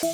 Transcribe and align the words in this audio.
Welcome 0.00 0.12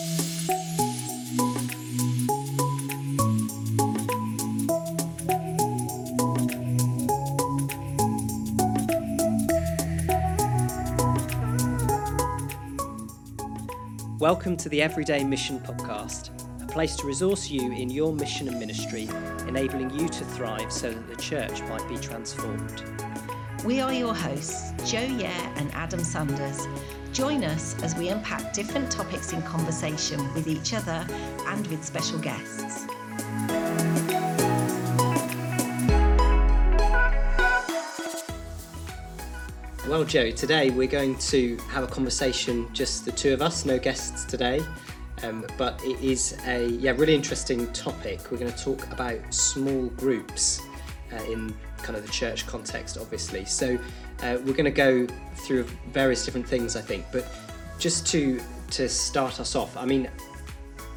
to 14.57 14.71
the 14.71 14.81
Everyday 14.81 15.23
Mission 15.23 15.61
Podcast, 15.61 16.31
a 16.63 16.67
place 16.67 16.97
to 16.97 17.07
resource 17.07 17.51
you 17.51 17.71
in 17.73 17.91
your 17.91 18.15
mission 18.15 18.49
and 18.49 18.59
ministry, 18.59 19.07
enabling 19.47 19.91
you 19.91 20.09
to 20.09 20.25
thrive 20.25 20.73
so 20.73 20.91
that 20.91 21.09
the 21.09 21.17
church 21.17 21.61
might 21.65 21.87
be 21.91 21.99
transformed. 21.99 22.85
We 23.67 23.83
are 23.83 23.93
your 23.93 24.15
hosts, 24.15 24.73
Jo 24.91 25.03
Yare 25.03 25.53
and 25.57 25.71
Adam 25.75 26.03
Sanders. 26.03 26.67
Join 27.15 27.45
us 27.45 27.81
as 27.81 27.95
we 27.95 28.09
unpack 28.09 28.53
different 28.53 28.91
topics 28.91 29.33
in 29.33 29.41
conversation 29.43 30.35
with 30.35 30.49
each 30.49 30.75
other 30.75 31.07
and 31.47 31.65
with 31.69 31.85
special 31.85 32.19
guests. 32.19 32.89
Well, 39.89 40.03
Jo, 40.03 40.33
today 40.33 40.71
we're 40.71 40.89
going 40.89 41.17
to 41.19 41.57
have 41.69 41.85
a 41.85 41.87
conversation, 41.87 42.69
just 42.73 43.05
the 43.05 43.13
two 43.13 43.33
of 43.33 43.41
us, 43.41 43.65
no 43.65 43.79
guests 43.79 44.25
today. 44.25 44.61
Um, 45.23 45.47
but 45.57 45.81
it 45.85 46.01
is 46.01 46.37
a 46.49 46.67
yeah 46.67 46.91
really 46.97 47.15
interesting 47.15 47.73
topic. 47.73 48.33
We're 48.33 48.39
going 48.39 48.53
to 48.53 48.65
talk 48.65 48.91
about 48.91 49.33
small 49.33 49.87
groups 49.91 50.61
uh, 51.13 51.23
in 51.31 51.55
kind 51.77 51.97
of 51.97 52.05
the 52.05 52.13
church 52.13 52.45
context, 52.49 52.99
obviously. 53.01 53.45
So 53.45 53.79
uh, 54.23 54.39
we're 54.45 54.55
going 54.55 54.65
to 54.65 54.71
go 54.71 55.07
through 55.37 55.65
various 55.93 56.25
different 56.25 56.47
things, 56.47 56.77
I 56.77 56.81
think. 56.81 57.07
But 57.13 57.27
just 57.79 58.07
to 58.09 58.41
to 58.71 58.89
start 58.89 59.41
us 59.41 59.55
off, 59.55 59.77
I 59.77 59.85
mean, 59.85 60.09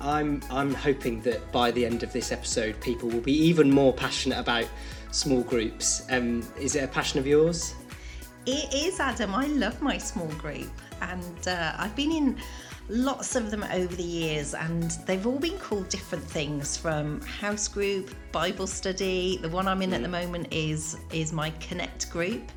I'm 0.01 0.41
I'm 0.49 0.73
hoping 0.73 1.21
that 1.21 1.51
by 1.51 1.71
the 1.71 1.85
end 1.85 2.03
of 2.03 2.13
this 2.13 2.31
episode, 2.31 2.79
people 2.81 3.09
will 3.09 3.21
be 3.21 3.33
even 3.33 3.69
more 3.71 3.93
passionate 3.93 4.39
about 4.39 4.67
small 5.11 5.41
groups. 5.41 6.05
Um, 6.09 6.47
is 6.59 6.75
it 6.75 6.83
a 6.83 6.87
passion 6.87 7.19
of 7.19 7.27
yours? 7.27 7.73
It 8.45 8.73
is, 8.73 8.99
Adam. 8.99 9.35
I 9.35 9.47
love 9.47 9.81
my 9.81 9.97
small 9.97 10.29
group, 10.29 10.71
and 11.01 11.47
uh, 11.47 11.73
I've 11.77 11.95
been 11.95 12.11
in 12.11 12.37
lots 12.89 13.35
of 13.35 13.51
them 13.51 13.63
over 13.73 13.93
the 13.95 14.03
years, 14.03 14.53
and 14.53 14.91
they've 15.05 15.25
all 15.27 15.39
been 15.39 15.57
called 15.57 15.89
different 15.89 16.23
things 16.23 16.77
from 16.77 17.21
house 17.21 17.67
group, 17.67 18.09
Bible 18.31 18.67
study. 18.67 19.37
The 19.41 19.49
one 19.49 19.67
I'm 19.67 19.81
in 19.81 19.91
mm. 19.91 19.95
at 19.95 20.01
the 20.01 20.07
moment 20.07 20.47
is 20.51 20.97
is 21.11 21.33
my 21.33 21.49
Connect 21.59 22.09
group, 22.09 22.51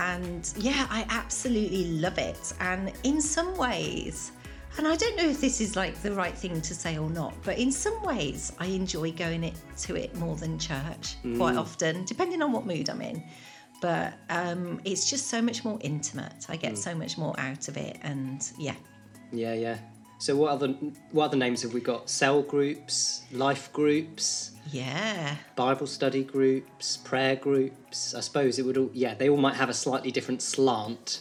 and 0.00 0.52
yeah, 0.56 0.86
I 0.90 1.06
absolutely 1.08 1.84
love 1.92 2.18
it. 2.18 2.52
And 2.60 2.92
in 3.04 3.20
some 3.20 3.56
ways, 3.56 4.32
and 4.78 4.86
I 4.88 4.96
don't 4.96 5.16
know 5.16 5.28
if 5.28 5.40
this 5.40 5.60
is 5.60 5.76
like 5.76 6.00
the 6.02 6.12
right 6.12 6.36
thing 6.36 6.60
to 6.60 6.74
say 6.74 6.98
or 6.98 7.10
not, 7.10 7.34
but 7.44 7.58
in 7.58 7.70
some 7.70 8.02
ways, 8.02 8.52
I 8.58 8.66
enjoy 8.66 9.12
going 9.12 9.44
it 9.44 9.54
to 9.78 9.96
it 9.96 10.14
more 10.16 10.36
than 10.36 10.58
church 10.58 11.16
mm. 11.24 11.36
quite 11.36 11.56
often, 11.56 12.04
depending 12.04 12.42
on 12.42 12.52
what 12.52 12.66
mood 12.66 12.88
I'm 12.88 13.02
in 13.02 13.22
but 13.80 14.12
um, 14.28 14.80
it's 14.84 15.08
just 15.08 15.28
so 15.28 15.40
much 15.40 15.64
more 15.64 15.78
intimate. 15.80 16.46
I 16.48 16.56
get 16.56 16.74
mm. 16.74 16.78
so 16.78 16.94
much 16.94 17.16
more 17.16 17.38
out 17.38 17.68
of 17.68 17.76
it, 17.76 17.98
and 18.02 18.50
yeah. 18.58 18.74
Yeah, 19.32 19.54
yeah. 19.54 19.78
So 20.18 20.36
what 20.36 20.50
other 20.50 20.68
what 21.12 21.26
other 21.26 21.36
names 21.36 21.62
have 21.62 21.72
we 21.72 21.80
got? 21.80 22.10
Cell 22.10 22.42
groups, 22.42 23.22
life 23.32 23.72
groups. 23.72 24.52
Yeah. 24.70 25.36
Bible 25.56 25.86
study 25.86 26.24
groups, 26.24 26.96
prayer 26.96 27.36
groups. 27.36 28.14
I 28.14 28.20
suppose 28.20 28.58
it 28.58 28.64
would 28.64 28.76
all 28.76 28.90
yeah, 28.92 29.14
they 29.14 29.28
all 29.28 29.36
might 29.36 29.56
have 29.56 29.68
a 29.68 29.74
slightly 29.74 30.10
different 30.10 30.42
slant, 30.42 31.20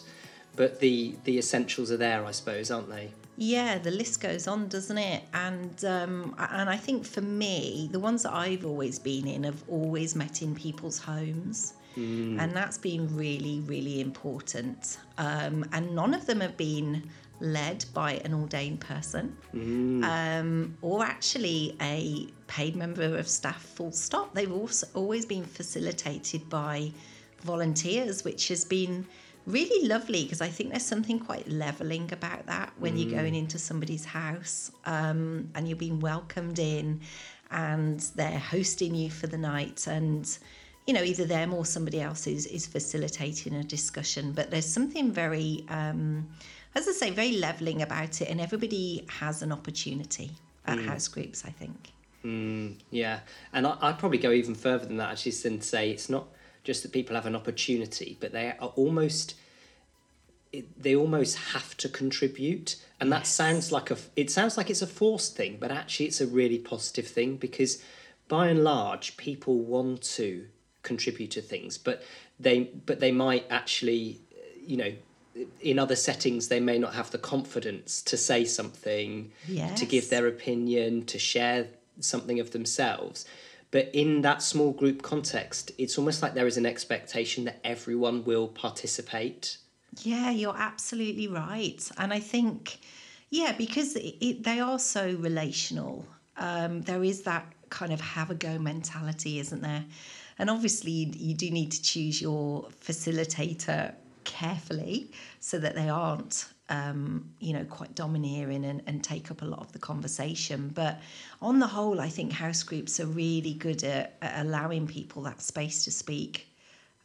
but 0.55 0.79
the 0.79 1.15
the 1.23 1.37
essentials 1.37 1.91
are 1.91 1.97
there, 1.97 2.25
I 2.25 2.31
suppose, 2.31 2.71
aren't 2.71 2.89
they? 2.89 3.11
Yeah, 3.37 3.77
the 3.77 3.91
list 3.91 4.19
goes 4.19 4.47
on, 4.47 4.67
doesn't 4.67 4.97
it? 4.97 5.23
And 5.33 5.83
um, 5.85 6.35
and 6.37 6.69
I 6.69 6.77
think 6.77 7.05
for 7.05 7.21
me, 7.21 7.89
the 7.91 7.99
ones 7.99 8.23
that 8.23 8.33
I've 8.33 8.65
always 8.65 8.99
been 8.99 9.27
in 9.27 9.43
have 9.43 9.63
always 9.67 10.15
met 10.15 10.41
in 10.41 10.55
people's 10.55 10.99
homes. 10.99 11.73
Mm. 11.97 12.39
And 12.39 12.55
that's 12.55 12.77
been 12.77 13.15
really, 13.15 13.61
really 13.61 13.99
important. 13.99 14.99
Um, 15.17 15.65
and 15.73 15.95
none 15.95 16.13
of 16.13 16.25
them 16.25 16.39
have 16.41 16.55
been 16.55 17.09
led 17.39 17.85
by 17.93 18.13
an 18.25 18.33
ordained 18.33 18.81
person 18.81 19.35
mm. 19.53 20.03
um, 20.03 20.77
or 20.81 21.03
actually 21.03 21.75
a 21.81 22.27
paid 22.47 22.75
member 22.75 23.17
of 23.17 23.27
staff, 23.27 23.61
full 23.61 23.91
stop. 23.91 24.33
They've 24.33 24.51
also 24.51 24.87
always 24.93 25.25
been 25.25 25.43
facilitated 25.43 26.49
by 26.49 26.91
volunteers, 27.43 28.23
which 28.23 28.47
has 28.49 28.65
been 28.65 29.05
really 29.45 29.87
lovely 29.87 30.23
because 30.23 30.41
I 30.41 30.47
think 30.47 30.71
there's 30.71 30.85
something 30.85 31.19
quite 31.19 31.47
leveling 31.47 32.11
about 32.11 32.45
that 32.47 32.73
when 32.77 32.95
mm. 32.95 33.01
you're 33.01 33.19
going 33.19 33.35
into 33.35 33.57
somebody's 33.57 34.05
house 34.05 34.71
um, 34.85 35.49
and 35.55 35.67
you're 35.67 35.77
being 35.77 35.99
welcomed 35.99 36.59
in 36.59 37.01
and 37.51 37.99
they're 38.15 38.37
hosting 38.37 38.93
you 38.93 39.09
for 39.09 39.27
the 39.27 39.37
night 39.37 39.87
and 39.87 40.37
you 40.89 40.93
know, 40.93 41.03
either 41.03 41.23
them 41.23 41.53
or 41.53 41.65
somebody 41.67 42.01
else 42.01 42.25
is, 42.25 42.47
is 42.47 42.65
facilitating 42.65 43.53
a 43.53 43.63
discussion. 43.63 44.31
But 44.31 44.49
there's 44.49 44.65
something 44.65 45.11
very, 45.11 45.63
um, 45.69 46.27
as 46.75 46.87
I 46.87 46.91
say, 46.91 47.09
very 47.09 47.33
leveling 47.33 47.81
about 47.81 48.21
it, 48.21 48.29
and 48.29 48.39
everybody 48.39 49.05
has 49.07 49.41
an 49.41 49.51
opportunity 49.51 50.31
at 50.65 50.77
mm. 50.77 50.85
house 50.85 51.07
groups, 51.07 51.43
I 51.45 51.49
think. 51.49 51.91
Mm, 52.23 52.75
yeah, 52.91 53.19
and 53.53 53.65
I, 53.65 53.89
would 53.89 53.97
probably 53.97 54.17
go 54.17 54.31
even 54.31 54.55
further 54.55 54.85
than 54.85 54.97
that, 54.97 55.11
actually, 55.11 55.33
and 55.45 55.63
say 55.63 55.89
it's 55.89 56.09
not 56.09 56.27
just 56.63 56.83
that 56.83 56.91
people 56.91 57.15
have 57.15 57.25
an 57.25 57.35
opportunity, 57.35 58.17
but 58.19 58.31
they 58.31 58.53
are 58.59 58.73
almost 58.75 59.35
they 60.77 60.95
almost 60.95 61.37
have 61.37 61.77
to 61.77 61.87
contribute 61.87 62.75
and 62.99 63.11
that 63.11 63.27
sounds 63.27 63.71
like 63.71 63.91
a 63.91 63.97
it 64.15 64.31
sounds 64.31 64.57
like 64.57 64.69
it's 64.69 64.81
a 64.81 64.87
forced 64.87 65.35
thing 65.37 65.57
but 65.59 65.69
actually 65.69 66.07
it's 66.07 66.21
a 66.21 66.25
really 66.25 66.57
positive 66.57 67.07
thing 67.07 67.37
because 67.37 67.83
by 68.27 68.47
and 68.47 68.63
large 68.63 69.15
people 69.15 69.59
want 69.59 70.01
to 70.01 70.47
contribute 70.81 71.29
to 71.29 71.41
things 71.41 71.77
but 71.77 72.01
they 72.39 72.63
but 72.85 72.99
they 72.99 73.11
might 73.11 73.45
actually 73.51 74.19
you 74.65 74.75
know 74.75 74.91
in 75.61 75.79
other 75.79 75.95
settings 75.95 76.47
they 76.47 76.59
may 76.59 76.77
not 76.77 76.93
have 76.93 77.11
the 77.11 77.17
confidence 77.17 78.01
to 78.01 78.17
say 78.17 78.45
something 78.45 79.31
yes. 79.47 79.79
to 79.79 79.85
give 79.85 80.09
their 80.09 80.27
opinion 80.27 81.05
to 81.05 81.19
share 81.19 81.67
something 81.99 82.39
of 82.39 82.51
themselves. 82.51 83.25
But 83.71 83.91
in 83.93 84.21
that 84.21 84.41
small 84.41 84.71
group 84.71 85.01
context 85.01 85.71
it's 85.77 85.97
almost 85.97 86.21
like 86.21 86.33
there 86.33 86.47
is 86.47 86.57
an 86.57 86.65
expectation 86.65 87.45
that 87.45 87.59
everyone 87.63 88.23
will 88.25 88.47
participate. 88.47 89.57
Yeah 90.01 90.31
you're 90.31 90.57
absolutely 90.57 91.27
right. 91.27 91.89
And 91.97 92.13
i 92.13 92.19
think 92.19 92.79
yeah 93.29 93.53
because 93.57 93.95
it, 93.95 94.15
it, 94.19 94.43
they 94.43 94.59
are 94.59 94.79
so 94.79 95.15
relational 95.19 96.05
um, 96.37 96.81
there 96.83 97.03
is 97.03 97.23
that 97.23 97.45
kind 97.69 97.93
of 97.93 98.01
have 98.01 98.31
a 98.31 98.35
go 98.35 98.57
mentality 98.57 99.39
isn't 99.39 99.61
there? 99.61 99.85
And 100.39 100.49
obviously, 100.49 100.91
you 100.91 101.33
do 101.33 101.51
need 101.51 101.71
to 101.73 101.81
choose 101.81 102.21
your 102.21 102.69
facilitator 102.81 103.93
carefully 104.23 105.11
so 105.39 105.57
that 105.59 105.75
they 105.75 105.89
aren't 105.89 106.47
um, 106.69 107.29
you 107.39 107.53
know 107.53 107.65
quite 107.65 107.95
domineering 107.95 108.65
and, 108.65 108.81
and 108.85 109.03
take 109.03 109.31
up 109.31 109.41
a 109.41 109.45
lot 109.45 109.59
of 109.59 109.71
the 109.71 109.79
conversation. 109.79 110.71
But 110.73 110.99
on 111.41 111.59
the 111.59 111.67
whole 111.67 111.99
i 112.01 112.09
think 112.09 112.31
house 112.31 112.63
groups 112.63 112.99
are 112.99 113.05
really 113.05 113.53
good 113.53 113.83
at, 113.83 114.17
at 114.21 114.45
allowing 114.45 114.87
people 114.87 115.23
that 115.23 115.41
space 115.41 115.83
to 115.85 115.91
speak 115.91 116.47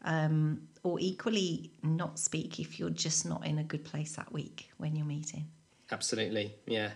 um, 0.04 0.60
or 0.82 0.98
equally 1.00 1.70
not 1.82 2.18
speak 2.18 2.60
if 2.60 2.78
you're 2.78 2.90
just 2.90 3.24
not 3.26 3.46
in 3.46 3.58
a 3.58 3.64
good 3.64 3.84
place 3.84 4.16
that 4.16 4.30
week 4.32 4.70
when 4.76 4.94
you're 4.96 5.06
meeting. 5.06 5.46
Absolutely 5.90 6.54
yeah. 6.66 6.90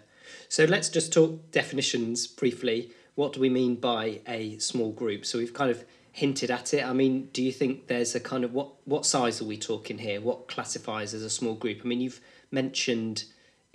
So 0.49 0.65
let's 0.65 0.89
just 0.89 1.13
talk 1.13 1.51
definitions 1.51 2.27
briefly. 2.27 2.91
What 3.15 3.33
do 3.33 3.41
we 3.41 3.49
mean 3.49 3.77
by 3.77 4.21
a 4.29 4.59
small 4.59 4.93
group? 4.93 5.25
So 5.27 5.39
we've 5.39 5.53
kind 5.53 5.71
of 5.71 5.85
hinted 6.19 6.51
at 6.51 6.75
it. 6.75 6.85
I 6.85 6.93
mean, 6.93 7.29
do 7.33 7.45
you 7.45 7.53
think 7.53 7.87
there's 7.87 8.17
a 8.17 8.21
kind 8.21 8.43
of 8.43 8.53
what 8.53 8.71
what 8.85 9.07
size 9.07 9.41
are 9.41 9.45
we 9.45 9.57
talking 9.57 9.99
here? 9.99 10.21
What 10.21 10.49
classifies 10.49 11.15
as 11.15 11.23
a 11.23 11.31
small 11.31 11.55
group? 11.55 11.79
I 11.85 11.87
mean, 11.87 12.01
you've 12.01 12.21
mentioned 12.51 13.25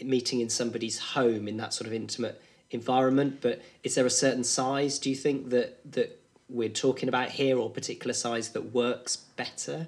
meeting 0.03 0.41
in 0.41 0.49
somebody's 0.49 0.99
home 0.99 1.47
in 1.47 1.55
that 1.57 1.73
sort 1.73 1.87
of 1.87 1.93
intimate 1.93 2.41
environment, 2.69 3.39
but 3.39 3.61
is 3.83 3.95
there 3.95 4.05
a 4.05 4.09
certain 4.09 4.43
size? 4.43 4.99
Do 4.99 5.09
you 5.09 5.15
think 5.15 5.51
that 5.51 5.79
that 5.93 6.19
we're 6.49 6.67
talking 6.67 7.07
about 7.07 7.29
here, 7.29 7.57
or 7.57 7.69
particular 7.69 8.13
size 8.13 8.49
that 8.49 8.73
works 8.73 9.15
better? 9.15 9.87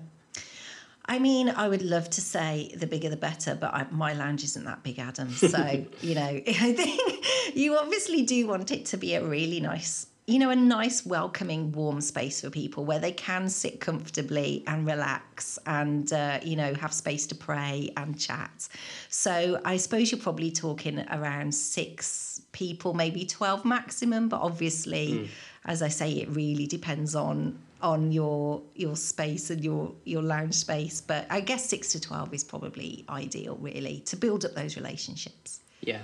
I 1.08 1.20
mean, 1.20 1.50
I 1.50 1.68
would 1.68 1.84
love 1.84 2.10
to 2.12 2.22
say 2.22 2.72
the 2.76 2.88
bigger 2.88 3.10
the 3.10 3.18
better, 3.18 3.54
but 3.54 3.74
I, 3.74 3.86
my 3.92 4.14
lounge 4.14 4.44
isn't 4.46 4.64
that 4.64 4.82
big, 4.82 4.98
Adam. 4.98 5.30
So, 5.30 5.86
you 6.02 6.16
know, 6.16 6.42
I 6.48 6.74
think 6.74 7.26
you 7.54 7.78
obviously 7.78 8.24
do 8.24 8.48
want 8.48 8.72
it 8.72 8.86
to 8.88 8.98
be 8.98 9.14
a 9.14 9.24
really 9.24 9.60
nice 9.60 10.08
you 10.28 10.40
know, 10.40 10.50
a 10.50 10.56
nice, 10.56 11.06
welcoming, 11.06 11.72
warm 11.72 12.02
space 12.02 12.42
for 12.42 12.50
people 12.50 12.84
where 12.84 12.98
they 12.98 13.12
can 13.12 13.48
sit 13.48 13.80
comfortably 13.80 14.64
and 14.66 14.88
relax 14.88 15.60
and, 15.68 16.12
uh, 16.12 16.40
you 16.42 16.56
know, 16.56 16.74
have 16.74 16.92
space 16.92 17.28
to 17.28 17.36
pray 17.36 17.92
and 17.96 18.20
chat. 18.20 18.68
So 19.10 19.62
I 19.64 19.78
suppose 19.78 20.12
you're 20.12 20.20
probably 20.20 20.50
talking 20.50 21.06
around 21.12 21.54
six 21.54 22.42
people, 22.54 22.96
maybe 22.96 23.24
12 23.26 23.66
maximum. 23.66 24.28
But 24.28 24.42
obviously, 24.42 25.08
mm. 25.10 25.28
as 25.66 25.84
I 25.84 25.90
say, 25.90 26.14
it 26.14 26.30
really 26.30 26.66
depends 26.66 27.16
on 27.16 27.60
on 27.82 28.12
your 28.12 28.64
your 28.74 28.96
space 28.96 29.50
and 29.52 29.62
your 29.62 29.94
your 30.06 30.22
lounge 30.22 30.54
space 30.54 31.02
but 31.02 31.28
i 31.30 31.42
guess 31.42 31.70
6 31.70 31.92
to 31.92 32.00
12 32.00 32.34
is 32.34 32.44
probably 32.44 33.04
ideal 33.10 33.58
really 33.60 34.00
to 34.06 34.16
build 34.16 34.46
up 34.46 34.56
those 34.56 34.78
relationships 34.78 35.60
yeah 35.82 36.00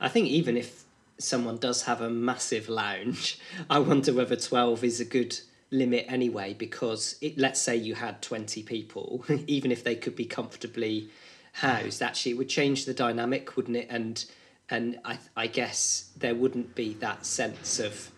I 0.00 0.08
think 0.08 0.28
even 0.28 0.56
if 0.56 0.84
someone 1.18 1.56
does 1.56 1.82
have 1.82 2.00
a 2.00 2.10
massive 2.10 2.68
lounge, 2.68 3.38
I 3.70 3.78
wonder 3.78 4.12
whether 4.12 4.36
12 4.36 4.84
is 4.84 5.00
a 5.00 5.04
good 5.04 5.38
limit 5.70 6.06
anyway 6.08 6.54
because 6.54 7.16
it, 7.20 7.36
let's 7.36 7.60
say 7.60 7.74
you 7.74 7.94
had 7.96 8.22
20 8.22 8.62
people 8.62 9.24
even 9.48 9.72
if 9.72 9.82
they 9.82 9.96
could 9.96 10.14
be 10.14 10.24
comfortably 10.24 11.08
housed 11.54 12.00
actually 12.00 12.30
it 12.30 12.38
would 12.38 12.48
change 12.48 12.84
the 12.84 12.94
dynamic 12.94 13.56
wouldn't 13.56 13.76
it? 13.76 13.86
And 13.90 14.24
and 14.68 14.98
I, 15.04 15.18
I 15.36 15.46
guess 15.46 16.10
there 16.16 16.34
wouldn't 16.34 16.74
be 16.74 16.94
that 16.94 17.24
sense 17.24 17.78
of 17.78 18.10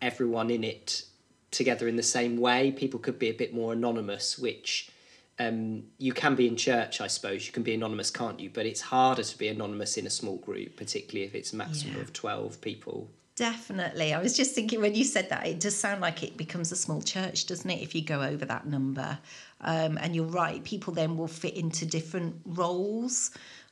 everyone 0.00 0.50
in 0.50 0.64
it 0.64 1.04
together 1.50 1.86
in 1.86 1.96
the 1.96 2.02
same 2.02 2.38
way. 2.38 2.72
People 2.72 2.98
could 2.98 3.18
be 3.18 3.28
a 3.28 3.34
bit 3.34 3.52
more 3.52 3.74
anonymous 3.74 4.38
which 4.38 4.90
um, 5.38 5.82
you 5.98 6.12
can 6.12 6.34
be 6.34 6.46
in 6.46 6.56
church 6.56 7.00
i 7.00 7.06
suppose 7.06 7.46
you 7.46 7.52
can 7.52 7.62
be 7.62 7.74
anonymous 7.74 8.10
can't 8.10 8.38
you 8.38 8.50
but 8.50 8.66
it's 8.66 8.80
harder 8.80 9.22
to 9.22 9.38
be 9.38 9.48
anonymous 9.48 9.96
in 9.96 10.06
a 10.06 10.10
small 10.10 10.36
group 10.36 10.76
particularly 10.76 11.26
if 11.26 11.34
it's 11.34 11.52
a 11.52 11.56
maximum 11.56 11.94
Yeah. 11.96 12.02
of 12.02 12.12
12 12.12 12.60
people 12.60 13.10
Definitely. 13.34 14.12
I 14.12 14.20
was 14.20 14.36
just 14.36 14.54
thinking 14.54 14.82
when 14.82 14.94
you 14.94 15.04
said 15.04 15.30
that, 15.30 15.46
it 15.46 15.58
does 15.58 15.74
sound 15.74 16.02
like 16.02 16.22
it 16.22 16.36
becomes 16.36 16.70
a 16.70 16.76
small 16.76 17.00
church, 17.00 17.46
doesn't 17.46 17.68
it, 17.70 17.80
if 17.80 17.94
you 17.94 18.04
go 18.04 18.20
over 18.20 18.44
that 18.44 18.66
number? 18.66 19.18
Um, 19.62 19.96
and 19.96 20.14
you're 20.14 20.26
right, 20.26 20.62
people 20.62 20.92
then 20.92 21.16
will 21.16 21.28
fit 21.28 21.54
into 21.54 21.86
different 21.86 22.36
roles 22.44 23.30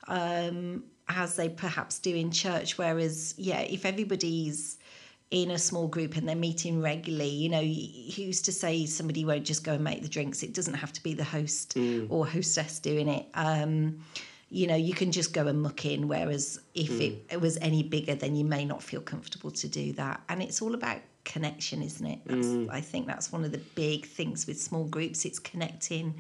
um, 0.09 0.83
as 1.11 1.37
they 1.37 1.51
perhaps 1.51 1.99
do 1.99 2.17
in 2.17 2.31
church. 2.31 2.79
Whereas, 2.79 3.35
yeah, 3.37 3.61
if 3.61 3.85
everybody's 3.85 4.79
in 5.31 5.50
a 5.53 5.59
small 5.59 5.87
group 5.87 6.17
and 6.17 6.29
they're 6.29 6.35
meeting 6.37 6.81
regularly, 6.82 7.29
you 7.29 7.49
know, 7.49 7.62
who's 8.17 8.43
to 8.43 8.53
say 8.53 8.85
somebody 8.87 9.25
won't 9.25 9.44
just 9.44 9.62
go 9.62 9.75
and 9.75 9.85
make 9.85 10.03
the 10.03 10.09
drinks? 10.09 10.43
It 10.43 10.53
doesn't 10.55 10.75
have 10.75 10.93
to 10.94 11.03
be 11.03 11.15
the 11.15 11.25
host 11.25 11.77
or 12.09 12.27
hostess 12.27 12.81
doing 12.81 13.09
it. 13.09 13.27
Um, 13.35 14.00
you 14.53 14.67
know, 14.67 14.75
you 14.75 14.93
can 14.94 15.12
just 15.12 15.32
go 15.32 15.47
and 15.47 15.62
muck 15.62 15.85
in. 15.87 16.09
Whereas 16.09 16.59
if 16.75 16.91
it, 17.00 17.27
it 17.31 17.41
was 17.41 17.56
any 17.59 17.85
bigger, 17.85 18.17
then 18.17 18.35
you 18.35 18.44
may 18.44 18.65
not 18.65 18.82
feel 18.82 19.00
comfortable 19.00 19.53
to 19.53 19.69
do 19.69 19.93
that. 19.93 20.21
And 20.29 20.43
it's 20.43 20.61
all 20.61 20.75
about 20.75 20.99
connection, 21.25 21.82
isn't 21.82 22.05
it? 22.05 22.19
That's, 22.27 22.69
I 22.69 22.81
think 22.81 23.06
that's 23.06 23.31
one 23.31 23.44
of 23.44 23.53
the 23.53 23.59
big 23.77 24.06
things 24.06 24.49
with 24.49 24.61
small 24.61 24.85
groups. 24.85 25.25
It's 25.25 25.38
connecting 25.38 26.15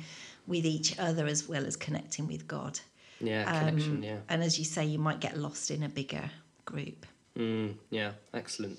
with 0.46 0.64
each 0.64 0.96
other 1.00 1.26
as 1.26 1.48
well 1.48 1.66
as 1.66 1.74
connecting 1.74 2.28
with 2.28 2.46
God. 2.46 2.78
yeah 3.20 3.50
Um, 3.50 3.58
connection 3.58 4.02
yeah 4.04 4.18
And 4.28 4.42
as 4.44 4.56
you 4.60 4.64
say, 4.64 4.84
you 4.84 5.00
might 5.00 5.18
get 5.18 5.36
lost 5.36 5.72
in 5.72 5.82
a 5.82 5.88
bigger 5.88 6.30
group. 6.64 7.06
Mm, 7.38 7.74
yeah, 7.90 8.12
excellent. 8.34 8.78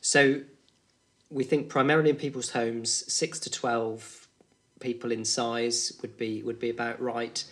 So 0.00 0.42
we 1.30 1.44
think 1.44 1.68
primarily 1.68 2.10
in 2.10 2.16
people's 2.16 2.50
homes, 2.50 3.12
six 3.12 3.38
to 3.40 3.50
twelve 3.50 4.28
people 4.80 5.12
in 5.12 5.24
size 5.24 5.92
would 6.02 6.16
be 6.16 6.42
would 6.42 6.58
be 6.58 6.70
about 6.70 7.00
right. 7.00 7.42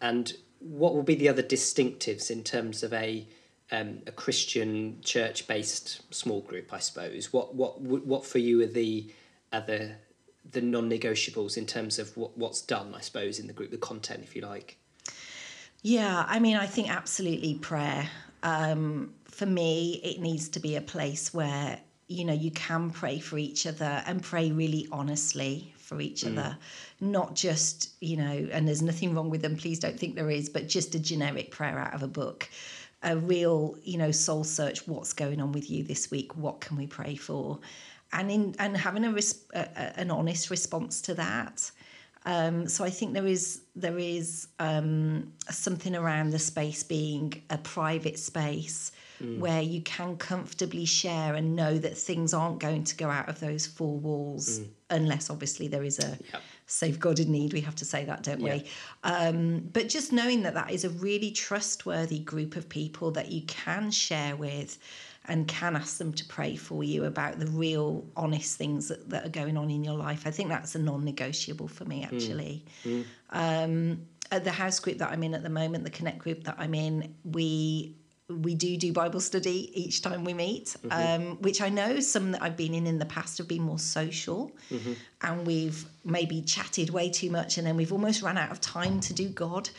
And 0.00 0.32
what 0.60 0.94
will 0.94 1.02
be 1.02 1.14
the 1.14 1.28
other 1.28 1.42
distinctives 1.42 2.30
in 2.30 2.42
terms 2.42 2.82
of 2.82 2.92
a 2.92 3.26
um, 3.70 4.00
a 4.06 4.12
Christian 4.12 5.00
church 5.02 5.46
based 5.46 6.02
small 6.12 6.40
group? 6.40 6.72
I 6.72 6.78
suppose. 6.78 7.32
What 7.32 7.54
what 7.54 7.80
what 7.80 8.24
for 8.24 8.38
you 8.38 8.62
are 8.62 8.66
the 8.66 9.12
other 9.52 9.96
the 10.50 10.60
non 10.60 10.90
negotiables 10.90 11.56
in 11.56 11.66
terms 11.66 11.98
of 11.98 12.16
what 12.16 12.36
what's 12.36 12.62
done? 12.62 12.94
I 12.94 13.00
suppose 13.00 13.38
in 13.38 13.46
the 13.46 13.52
group, 13.52 13.70
the 13.70 13.78
content, 13.78 14.22
if 14.22 14.34
you 14.34 14.42
like. 14.42 14.78
Yeah, 15.82 16.24
I 16.26 16.40
mean, 16.40 16.56
I 16.56 16.66
think 16.66 16.90
absolutely 16.90 17.54
prayer. 17.54 18.08
Um, 18.42 19.14
for 19.38 19.46
me, 19.46 20.00
it 20.02 20.18
needs 20.20 20.48
to 20.48 20.58
be 20.58 20.74
a 20.74 20.80
place 20.80 21.32
where 21.32 21.78
you 22.08 22.24
know 22.24 22.32
you 22.32 22.50
can 22.50 22.90
pray 22.90 23.20
for 23.20 23.38
each 23.38 23.66
other 23.68 24.02
and 24.06 24.20
pray 24.20 24.50
really 24.50 24.88
honestly 24.90 25.72
for 25.76 26.00
each 26.00 26.24
other, 26.24 26.56
not 27.00 27.36
just 27.36 27.90
you 28.00 28.16
know. 28.16 28.48
And 28.50 28.66
there's 28.66 28.82
nothing 28.82 29.14
wrong 29.14 29.30
with 29.30 29.42
them. 29.42 29.56
Please 29.56 29.78
don't 29.78 29.96
think 29.96 30.16
there 30.16 30.28
is, 30.28 30.48
but 30.48 30.66
just 30.66 30.96
a 30.96 30.98
generic 30.98 31.52
prayer 31.52 31.78
out 31.78 31.94
of 31.94 32.02
a 32.02 32.08
book. 32.08 32.48
A 33.04 33.16
real, 33.16 33.76
you 33.84 33.96
know, 33.96 34.10
soul 34.10 34.42
search. 34.42 34.88
What's 34.88 35.12
going 35.12 35.40
on 35.40 35.52
with 35.52 35.70
you 35.70 35.84
this 35.84 36.10
week? 36.10 36.36
What 36.36 36.60
can 36.60 36.76
we 36.76 36.88
pray 36.88 37.14
for? 37.14 37.60
And 38.12 38.32
in 38.32 38.56
and 38.58 38.76
having 38.76 39.04
a, 39.04 39.12
res- 39.12 39.44
a 39.54 39.60
a- 39.60 40.00
an 40.00 40.10
honest 40.10 40.50
response 40.50 41.00
to 41.02 41.14
that. 41.14 41.70
Um, 42.26 42.66
so 42.66 42.84
I 42.84 42.90
think 42.90 43.14
there 43.14 43.26
is 43.28 43.60
there 43.76 43.98
is 43.98 44.48
um, 44.58 45.32
something 45.48 45.94
around 45.94 46.30
the 46.30 46.40
space 46.40 46.82
being 46.82 47.40
a 47.50 47.58
private 47.58 48.18
space 48.18 48.90
where 49.20 49.62
you 49.62 49.80
can 49.82 50.16
comfortably 50.16 50.84
share 50.84 51.34
and 51.34 51.56
know 51.56 51.76
that 51.78 51.96
things 51.96 52.32
aren't 52.32 52.58
going 52.60 52.84
to 52.84 52.96
go 52.96 53.08
out 53.10 53.28
of 53.28 53.40
those 53.40 53.66
four 53.66 53.96
walls 53.98 54.60
unless 54.90 55.28
obviously 55.28 55.68
there 55.68 55.84
is 55.84 55.98
a 55.98 56.18
Yep. 56.32 56.42
safeguarded 56.66 57.28
need. 57.28 57.52
We 57.52 57.60
have 57.62 57.74
to 57.76 57.84
say 57.84 58.04
that, 58.04 58.22
don't 58.22 58.40
we? 58.40 58.64
Um, 59.04 59.60
but 59.72 59.88
just 59.88 60.12
knowing 60.12 60.42
that 60.42 60.54
that 60.54 60.70
is 60.70 60.84
a 60.84 60.90
really 60.90 61.30
trustworthy 61.30 62.20
group 62.20 62.56
of 62.56 62.68
people 62.68 63.10
that 63.12 63.30
you 63.30 63.42
can 63.42 63.90
share 63.90 64.36
with 64.36 64.78
and 65.26 65.46
can 65.46 65.76
ask 65.76 65.98
them 65.98 66.12
to 66.14 66.24
pray 66.24 66.56
for 66.56 66.82
you 66.82 67.04
about 67.04 67.38
the 67.38 67.46
real 67.46 68.06
honest 68.16 68.56
things 68.56 68.88
that, 68.88 69.10
that 69.10 69.26
are 69.26 69.30
going 69.30 69.56
on 69.58 69.70
in 69.70 69.84
your 69.84 69.94
life. 69.94 70.22
I 70.26 70.30
think 70.30 70.48
that's 70.48 70.74
a 70.74 70.78
non-negotiable 70.78 71.68
for 71.68 71.84
me 71.84 72.02
actually. 72.04 72.64
Um, 73.30 74.06
at 74.30 74.44
the 74.44 74.50
house 74.52 74.78
group 74.80 74.98
that 74.98 75.10
I'm 75.10 75.22
in 75.22 75.34
at 75.34 75.42
the 75.42 75.50
moment, 75.50 75.84
the 75.84 75.90
Connect 75.90 76.18
group 76.18 76.44
that 76.44 76.56
I'm 76.58 76.74
in, 76.74 77.14
we 77.24 77.94
we 78.28 78.54
do 78.54 78.76
do 78.76 78.92
Bible 78.92 79.20
study 79.20 79.70
each 79.74 80.02
time 80.02 80.22
we 80.22 80.34
meet, 80.34 80.76
um, 80.90 81.40
which 81.40 81.62
I 81.62 81.70
know 81.70 82.00
some 82.00 82.32
that 82.32 82.42
I've 82.42 82.56
been 82.56 82.74
in 82.74 82.86
in 82.86 82.98
the 82.98 83.06
past 83.06 83.38
have 83.38 83.48
been 83.48 83.62
more 83.62 83.78
social, 83.78 84.52
and 85.22 85.46
we've 85.46 85.84
maybe 86.04 86.42
chatted 86.42 86.90
way 86.90 87.08
too 87.08 87.30
much, 87.30 87.56
and 87.56 87.66
then 87.66 87.76
we've 87.76 87.92
almost 87.92 88.20
run 88.22 88.36
out 88.36 88.50
of 88.50 88.60
time 88.60 89.00
to 89.00 89.14
do 89.14 89.28
God, 89.30 89.70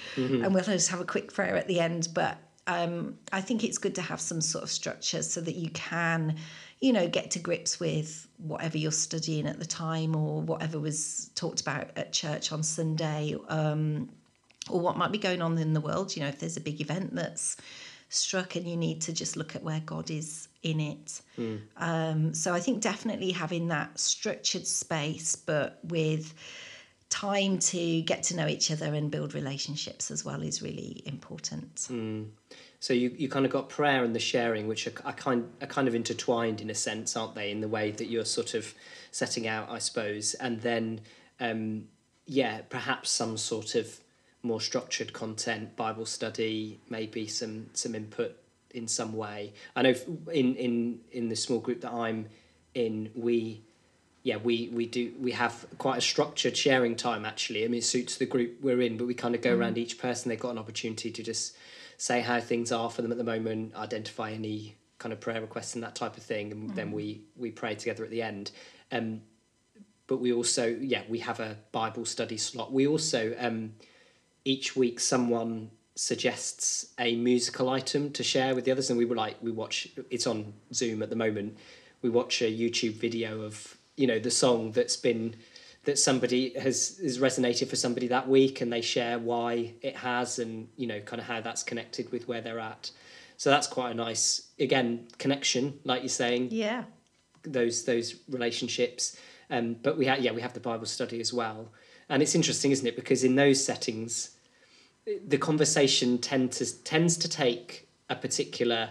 and 0.44 0.54
we'll 0.54 0.64
just 0.64 0.90
have 0.90 1.00
a 1.00 1.06
quick 1.06 1.32
prayer 1.32 1.56
at 1.56 1.68
the 1.68 1.80
end. 1.80 2.08
But 2.14 2.38
um, 2.66 3.18
I 3.32 3.42
think 3.42 3.64
it's 3.64 3.78
good 3.78 3.96
to 3.96 4.02
have 4.02 4.20
some 4.20 4.42
sort 4.42 4.64
of 4.64 4.72
structure 4.72 5.22
so 5.22 5.42
that 5.42 5.56
you 5.56 5.70
can, 5.70 6.36
you 6.82 6.92
know, 6.92 7.08
get 7.08 7.32
to 7.32 7.40
grips 7.40 7.80
with 7.80 8.28
whatever 8.38 8.78
you're 8.78 8.92
studying 8.92 9.46
at 9.48 9.60
the 9.60 9.66
time 9.66 10.16
or 10.16 10.42
whatever 10.42 10.80
was 10.80 11.30
talked 11.36 11.62
about 11.62 11.92
at 11.96 12.14
church 12.14 12.52
on 12.52 12.64
Sunday. 12.64 13.36
Um, 13.48 14.10
or 14.70 14.80
what 14.80 14.98
might 14.98 15.12
be 15.12 15.18
going 15.18 15.42
on 15.42 15.58
in 15.58 15.74
the 15.74 15.82
world. 15.82 16.16
You 16.16 16.22
know, 16.22 16.28
if 16.28 16.40
there's 16.40 16.58
a 16.58 16.62
big 16.62 16.80
event 16.80 17.16
that's 17.16 17.58
struck 18.10 18.56
and 18.56 18.68
you 18.68 18.76
need 18.76 19.02
to 19.02 19.14
just 19.14 19.38
look 19.38 19.56
at 19.56 19.64
where 19.64 19.82
God 19.86 20.10
is 20.10 20.48
in 20.64 20.80
it. 20.80 21.22
Um, 21.78 22.34
so 22.34 22.54
I 22.54 22.60
think 22.60 22.82
definitely 22.82 23.32
having 23.32 23.68
that 23.70 24.00
structured 24.00 24.68
space, 24.68 25.36
but 25.36 25.80
with 25.84 26.34
time 27.10 27.58
to 27.58 28.02
get 28.02 28.24
to 28.24 28.36
know 28.36 28.48
each 28.48 28.70
other 28.72 28.94
and 28.94 29.10
build 29.10 29.34
relationships 29.34 30.12
as 30.12 30.24
well 30.24 30.42
is 30.42 30.62
really 30.62 31.02
important. 31.06 31.88
So 32.80 32.94
you, 32.94 33.14
you 33.18 33.28
kind 33.30 33.46
of 33.46 33.52
got 33.52 33.68
prayer 33.70 34.04
and 34.04 34.16
the 34.16 34.20
sharing, 34.20 34.68
which 34.68 34.88
are, 34.88 34.94
are 35.06 35.14
kind 35.14 35.50
are 35.62 35.68
kind 35.68 35.88
of 35.88 35.96
intertwined 35.96 36.62
in 36.62 36.70
a 36.70 36.76
sense, 36.76 37.18
aren't 37.18 37.36
they? 37.36 37.52
In 37.52 37.62
the 37.62 37.68
way 37.68 37.92
that 37.92 38.06
you're 38.06 38.26
sort 38.26 38.54
of 38.54 38.74
setting 39.12 39.48
out, 39.48 39.70
I 39.70 39.80
suppose, 39.80 40.34
and 40.36 40.62
then 40.62 41.02
um, 41.40 41.86
yeah, 42.26 42.62
perhaps 42.70 43.10
some 43.10 43.38
sort 43.38 43.76
of 43.76 44.00
more 44.42 44.62
structured 44.62 45.14
content, 45.14 45.76
Bible 45.76 46.06
study, 46.06 46.80
maybe 46.90 47.28
some 47.28 47.70
some 47.74 47.96
input 47.96 48.38
in 48.72 48.88
some 48.88 49.14
way. 49.14 49.54
I 49.76 49.82
know 49.82 49.96
in 50.32 50.56
in 50.56 51.00
in 51.12 51.30
the 51.30 51.36
small 51.36 51.60
group 51.60 51.82
that 51.82 51.92
I'm 51.92 52.28
in, 52.74 53.12
we 53.16 53.62
yeah 54.24 54.38
we 54.38 54.70
we 54.70 54.86
do 54.86 55.14
we 55.20 55.32
have 55.32 55.66
quite 55.78 55.98
a 55.98 56.02
structured 56.02 56.56
sharing 56.56 56.96
time 56.96 57.26
actually. 57.26 57.66
I 57.66 57.68
mean 57.68 57.80
it 57.80 57.84
suits 57.84 58.18
the 58.18 58.26
group 58.26 58.58
we're 58.62 58.82
in 58.82 58.98
but 58.98 59.08
we 59.08 59.14
kind 59.14 59.36
of 59.36 59.42
go 59.42 59.56
around 59.56 59.78
each 59.78 59.98
person. 59.98 60.30
They've 60.30 60.40
got 60.40 60.52
an 60.52 60.58
opportunity 60.58 61.12
to 61.12 61.24
just 61.24 61.56
say 61.98 62.22
how 62.22 62.40
things 62.40 62.72
are 62.72 62.90
for 62.90 63.02
them 63.02 63.12
at 63.12 63.18
the 63.18 63.24
moment 63.26 63.76
identify 63.76 64.32
any 64.32 64.76
kind 65.00 65.12
of 65.12 65.20
prayer 65.20 65.42
requests 65.42 65.76
and 65.76 65.84
that 65.84 65.96
type 65.96 66.16
of 66.18 66.24
thing 66.24 66.52
and 66.52 66.76
then 66.76 66.92
we 66.92 67.22
we 67.38 67.52
pray 67.52 67.76
together 67.76 68.04
at 68.04 68.10
the 68.10 68.22
end. 68.22 68.52
Um 68.92 69.22
but 70.08 70.18
we 70.18 70.32
also 70.32 70.68
yeah 70.68 71.02
we 71.10 71.20
have 71.20 71.40
a 71.40 71.58
bible 71.72 72.06
study 72.06 72.38
slot. 72.38 72.72
We 72.72 72.88
also 72.88 73.36
um 73.40 73.74
each 74.54 74.68
week 74.76 74.98
someone 75.00 75.70
suggests 75.96 76.94
a 77.00 77.16
musical 77.16 77.70
item 77.70 78.12
to 78.18 78.24
share 78.24 78.56
with 78.56 78.64
the 78.66 78.72
others 78.72 78.90
and 78.90 78.98
we 78.98 79.06
were 79.06 79.16
like 79.26 79.36
we 79.48 79.52
watch 79.52 79.76
it's 80.10 80.26
on 80.26 80.54
zoom 80.74 81.04
at 81.04 81.10
the 81.10 81.16
moment 81.16 81.50
we 82.02 82.10
watch 82.10 82.42
a 82.42 82.52
youtube 82.62 82.96
video 83.08 83.42
of 83.42 83.78
you 83.96 84.08
know 84.08 84.18
the 84.28 84.32
song 84.32 84.72
that's 84.72 84.98
been 84.98 85.36
that 85.84 85.98
somebody 86.00 86.42
has 86.66 86.78
has 87.04 87.20
resonated 87.20 87.68
for 87.70 87.76
somebody 87.76 88.08
that 88.08 88.26
week 88.28 88.62
and 88.62 88.72
they 88.72 88.82
share 88.82 89.20
why 89.20 89.74
it 89.82 89.96
has 89.96 90.40
and 90.40 90.68
you 90.82 90.88
know 90.88 91.00
kind 91.02 91.20
of 91.22 91.28
how 91.28 91.40
that's 91.42 91.64
connected 91.64 92.06
with 92.14 92.28
where 92.30 92.42
they're 92.42 92.60
at 92.74 92.92
so 93.38 93.50
that's 93.50 93.68
quite 93.68 93.92
a 93.92 93.94
nice 93.94 94.28
again 94.68 94.90
connection 95.24 95.64
like 95.84 96.02
you're 96.02 96.10
saying 96.26 96.48
Yeah. 96.52 96.84
those 97.44 97.84
those 97.86 98.16
relationships. 98.30 99.18
Um, 99.52 99.76
but 99.86 99.98
we 99.98 100.06
have 100.06 100.20
yeah 100.26 100.34
we 100.38 100.42
have 100.42 100.54
the 100.54 100.60
Bible 100.72 100.86
study 100.98 101.20
as 101.26 101.32
well, 101.42 101.62
and 102.10 102.22
it's 102.22 102.36
interesting, 102.36 102.70
isn't 102.76 102.86
it? 102.92 102.96
Because 103.02 103.24
in 103.30 103.36
those 103.44 103.60
settings, 103.72 104.12
the 105.28 105.38
conversation 105.38 106.18
tend 106.18 106.52
to 106.54 106.84
tends 106.84 107.18
to 107.18 107.30
take 107.30 107.88
a 108.10 108.16
particular 108.16 108.90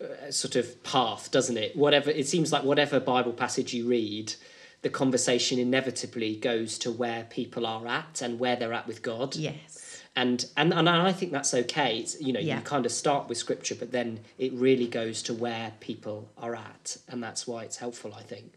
uh, 0.00 0.30
sort 0.30 0.56
of 0.56 0.82
path, 0.82 1.30
doesn't 1.30 1.56
it? 1.56 1.76
Whatever 1.76 2.10
it 2.10 2.26
seems 2.26 2.52
like, 2.52 2.64
whatever 2.64 3.00
Bible 3.00 3.32
passage 3.32 3.72
you 3.74 3.86
read, 3.88 4.34
the 4.82 4.90
conversation 4.90 5.58
inevitably 5.58 6.36
goes 6.36 6.78
to 6.78 6.90
where 6.90 7.24
people 7.24 7.66
are 7.66 7.86
at 7.86 8.22
and 8.22 8.38
where 8.38 8.56
they're 8.56 8.72
at 8.72 8.86
with 8.86 9.02
God. 9.02 9.36
Yes. 9.36 10.02
and 10.16 10.46
and 10.56 10.72
and 10.72 10.88
I 10.88 11.12
think 11.12 11.32
that's 11.32 11.54
okay. 11.54 11.98
It's, 11.98 12.20
you 12.20 12.32
know, 12.32 12.40
Yeah. 12.40 12.56
you 12.58 12.62
kind 12.62 12.86
of 12.86 12.92
start 12.92 13.28
with 13.28 13.38
scripture, 13.38 13.74
but 13.74 13.90
then 13.92 14.20
it 14.38 14.52
really 14.52 14.86
goes 14.86 15.22
to 15.24 15.34
where 15.34 15.72
people 15.80 16.28
are 16.38 16.54
at, 16.54 16.96
and 17.08 17.22
that's 17.22 17.46
why 17.46 17.64
it's 17.64 17.78
helpful. 17.78 18.14
I 18.14 18.22
think. 18.22 18.52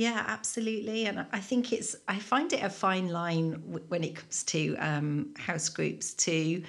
Yeah, 0.00 0.24
absolutely. 0.26 1.04
And 1.04 1.26
I 1.30 1.40
think 1.40 1.74
it's, 1.74 1.94
I 2.08 2.18
find 2.18 2.50
it 2.54 2.62
a 2.62 2.70
fine 2.70 3.08
line 3.08 3.50
w- 3.50 3.84
when 3.88 4.02
it 4.02 4.16
comes 4.16 4.44
to 4.44 4.74
um, 4.76 5.34
house 5.36 5.68
groups 5.68 6.14
to 6.14 6.62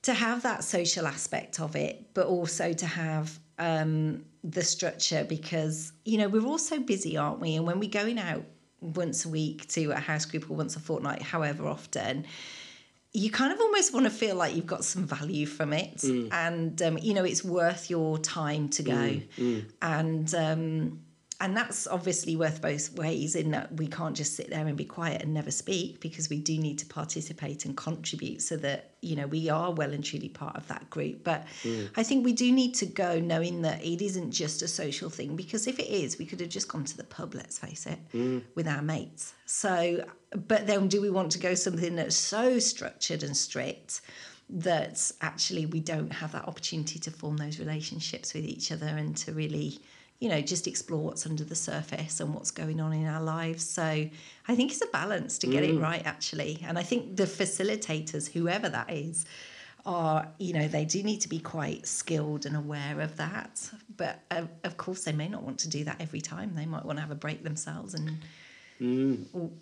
to 0.00 0.14
have 0.14 0.44
that 0.44 0.64
social 0.64 1.06
aspect 1.06 1.60
of 1.60 1.76
it, 1.76 2.14
but 2.14 2.26
also 2.26 2.72
to 2.72 2.86
have 2.86 3.38
um, 3.58 4.24
the 4.44 4.62
structure 4.62 5.24
because, 5.24 5.92
you 6.06 6.16
know, 6.16 6.28
we're 6.28 6.46
all 6.46 6.56
so 6.56 6.80
busy, 6.80 7.18
aren't 7.18 7.40
we? 7.40 7.56
And 7.56 7.66
when 7.66 7.80
we're 7.80 7.90
going 7.90 8.18
out 8.18 8.44
once 8.80 9.26
a 9.26 9.28
week 9.28 9.68
to 9.68 9.90
a 9.90 9.96
house 9.96 10.24
group 10.24 10.48
or 10.50 10.54
once 10.54 10.74
a 10.76 10.80
fortnight, 10.80 11.20
however 11.20 11.66
often, 11.66 12.24
you 13.12 13.30
kind 13.30 13.52
of 13.52 13.60
almost 13.60 13.92
want 13.92 14.06
to 14.06 14.10
feel 14.10 14.36
like 14.36 14.54
you've 14.56 14.66
got 14.66 14.84
some 14.84 15.04
value 15.06 15.44
from 15.44 15.72
it 15.74 16.02
and 16.32 16.80
um, 16.80 16.96
you 16.98 17.12
know 17.12 17.24
it's 17.24 17.42
worth 17.42 17.90
your 17.90 18.16
time 18.18 18.68
to 18.68 18.82
go 18.82 19.20
and 19.82 20.34
um, 20.34 21.00
and 21.40 21.56
that's 21.56 21.86
obviously 21.86 22.34
worth 22.34 22.60
both 22.60 22.92
ways 22.94 23.36
in 23.36 23.52
that 23.52 23.72
we 23.76 23.86
can't 23.86 24.16
just 24.16 24.34
sit 24.34 24.50
there 24.50 24.66
and 24.66 24.76
be 24.76 24.84
quiet 24.84 25.22
and 25.22 25.32
never 25.32 25.52
speak 25.52 26.00
because 26.00 26.28
we 26.28 26.40
do 26.40 26.58
need 26.58 26.78
to 26.78 26.86
participate 26.86 27.64
and 27.64 27.76
contribute 27.76 28.42
so 28.42 28.56
that 28.56 28.90
you 29.02 29.14
know 29.14 29.26
we 29.28 29.48
are 29.48 29.72
well 29.72 29.92
and 29.92 30.04
truly 30.04 30.28
part 30.28 30.56
of 30.56 30.66
that 30.66 30.90
group. 30.90 31.22
But 31.22 31.46
mm. 31.62 31.88
i 31.96 32.02
think 32.02 32.24
we 32.24 32.32
do 32.32 32.50
need 32.50 32.74
to 32.76 32.86
go 32.86 33.20
knowing 33.20 33.62
that 33.62 33.84
it 33.84 34.02
isn't 34.02 34.32
just 34.32 34.62
a 34.62 34.68
social 34.68 35.10
thing 35.10 35.36
because 35.36 35.66
if 35.68 35.78
it 35.78 35.86
is 35.86 36.18
we 36.18 36.26
could 36.26 36.40
have 36.40 36.48
just 36.48 36.68
gone 36.68 36.84
to 36.84 36.96
the 36.96 37.04
pub 37.04 37.34
let's 37.34 37.58
face 37.58 37.86
it 37.86 37.98
mm. 38.12 38.42
with 38.56 38.66
our 38.66 38.82
mates. 38.82 39.34
So 39.46 40.04
but 40.48 40.66
then 40.66 40.88
do 40.88 41.00
we 41.00 41.10
want 41.10 41.30
to 41.32 41.38
go 41.38 41.54
something 41.54 41.94
that's 41.96 42.16
so 42.16 42.58
structured 42.58 43.22
and 43.22 43.36
strict 43.36 44.00
that 44.50 45.12
actually 45.20 45.66
we 45.66 45.78
don't 45.78 46.10
have 46.10 46.32
that 46.32 46.48
opportunity 46.48 46.98
to 46.98 47.10
form 47.10 47.36
those 47.36 47.58
relationships 47.58 48.34
with 48.34 48.44
each 48.44 48.72
other 48.72 48.86
and 48.86 49.16
to 49.18 49.32
really 49.32 49.78
you 50.18 50.28
know 50.28 50.40
just 50.40 50.66
explore 50.66 51.00
what's 51.00 51.26
under 51.26 51.44
the 51.44 51.54
surface 51.54 52.20
and 52.20 52.34
what's 52.34 52.50
going 52.50 52.80
on 52.80 52.92
in 52.92 53.06
our 53.06 53.22
lives. 53.22 53.68
So 53.68 53.82
i 53.82 54.54
think 54.56 54.72
it's 54.72 54.82
a 54.82 54.86
balance 54.86 55.38
to 55.38 55.46
get 55.46 55.64
it 55.64 55.78
right 55.78 56.04
actually. 56.04 56.62
And 56.66 56.78
i 56.78 56.82
think 56.82 57.16
the 57.16 57.24
facilitators 57.24 58.32
whoever 58.32 58.68
that 58.68 58.90
is 58.90 59.26
are 59.86 60.28
you 60.38 60.52
know 60.52 60.68
they 60.68 60.84
do 60.84 61.02
need 61.02 61.20
to 61.20 61.28
be 61.28 61.38
quite 61.38 61.86
skilled 61.86 62.46
and 62.46 62.56
aware 62.56 63.00
of 63.00 63.16
that. 63.16 63.70
But 63.96 64.20
uh, 64.30 64.42
of 64.64 64.76
course 64.76 65.04
they 65.04 65.12
may 65.12 65.28
not 65.28 65.42
want 65.42 65.58
to 65.60 65.68
do 65.68 65.84
that 65.84 65.96
every 66.00 66.20
time. 66.20 66.54
They 66.54 66.66
might 66.66 66.84
want 66.84 66.98
to 66.98 67.02
have 67.02 67.10
a 67.10 67.16
break 67.26 67.42
themselves 67.44 67.94
and 67.94 68.18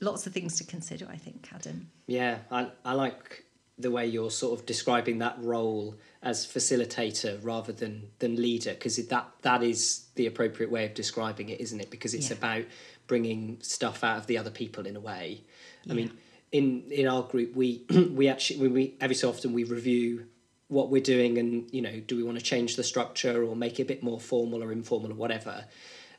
lots 0.01 0.27
of 0.27 0.33
things 0.35 0.59
to 0.59 0.65
consider 0.65 1.07
i 1.11 1.17
think 1.17 1.49
adam. 1.55 1.91
Yeah, 2.07 2.39
I, 2.51 2.69
I 2.85 2.93
like 2.93 3.46
the 3.79 3.91
way 3.91 4.07
you're 4.07 4.31
sort 4.31 4.59
of 4.59 4.65
describing 4.65 5.19
that 5.19 5.37
role 5.39 5.97
as 6.23 6.47
facilitator 6.47 7.39
rather 7.43 7.73
than 7.73 8.09
than 8.21 8.37
leader 8.37 8.73
because 8.73 8.97
that 8.97 9.31
that 9.43 9.63
is 9.63 10.07
the 10.15 10.27
appropriate 10.27 10.71
way 10.71 10.85
of 10.87 10.95
describing 10.95 11.49
it, 11.49 11.61
isn't 11.61 11.81
it? 11.81 11.91
Because 11.91 12.15
it's 12.15 12.31
Yeah. 12.31 12.37
about 12.37 12.65
bringing 13.07 13.59
stuff 13.61 14.03
out 14.03 14.19
of 14.19 14.27
the 14.27 14.39
other 14.39 14.51
people 14.51 14.87
in 14.87 14.97
a 14.97 15.01
way. 15.01 15.43
I 15.89 15.93
mean, 15.93 16.11
in 16.51 16.91
in 16.91 17.07
our 17.07 17.23
group, 17.23 17.55
we 17.55 17.85
we 18.11 18.29
actually 18.29 18.61
when 18.61 18.73
we 18.73 18.95
every 19.01 19.15
so 19.15 19.29
often 19.29 19.53
we 19.53 19.65
review 19.65 20.27
what 20.69 20.91
we're 20.91 21.03
doing 21.03 21.39
and 21.39 21.73
you 21.73 21.81
know 21.81 22.01
do 22.01 22.17
we 22.17 22.23
want 22.23 22.39
to 22.39 22.45
change 22.45 22.77
the 22.77 22.83
structure 22.83 23.45
or 23.45 23.55
make 23.55 23.79
it 23.79 23.83
a 23.83 23.87
bit 23.87 24.03
more 24.03 24.19
formal 24.19 24.63
or 24.65 24.73
informal 24.73 25.13
or 25.13 25.15
whatever 25.15 25.65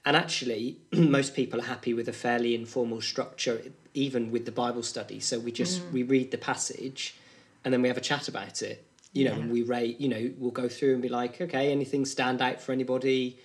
and 0.05 0.15
actually 0.15 0.77
most 0.93 1.35
people 1.35 1.59
are 1.59 1.65
happy 1.65 1.93
with 1.93 2.07
a 2.07 2.13
fairly 2.13 2.55
informal 2.55 3.01
structure 3.01 3.61
even 3.93 4.31
with 4.31 4.45
the 4.45 4.51
bible 4.51 4.83
study 4.83 5.19
so 5.19 5.37
we 5.37 5.51
just 5.51 5.81
mm. 5.81 5.91
we 5.91 6.03
read 6.03 6.31
the 6.31 6.37
passage 6.37 7.15
and 7.67 7.73
then 7.73 7.81
we 7.81 7.89
have 7.89 7.97
a 7.97 8.01
chat 8.01 8.29
about 8.29 8.61
it 8.61 8.87
you 9.11 9.25
know 9.25 9.35
Yeah. 9.35 9.41
and 9.41 9.51
we 9.51 9.63
rate 9.63 9.99
you 9.99 10.07
know 10.07 10.31
we'll 10.37 10.51
go 10.51 10.69
through 10.69 10.93
and 10.93 11.01
be 11.01 11.09
like 11.09 11.41
okay 11.41 11.71
anything 11.71 12.05
stand 12.05 12.41
out 12.41 12.61
for 12.61 12.71
anybody? 12.71 13.37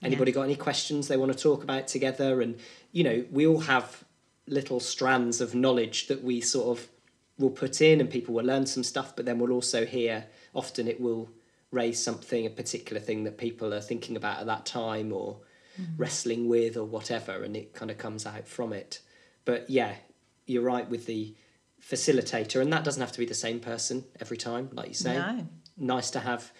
Anybody 0.00 0.30
got 0.30 0.42
any 0.42 0.54
questions 0.54 1.08
they 1.08 1.16
want 1.16 1.32
to 1.32 1.38
talk 1.38 1.64
about 1.64 1.88
together? 1.88 2.40
And 2.40 2.58
you 2.92 3.04
know 3.04 3.24
we 3.30 3.46
all 3.46 3.60
have 3.60 4.04
little 4.46 4.80
strands 4.80 5.40
of 5.40 5.54
knowledge 5.54 6.06
that 6.06 6.22
we 6.22 6.40
sort 6.40 6.78
of 6.78 6.88
will 7.38 7.50
put 7.50 7.80
in 7.80 8.00
and 8.00 8.08
people 8.10 8.34
will 8.34 8.44
learn 8.44 8.66
some 8.66 8.82
stuff 8.82 9.14
but 9.14 9.26
then 9.26 9.38
we'll 9.38 9.52
also 9.52 9.84
hear 9.84 10.26
often 10.54 10.88
it 10.88 11.00
will 11.00 11.28
raise 11.70 12.02
something 12.02 12.46
a 12.46 12.50
particular 12.50 13.00
thing 13.00 13.24
that 13.24 13.36
people 13.36 13.74
are 13.74 13.80
thinking 13.80 14.16
about 14.16 14.40
at 14.40 14.46
that 14.46 14.64
time 14.64 15.12
or 15.12 15.36
mm-hmm. 15.80 15.96
wrestling 15.96 16.48
with 16.48 16.76
or 16.76 16.84
whatever 16.84 17.42
and 17.44 17.56
it 17.56 17.74
kind 17.74 17.90
of 17.90 17.98
comes 17.98 18.24
out 18.24 18.48
from 18.48 18.72
it. 18.72 19.00
But 19.44 19.68
yeah 19.68 19.96
you're 20.46 20.62
right 20.62 20.88
with 20.88 21.06
the 21.06 21.34
facilitator 21.82 22.60
and 22.60 22.72
that 22.72 22.84
doesn't 22.84 23.00
have 23.00 23.12
to 23.12 23.18
be 23.18 23.24
the 23.26 23.34
same 23.34 23.60
person 23.60 24.04
every 24.20 24.36
time 24.36 24.68
like 24.72 24.88
you 24.88 24.94
say 24.94 25.14
No. 25.16 25.46
nice 25.76 26.10
to 26.10 26.20
have 26.20 26.52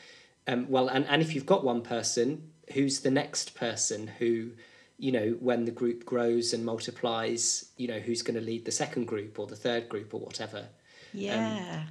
um, 0.47 0.67
well 0.69 0.89
and, 0.89 1.05
and 1.07 1.21
if 1.23 1.35
you've 1.35 1.47
got 1.47 1.65
one 1.65 1.83
person 1.83 2.51
who's 2.73 3.01
the 3.01 3.11
next 3.11 3.55
person 3.55 4.07
who 4.07 4.53
you 4.99 5.13
know 5.13 5.37
when 5.41 5.65
the 5.65 5.71
group 5.71 6.05
grows 6.05 6.53
and 6.55 6.65
multiplies 6.65 7.71
you 7.77 7.89
know 7.89 7.99
who's 7.99 8.23
going 8.23 8.37
to 8.39 8.45
lead 8.45 8.65
the 8.65 8.73
second 8.73 9.07
group 9.07 9.39
or 9.39 9.47
the 9.47 9.57
third 9.57 9.89
group 9.89 10.15
or 10.15 10.21
whatever 10.21 10.67
Yeah. 11.13 11.85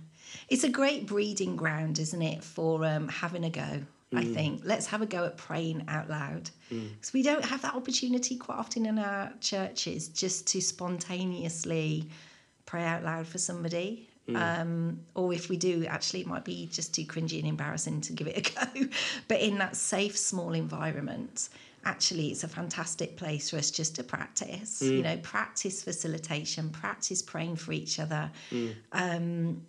it's 0.50 0.64
a 0.64 0.70
great 0.70 1.06
breeding 1.08 1.56
ground, 1.56 2.00
isn't 2.00 2.22
it, 2.22 2.44
for 2.44 2.86
um, 2.86 3.08
having 3.08 3.44
a 3.46 3.50
go? 3.50 3.82
I 4.16 4.24
think. 4.24 4.62
Let's 4.64 4.86
have 4.88 5.02
a 5.02 5.06
go 5.06 5.26
at 5.26 5.36
praying 5.38 5.84
out 5.90 6.10
loud. 6.10 6.50
Because 6.70 7.12
we 7.12 7.24
don't 7.24 7.44
have 7.44 7.62
that 7.64 7.76
opportunity 7.76 8.38
quite 8.38 8.58
often 8.58 8.86
in 8.86 9.00
our 9.00 9.34
churches 9.42 10.08
just 10.08 10.48
to 10.48 10.62
spontaneously 10.62 12.10
pray 12.68 12.84
out 12.84 13.04
loud 13.04 13.26
for 13.28 13.40
somebody. 13.40 14.08
Um, 14.36 15.00
or 15.16 15.34
if 15.34 15.50
we 15.50 15.56
do, 15.56 15.86
actually, 15.86 16.20
it 16.20 16.28
might 16.28 16.44
be 16.44 16.68
just 16.70 16.94
too 16.94 17.06
cringy 17.06 17.40
and 17.40 17.48
embarrassing 17.48 18.02
to 18.02 18.14
give 18.14 18.28
it 18.28 18.38
a 18.38 18.66
go. 18.66 18.90
but 19.30 19.40
in 19.40 19.58
that 19.60 19.76
safe, 19.78 20.18
small 20.18 20.52
environment, 20.52 21.48
actually, 21.86 22.28
it's 22.28 22.44
a 22.44 22.48
fantastic 22.50 23.16
place 23.16 23.50
for 23.50 23.58
us 23.58 23.72
just 23.72 23.96
to 23.96 24.04
practice. 24.04 24.82
You 24.82 25.02
know, 25.02 25.18
practice 25.24 25.82
facilitation, 25.82 26.70
practice 26.70 27.22
praying 27.22 27.56
for 27.56 27.72
each 27.72 28.00
other. 28.00 28.30
Um, 28.92 29.62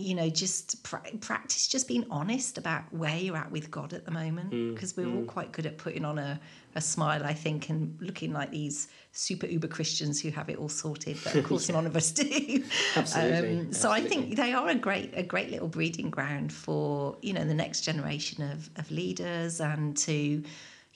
you 0.00 0.14
know, 0.14 0.28
just 0.28 0.82
pra- 0.82 1.02
practice 1.20 1.68
just 1.68 1.86
being 1.86 2.04
honest 2.10 2.58
about 2.58 2.82
where 2.92 3.16
you're 3.16 3.36
at 3.36 3.50
with 3.50 3.70
God 3.70 3.92
at 3.92 4.04
the 4.04 4.10
moment, 4.10 4.50
mm, 4.50 4.74
because 4.74 4.96
we're 4.96 5.06
all 5.06 5.22
mm. 5.22 5.26
quite 5.26 5.52
good 5.52 5.66
at 5.66 5.78
putting 5.78 6.04
on 6.04 6.18
a, 6.18 6.40
a 6.74 6.80
smile, 6.80 7.24
I 7.24 7.34
think, 7.34 7.68
and 7.68 7.96
looking 8.00 8.32
like 8.32 8.50
these 8.50 8.88
super 9.12 9.46
uber 9.46 9.68
Christians 9.68 10.20
who 10.20 10.30
have 10.30 10.48
it 10.48 10.58
all 10.58 10.68
sorted. 10.68 11.18
But 11.22 11.34
of 11.34 11.44
course, 11.48 11.68
none 11.68 11.86
of 11.86 11.96
us 11.96 12.10
do. 12.10 12.64
Absolutely, 12.96 13.58
Um, 13.58 13.72
so 13.72 13.90
I 13.90 14.00
think 14.00 14.36
they 14.36 14.52
are 14.52 14.68
a 14.68 14.74
great, 14.74 15.12
a 15.14 15.22
great 15.22 15.50
little 15.50 15.68
breeding 15.68 16.10
ground 16.10 16.52
for 16.52 17.16
you 17.22 17.32
know 17.32 17.44
the 17.44 17.54
next 17.54 17.82
generation 17.82 18.50
of 18.50 18.70
of 18.76 18.90
leaders 18.90 19.60
and 19.60 19.96
to, 19.98 20.12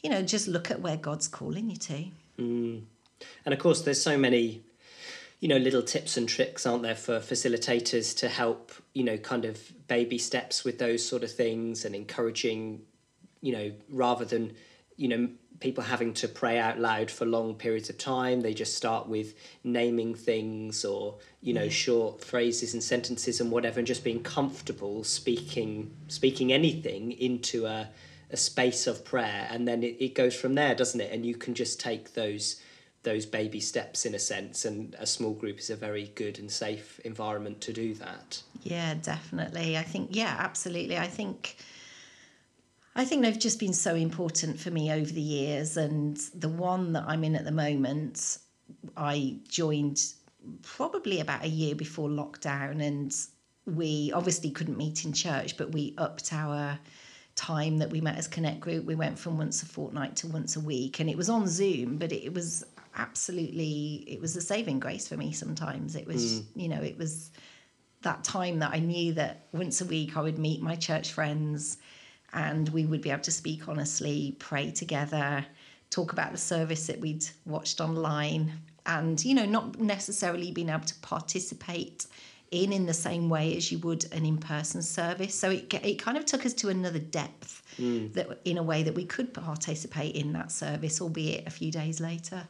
you 0.02 0.10
know, 0.10 0.22
just 0.22 0.48
look 0.48 0.70
at 0.70 0.80
where 0.80 0.96
God's 0.96 1.28
calling 1.28 1.70
you 1.70 1.76
to. 1.76 2.04
Mm. 2.38 2.82
And 3.44 3.54
of 3.54 3.58
course, 3.58 3.82
there's 3.82 4.02
so 4.02 4.18
many, 4.18 4.62
you 5.44 5.48
know, 5.48 5.58
little 5.58 5.82
tips 5.82 6.16
and 6.16 6.26
tricks, 6.26 6.64
aren't 6.64 6.84
there, 6.84 6.94
for 6.94 7.18
facilitators 7.20 8.16
to 8.16 8.30
help, 8.30 8.72
you 8.94 9.04
know, 9.04 9.18
kind 9.18 9.44
of 9.44 9.60
baby 9.88 10.16
steps 10.16 10.64
with 10.64 10.78
those 10.78 11.06
sort 11.06 11.22
of 11.22 11.30
things 11.30 11.84
and 11.84 11.94
encouraging, 11.94 12.80
you 13.42 13.52
know, 13.52 13.70
rather 13.90 14.24
than, 14.24 14.54
you 14.96 15.06
know, 15.06 15.28
people 15.60 15.84
having 15.84 16.14
to 16.14 16.28
pray 16.28 16.58
out 16.58 16.80
loud 16.80 17.10
for 17.10 17.26
long 17.26 17.56
periods 17.56 17.90
of 17.90 17.98
time, 17.98 18.40
they 18.40 18.54
just 18.54 18.74
start 18.74 19.06
with 19.06 19.34
naming 19.62 20.14
things 20.14 20.82
or, 20.82 21.18
you 21.42 21.52
know, 21.52 21.66
mm. 21.66 21.70
short 21.70 22.24
phrases 22.24 22.72
and 22.72 22.82
sentences 22.82 23.38
and 23.38 23.50
whatever, 23.50 23.78
and 23.78 23.86
just 23.86 24.02
being 24.02 24.22
comfortable 24.22 25.04
speaking 25.04 25.94
speaking 26.08 26.54
anything 26.54 27.12
into 27.12 27.66
a 27.66 27.90
a 28.30 28.36
space 28.38 28.86
of 28.86 29.04
prayer. 29.04 29.46
And 29.50 29.68
then 29.68 29.82
it, 29.82 29.96
it 30.00 30.14
goes 30.14 30.34
from 30.34 30.54
there 30.54 30.74
doesn't 30.74 31.02
it? 31.02 31.12
And 31.12 31.26
you 31.26 31.36
can 31.36 31.52
just 31.52 31.78
take 31.78 32.14
those 32.14 32.62
those 33.04 33.26
baby 33.26 33.60
steps 33.60 34.04
in 34.04 34.14
a 34.14 34.18
sense 34.18 34.64
and 34.64 34.96
a 34.98 35.06
small 35.06 35.32
group 35.32 35.58
is 35.58 35.70
a 35.70 35.76
very 35.76 36.10
good 36.14 36.38
and 36.38 36.50
safe 36.50 36.98
environment 37.04 37.60
to 37.60 37.72
do 37.72 37.94
that 37.94 38.42
Yeah, 38.62 38.94
definitely. 38.94 39.76
I 39.76 39.82
think 39.82 40.08
yeah, 40.12 40.36
absolutely. 40.38 40.98
I 40.98 41.06
think 41.06 41.56
I 42.96 43.04
think 43.04 43.22
they've 43.22 43.38
just 43.38 43.60
been 43.60 43.72
so 43.74 43.94
important 43.94 44.58
for 44.58 44.70
me 44.70 44.90
over 44.92 45.12
the 45.12 45.20
years 45.20 45.76
and 45.76 46.16
the 46.34 46.48
one 46.48 46.92
that 46.94 47.04
I'm 47.06 47.24
in 47.24 47.36
at 47.36 47.44
the 47.44 47.52
moment 47.52 48.38
I 48.96 49.36
joined 49.48 50.00
probably 50.62 51.20
about 51.20 51.44
a 51.44 51.48
year 51.48 51.74
before 51.74 52.08
lockdown 52.08 52.82
and 52.82 53.14
we 53.66 54.12
obviously 54.14 54.50
couldn't 54.50 54.76
meet 54.76 55.04
in 55.04 55.12
church 55.12 55.56
but 55.56 55.72
we 55.72 55.94
upped 55.98 56.32
our 56.32 56.78
time 57.34 57.78
that 57.78 57.90
we 57.90 58.00
met 58.00 58.16
as 58.16 58.28
connect 58.28 58.60
group 58.60 58.84
we 58.84 58.94
went 58.94 59.18
from 59.18 59.38
once 59.38 59.62
a 59.62 59.66
fortnight 59.66 60.14
to 60.16 60.28
once 60.28 60.54
a 60.54 60.60
week 60.60 61.00
and 61.00 61.10
it 61.10 61.16
was 61.16 61.28
on 61.28 61.48
zoom 61.48 61.96
but 61.96 62.12
it 62.12 62.32
was 62.32 62.64
absolutely 62.96 64.04
it 64.06 64.20
was 64.20 64.36
a 64.36 64.40
saving 64.40 64.80
grace 64.80 65.08
for 65.08 65.16
me 65.16 65.32
sometimes. 65.32 65.96
It 65.96 66.06
was 66.06 66.42
you 66.54 66.68
know 66.68 66.82
it 66.82 66.98
was 66.98 67.30
that 68.02 68.22
time 68.22 68.58
that 68.60 68.72
I 68.72 68.78
knew 68.78 69.14
that 69.14 69.46
once 69.52 69.80
a 69.80 69.84
week 69.84 70.16
I 70.16 70.20
would 70.20 70.38
meet 70.38 70.62
my 70.62 70.76
church 70.76 71.12
friends 71.12 71.78
and 72.32 72.68
we 72.70 72.84
would 72.84 73.00
be 73.00 73.10
able 73.10 73.22
to 73.22 73.30
speak 73.30 73.68
honestly, 73.68 74.36
pray 74.38 74.70
together, 74.70 75.44
talk 75.90 76.12
about 76.12 76.32
the 76.32 76.38
service 76.38 76.86
that 76.88 77.00
we'd 77.00 77.24
watched 77.46 77.80
online, 77.80 78.52
and 78.86 79.24
you 79.24 79.34
know, 79.34 79.46
not 79.46 79.78
necessarily 79.78 80.50
being 80.50 80.68
able 80.68 80.84
to 80.84 80.94
participate 80.96 82.06
in 82.50 82.72
in 82.72 82.86
the 82.86 82.94
same 82.94 83.28
way 83.28 83.56
as 83.56 83.72
you 83.72 83.78
would 83.78 84.04
an 84.12 84.24
in-person 84.24 84.82
service. 84.82 85.34
So 85.34 85.50
it, 85.50 85.72
it 85.74 85.98
kind 85.98 86.16
of 86.16 86.24
took 86.24 86.44
us 86.44 86.52
to 86.54 86.68
another 86.68 86.98
depth 86.98 87.62
mm. 87.78 88.12
that 88.12 88.40
in 88.44 88.58
a 88.58 88.62
way 88.62 88.82
that 88.82 88.94
we 88.94 89.04
could 89.04 89.32
participate 89.32 90.14
in 90.14 90.32
that 90.34 90.52
service 90.52 91.00
albeit 91.00 91.46
a 91.46 91.50
few 91.50 91.72
days 91.72 92.00
later 92.00 92.46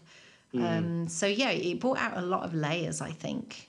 mm. 0.54 0.62
um, 0.62 1.08
so 1.08 1.26
yeah 1.26 1.50
it 1.50 1.80
brought 1.80 1.98
out 1.98 2.16
a 2.16 2.22
lot 2.22 2.44
of 2.44 2.54
layers 2.54 3.00
i 3.00 3.10
think 3.10 3.68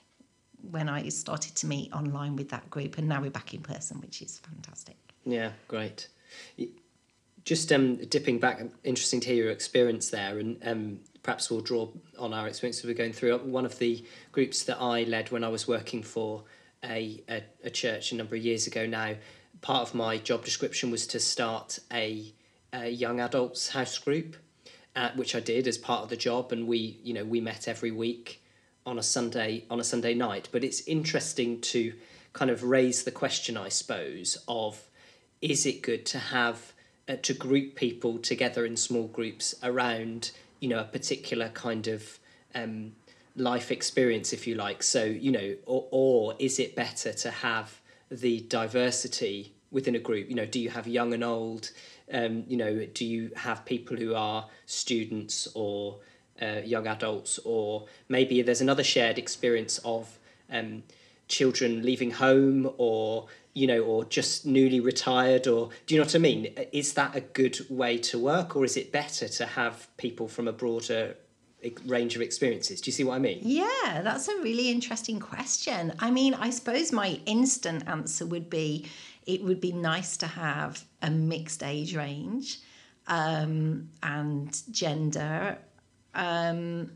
when 0.70 0.88
i 0.88 1.08
started 1.08 1.54
to 1.54 1.66
meet 1.66 1.92
online 1.92 2.36
with 2.36 2.48
that 2.48 2.68
group 2.70 2.98
and 2.98 3.08
now 3.08 3.20
we're 3.20 3.30
back 3.30 3.54
in 3.54 3.60
person 3.60 4.00
which 4.00 4.22
is 4.22 4.38
fantastic 4.38 4.96
yeah 5.24 5.50
great 5.68 6.08
just 7.44 7.72
um, 7.72 7.96
dipping 8.08 8.40
back 8.40 8.60
interesting 8.82 9.20
to 9.20 9.28
hear 9.28 9.44
your 9.44 9.52
experience 9.52 10.10
there 10.10 10.40
and 10.40 10.58
um, 10.64 10.98
perhaps 11.26 11.50
we'll 11.50 11.60
draw 11.60 11.88
on 12.18 12.32
our 12.32 12.46
experience 12.46 12.78
as 12.78 12.84
we're 12.84 12.94
going 12.94 13.12
through. 13.12 13.36
One 13.38 13.66
of 13.66 13.78
the 13.78 14.04
groups 14.30 14.62
that 14.62 14.80
I 14.80 15.02
led 15.02 15.32
when 15.32 15.42
I 15.42 15.48
was 15.48 15.66
working 15.66 16.02
for 16.02 16.44
a, 16.84 17.22
a, 17.28 17.42
a 17.64 17.70
church 17.70 18.12
a 18.12 18.14
number 18.14 18.36
of 18.36 18.44
years 18.44 18.68
ago 18.68 18.86
now, 18.86 19.16
part 19.60 19.82
of 19.82 19.92
my 19.94 20.18
job 20.18 20.44
description 20.44 20.90
was 20.90 21.04
to 21.08 21.18
start 21.18 21.80
a, 21.92 22.32
a 22.72 22.88
young 22.88 23.18
adults 23.20 23.70
house 23.70 23.98
group, 23.98 24.36
uh, 24.96 25.10
which 25.14 25.36
I 25.36 25.40
did 25.40 25.68
as 25.68 25.76
part 25.78 26.02
of 26.02 26.08
the 26.08 26.16
job, 26.16 26.50
and 26.50 26.66
we 26.66 26.98
you 27.04 27.12
know 27.14 27.24
we 27.24 27.40
met 27.40 27.68
every 27.68 27.90
week 27.90 28.42
on 28.84 28.98
a 28.98 29.02
Sunday 29.02 29.64
on 29.70 29.78
a 29.78 29.84
Sunday 29.84 30.14
night. 30.14 30.48
But 30.50 30.64
it's 30.64 30.80
interesting 30.88 31.60
to 31.60 31.92
kind 32.32 32.50
of 32.50 32.62
raise 32.62 33.04
the 33.04 33.10
question, 33.10 33.56
I 33.56 33.68
suppose, 33.68 34.38
of 34.48 34.88
is 35.42 35.66
it 35.66 35.82
good 35.82 36.06
to 36.06 36.18
have 36.18 36.72
uh, 37.08 37.16
to 37.22 37.34
group 37.34 37.74
people 37.74 38.18
together 38.18 38.64
in 38.64 38.76
small 38.76 39.06
groups 39.06 39.54
around 39.62 40.32
you 40.60 40.68
know 40.68 40.80
a 40.80 40.84
particular 40.84 41.50
kind 41.50 41.86
of 41.86 42.18
um, 42.54 42.92
life 43.36 43.70
experience, 43.70 44.32
if 44.32 44.46
you 44.46 44.54
like. 44.54 44.82
So 44.82 45.04
you 45.04 45.30
know, 45.30 45.56
or, 45.66 45.86
or 45.90 46.34
is 46.38 46.58
it 46.58 46.74
better 46.74 47.12
to 47.12 47.30
have 47.30 47.80
the 48.10 48.40
diversity 48.40 49.52
within 49.70 49.94
a 49.94 49.98
group? 49.98 50.28
You 50.28 50.36
know, 50.36 50.46
do 50.46 50.58
you 50.58 50.70
have 50.70 50.88
young 50.88 51.12
and 51.12 51.22
old? 51.22 51.70
Um, 52.12 52.44
you 52.46 52.56
know, 52.56 52.86
do 52.86 53.04
you 53.04 53.30
have 53.36 53.64
people 53.64 53.96
who 53.96 54.14
are 54.14 54.48
students 54.66 55.48
or 55.54 55.98
uh, 56.40 56.60
young 56.64 56.86
adults, 56.86 57.38
or 57.44 57.86
maybe 58.08 58.42
there's 58.42 58.60
another 58.60 58.84
shared 58.84 59.18
experience 59.18 59.78
of 59.84 60.18
um, 60.50 60.84
children 61.28 61.82
leaving 61.82 62.12
home 62.12 62.70
or 62.78 63.26
you 63.56 63.66
know, 63.66 63.80
or 63.80 64.04
just 64.04 64.44
newly 64.44 64.80
retired, 64.80 65.46
or 65.46 65.70
do 65.86 65.94
you 65.94 65.98
know 65.98 66.04
what 66.04 66.14
I 66.14 66.18
mean? 66.18 66.52
Is 66.72 66.92
that 66.92 67.16
a 67.16 67.22
good 67.22 67.58
way 67.70 67.96
to 67.96 68.18
work, 68.18 68.54
or 68.54 68.66
is 68.66 68.76
it 68.76 68.92
better 68.92 69.28
to 69.28 69.46
have 69.46 69.88
people 69.96 70.28
from 70.28 70.46
a 70.46 70.52
broader 70.52 71.16
range 71.86 72.16
of 72.16 72.20
experiences? 72.20 72.82
Do 72.82 72.88
you 72.88 72.92
see 72.92 73.04
what 73.04 73.14
I 73.14 73.18
mean? 73.18 73.40
Yeah, 73.42 74.02
that's 74.02 74.28
a 74.28 74.36
really 74.42 74.70
interesting 74.70 75.18
question. 75.18 75.94
I 76.00 76.10
mean, 76.10 76.34
I 76.34 76.50
suppose 76.50 76.92
my 76.92 77.18
instant 77.24 77.88
answer 77.88 78.26
would 78.26 78.50
be 78.50 78.84
it 79.26 79.42
would 79.42 79.60
be 79.60 79.72
nice 79.72 80.16
to 80.18 80.26
have 80.26 80.84
a 81.02 81.10
mixed 81.10 81.62
age 81.62 81.94
range 81.96 82.60
um, 83.08 83.88
and 84.02 84.62
gender. 84.70 85.58
Um, 86.14 86.92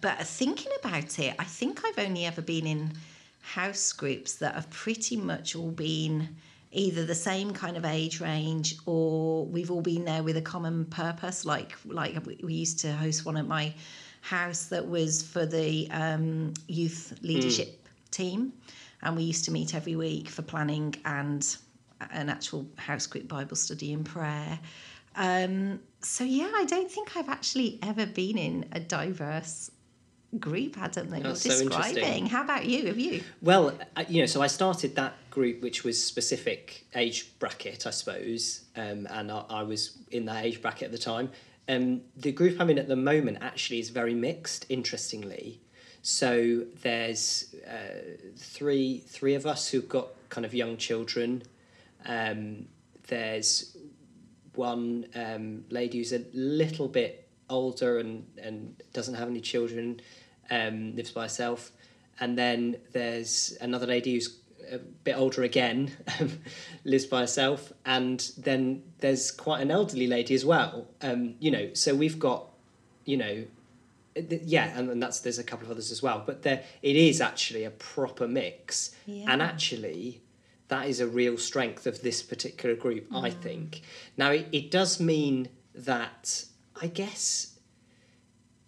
but 0.00 0.18
thinking 0.20 0.72
about 0.80 1.18
it, 1.18 1.34
I 1.38 1.44
think 1.44 1.82
I've 1.84 1.98
only 1.98 2.24
ever 2.24 2.40
been 2.40 2.66
in 2.66 2.92
house 3.40 3.92
groups 3.92 4.36
that 4.36 4.54
have 4.54 4.70
pretty 4.70 5.16
much 5.16 5.56
all 5.56 5.72
been 5.72 6.28
either 6.70 7.04
the 7.04 7.14
same 7.14 7.52
kind 7.52 7.76
of 7.76 7.84
age 7.84 8.20
range 8.20 8.76
or 8.86 9.44
we've 9.46 9.70
all 9.70 9.82
been 9.82 10.04
there 10.04 10.22
with 10.22 10.36
a 10.36 10.42
common 10.42 10.86
purpose 10.86 11.44
like 11.44 11.72
like 11.84 12.16
we 12.42 12.54
used 12.54 12.78
to 12.78 12.90
host 12.92 13.26
one 13.26 13.36
at 13.36 13.46
my 13.46 13.74
house 14.22 14.66
that 14.66 14.86
was 14.86 15.22
for 15.22 15.44
the 15.44 15.86
um, 15.90 16.54
youth 16.68 17.18
leadership 17.20 17.68
mm. 17.68 18.10
team 18.10 18.52
and 19.02 19.16
we 19.16 19.24
used 19.24 19.44
to 19.44 19.50
meet 19.50 19.74
every 19.74 19.96
week 19.96 20.28
for 20.28 20.42
planning 20.42 20.94
and 21.04 21.56
an 22.12 22.28
actual 22.28 22.66
house 22.76 23.06
group 23.06 23.28
bible 23.28 23.56
study 23.56 23.92
and 23.92 24.04
prayer 24.04 24.58
um, 25.16 25.78
so 26.00 26.24
yeah 26.24 26.50
i 26.56 26.64
don't 26.64 26.90
think 26.90 27.16
i've 27.16 27.28
actually 27.28 27.78
ever 27.82 28.06
been 28.06 28.38
in 28.38 28.66
a 28.72 28.80
diverse 28.80 29.70
group 30.38 30.78
Adam 30.78 31.10
that 31.10 31.22
That's 31.22 31.44
you're 31.44 31.54
describing. 31.54 32.26
So 32.26 32.30
How 32.30 32.42
about 32.42 32.66
you? 32.66 32.86
Have 32.86 32.98
you? 32.98 33.22
Well, 33.40 33.78
uh, 33.96 34.04
you 34.08 34.20
know, 34.20 34.26
so 34.26 34.42
I 34.42 34.46
started 34.46 34.96
that 34.96 35.14
group, 35.30 35.62
which 35.62 35.84
was 35.84 36.02
specific 36.02 36.86
age 36.94 37.38
bracket, 37.38 37.86
I 37.86 37.90
suppose, 37.90 38.62
um, 38.76 39.06
and 39.10 39.30
I, 39.30 39.44
I, 39.50 39.62
was 39.62 39.98
in 40.10 40.26
that 40.26 40.44
age 40.44 40.62
bracket 40.62 40.84
at 40.84 40.92
the 40.92 40.98
time. 40.98 41.30
Um, 41.68 42.02
the 42.16 42.32
group 42.32 42.60
I'm 42.60 42.70
in 42.70 42.78
at 42.78 42.88
the 42.88 42.96
moment 42.96 43.38
actually 43.40 43.78
is 43.78 43.90
very 43.90 44.14
mixed. 44.14 44.66
Interestingly, 44.68 45.60
so 46.02 46.64
there's 46.82 47.54
uh, 47.66 48.16
three 48.36 49.02
three 49.06 49.34
of 49.34 49.46
us 49.46 49.68
who've 49.68 49.88
got 49.88 50.08
kind 50.28 50.44
of 50.44 50.54
young 50.54 50.76
children. 50.76 51.42
Um, 52.06 52.66
there's 53.08 53.76
one 54.54 55.06
um, 55.14 55.64
lady 55.70 55.98
who's 55.98 56.12
a 56.12 56.24
little 56.32 56.88
bit 56.88 57.28
older 57.48 57.98
and, 57.98 58.26
and 58.42 58.82
doesn't 58.92 59.14
have 59.14 59.28
any 59.28 59.40
children 59.40 60.00
um, 60.50 60.94
lives 60.96 61.10
by 61.10 61.22
herself. 61.22 61.72
And 62.20 62.36
then 62.36 62.76
there's 62.92 63.56
another 63.60 63.86
lady 63.86 64.14
who's 64.14 64.38
a 64.70 64.78
bit 64.78 65.16
older 65.16 65.42
again, 65.42 65.90
lives 66.84 67.06
by 67.06 67.20
herself. 67.20 67.72
And 67.84 68.20
then 68.38 68.82
there's 68.98 69.30
quite 69.30 69.60
an 69.60 69.70
elderly 69.70 70.06
lady 70.06 70.34
as 70.34 70.44
well. 70.44 70.86
Um, 71.00 71.34
you 71.40 71.50
know, 71.50 71.72
so 71.74 71.94
we've 71.94 72.18
got, 72.18 72.46
you 73.04 73.16
know, 73.16 73.44
yeah, 74.14 74.78
and, 74.78 74.90
and 74.90 75.02
that's 75.02 75.20
there's 75.20 75.38
a 75.38 75.44
couple 75.44 75.66
of 75.66 75.70
others 75.70 75.90
as 75.90 76.02
well. 76.02 76.22
But 76.24 76.42
there, 76.42 76.62
it 76.82 76.96
is 76.96 77.20
actually 77.20 77.64
a 77.64 77.70
proper 77.70 78.28
mix, 78.28 78.94
yeah. 79.06 79.32
and 79.32 79.40
actually, 79.40 80.20
that 80.72 80.88
is 80.88 81.00
a 81.00 81.06
real 81.06 81.36
strength 81.36 81.86
of 81.86 82.00
this 82.00 82.22
particular 82.22 82.74
group. 82.74 83.10
Mm. 83.10 83.22
I 83.22 83.30
think. 83.30 83.82
Now, 84.16 84.30
it, 84.30 84.48
it 84.52 84.70
does 84.70 84.98
mean 84.98 85.48
that 85.74 86.46
I 86.80 86.86
guess 86.86 87.58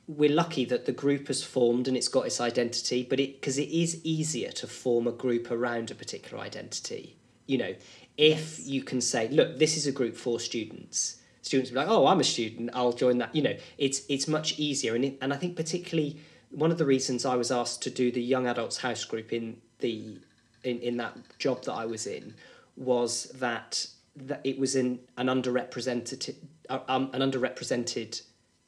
we're 0.07 0.31
lucky 0.31 0.67
that 0.67 0.85
the 0.85 0.93
group 0.93 1.29
has 1.29 1.43
formed 1.43 1.89
and 1.89 1.97
it's 1.97 2.09
got 2.09 2.27
its 2.27 2.43
identity, 2.43 3.07
but 3.09 3.19
it 3.19 3.41
because 3.41 3.57
it 3.57 3.71
is 3.71 4.05
easier 4.05 4.51
to 4.53 4.67
form 4.67 5.07
a 5.07 5.13
group 5.13 5.51
around 5.51 5.91
a 5.91 5.95
particular 5.95 6.43
identity. 6.43 7.17
You 7.47 7.59
know, 7.59 7.75
if 8.19 8.59
yes. 8.59 8.69
you 8.69 8.83
can 8.83 9.01
say, 9.01 9.29
look, 9.29 9.59
this 9.59 9.77
is 9.79 9.87
a 9.87 9.93
group 9.93 10.15
for 10.15 10.39
students. 10.39 11.23
Students 11.41 11.71
will 11.71 11.81
be 11.81 11.87
like, 11.87 11.95
oh, 11.95 12.07
I'm 12.07 12.21
a 12.21 12.25
student, 12.25 12.71
I'll 12.75 12.93
join 12.93 13.17
that. 13.19 13.35
You 13.35 13.43
know, 13.43 13.57
it's 13.79 14.03
it's 14.11 14.29
much 14.29 14.59
easier, 14.59 14.95
and 14.95 15.05
it, 15.07 15.19
and 15.23 15.33
I 15.33 15.37
think 15.37 15.57
particularly 15.57 16.21
one 16.51 16.71
of 16.71 16.77
the 16.77 16.87
reasons 16.87 17.25
I 17.25 17.37
was 17.37 17.51
asked 17.51 17.83
to 17.83 17.91
do 17.91 18.13
the 18.13 18.23
young 18.23 18.47
adults 18.47 18.79
house 18.79 19.05
group 19.05 19.33
in 19.33 19.57
the 19.79 20.19
in, 20.65 20.81
in 20.81 20.97
that 20.99 21.17
job 21.39 21.65
that 21.65 21.73
I 21.73 21.87
was 21.87 22.07
in 22.07 22.35
was 22.77 23.25
that 23.35 23.87
that 24.17 24.41
it 24.45 24.59
was 24.59 24.77
in 24.77 25.01
an 25.17 25.27
underrepresented 25.27 26.35
uh, 26.71 26.79
um, 26.89 27.11
an 27.13 27.21
underrepresented 27.21 28.23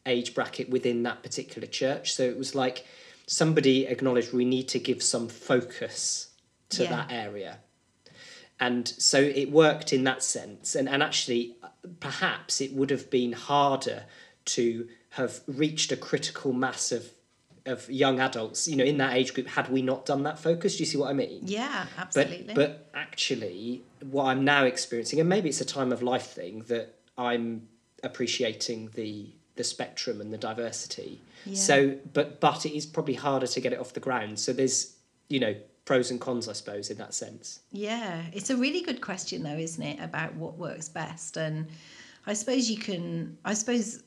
age 0.06 0.34
bracket 0.34 0.68
within 0.70 1.02
that 1.02 1.22
particular 1.22 1.66
church. 1.66 2.14
So 2.14 2.22
it 2.22 2.36
was 2.36 2.54
like 2.54 2.86
somebody 3.26 3.86
acknowledged 3.86 4.32
we 4.32 4.44
need 4.44 4.68
to 4.68 4.78
give 4.78 5.02
some 5.02 5.28
focus 5.28 6.28
to 6.70 6.84
yeah. 6.84 6.90
that 6.90 7.12
area. 7.12 7.58
And 8.58 8.88
so 8.88 9.20
it 9.20 9.50
worked 9.50 9.92
in 9.92 10.04
that 10.04 10.22
sense. 10.22 10.74
And, 10.74 10.88
and 10.88 11.02
actually, 11.02 11.56
perhaps 12.00 12.60
it 12.60 12.72
would 12.72 12.90
have 12.90 13.10
been 13.10 13.32
harder 13.32 14.04
to 14.46 14.88
have 15.10 15.40
reached 15.46 15.92
a 15.92 15.96
critical 15.96 16.52
mass 16.52 16.92
of 16.92 17.10
of 17.66 17.88
young 17.90 18.20
adults, 18.20 18.68
you 18.68 18.76
know, 18.76 18.84
in 18.84 18.98
that 18.98 19.14
age 19.14 19.34
group, 19.34 19.48
had 19.48 19.70
we 19.70 19.82
not 19.82 20.06
done 20.06 20.22
that 20.24 20.38
focus. 20.38 20.76
Do 20.76 20.82
you 20.82 20.86
see 20.86 20.98
what 20.98 21.10
I 21.10 21.12
mean? 21.12 21.40
Yeah, 21.42 21.86
absolutely. 21.98 22.54
But, 22.54 22.54
but 22.54 22.90
actually, 22.94 23.82
what 24.10 24.24
I'm 24.24 24.44
now 24.44 24.64
experiencing, 24.64 25.20
and 25.20 25.28
maybe 25.28 25.48
it's 25.48 25.60
a 25.60 25.66
time 25.66 25.92
of 25.92 26.02
life 26.02 26.26
thing, 26.26 26.64
that 26.68 26.94
I'm 27.18 27.68
appreciating 28.02 28.90
the 28.94 29.30
the 29.56 29.64
spectrum 29.64 30.20
and 30.20 30.32
the 30.32 30.38
diversity. 30.38 31.20
Yeah. 31.44 31.56
So, 31.56 31.98
but 32.12 32.40
but 32.40 32.66
it 32.66 32.76
is 32.76 32.86
probably 32.86 33.14
harder 33.14 33.46
to 33.46 33.60
get 33.60 33.72
it 33.72 33.78
off 33.78 33.92
the 33.92 34.00
ground. 34.00 34.38
So 34.38 34.52
there's 34.52 34.94
you 35.28 35.40
know 35.40 35.54
pros 35.84 36.10
and 36.10 36.20
cons, 36.20 36.48
I 36.48 36.52
suppose, 36.52 36.90
in 36.90 36.98
that 36.98 37.14
sense. 37.14 37.60
Yeah, 37.72 38.22
it's 38.32 38.50
a 38.50 38.56
really 38.56 38.82
good 38.82 39.00
question 39.00 39.42
though, 39.42 39.56
isn't 39.56 39.82
it, 39.82 40.00
about 40.00 40.34
what 40.34 40.58
works 40.58 40.88
best? 40.88 41.36
And 41.36 41.68
I 42.26 42.34
suppose 42.34 42.70
you 42.70 42.76
can. 42.76 43.38
I 43.44 43.54
suppose 43.54 44.02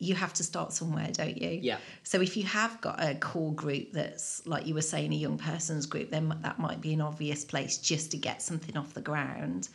you 0.00 0.14
have 0.14 0.32
to 0.32 0.42
start 0.42 0.72
somewhere, 0.72 1.10
don't 1.12 1.40
you? 1.40 1.60
Yeah. 1.62 1.76
So 2.02 2.20
if 2.22 2.34
you 2.36 2.42
have 2.44 2.80
got 2.80 3.04
a 3.04 3.14
core 3.14 3.52
group 3.52 3.92
that's 3.92 4.44
like 4.46 4.66
you 4.66 4.74
were 4.74 4.82
saying, 4.82 5.12
a 5.12 5.16
young 5.16 5.36
person's 5.36 5.86
group, 5.86 6.10
then 6.10 6.34
that 6.42 6.58
might 6.58 6.80
be 6.80 6.94
an 6.94 7.02
obvious 7.02 7.44
place 7.44 7.76
just 7.76 8.10
to 8.12 8.16
get 8.16 8.40
something 8.40 8.76
off 8.76 8.94
the 8.94 9.02
ground, 9.02 9.68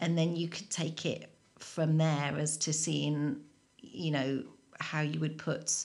and 0.00 0.18
then 0.18 0.36
you 0.36 0.48
could 0.48 0.68
take 0.70 1.06
it 1.06 1.30
from 1.58 1.98
there 1.98 2.34
as 2.36 2.56
to 2.58 2.72
seeing, 2.72 3.40
you 3.78 4.10
know, 4.10 4.42
how 4.80 5.02
you 5.02 5.20
would 5.20 5.38
put 5.38 5.84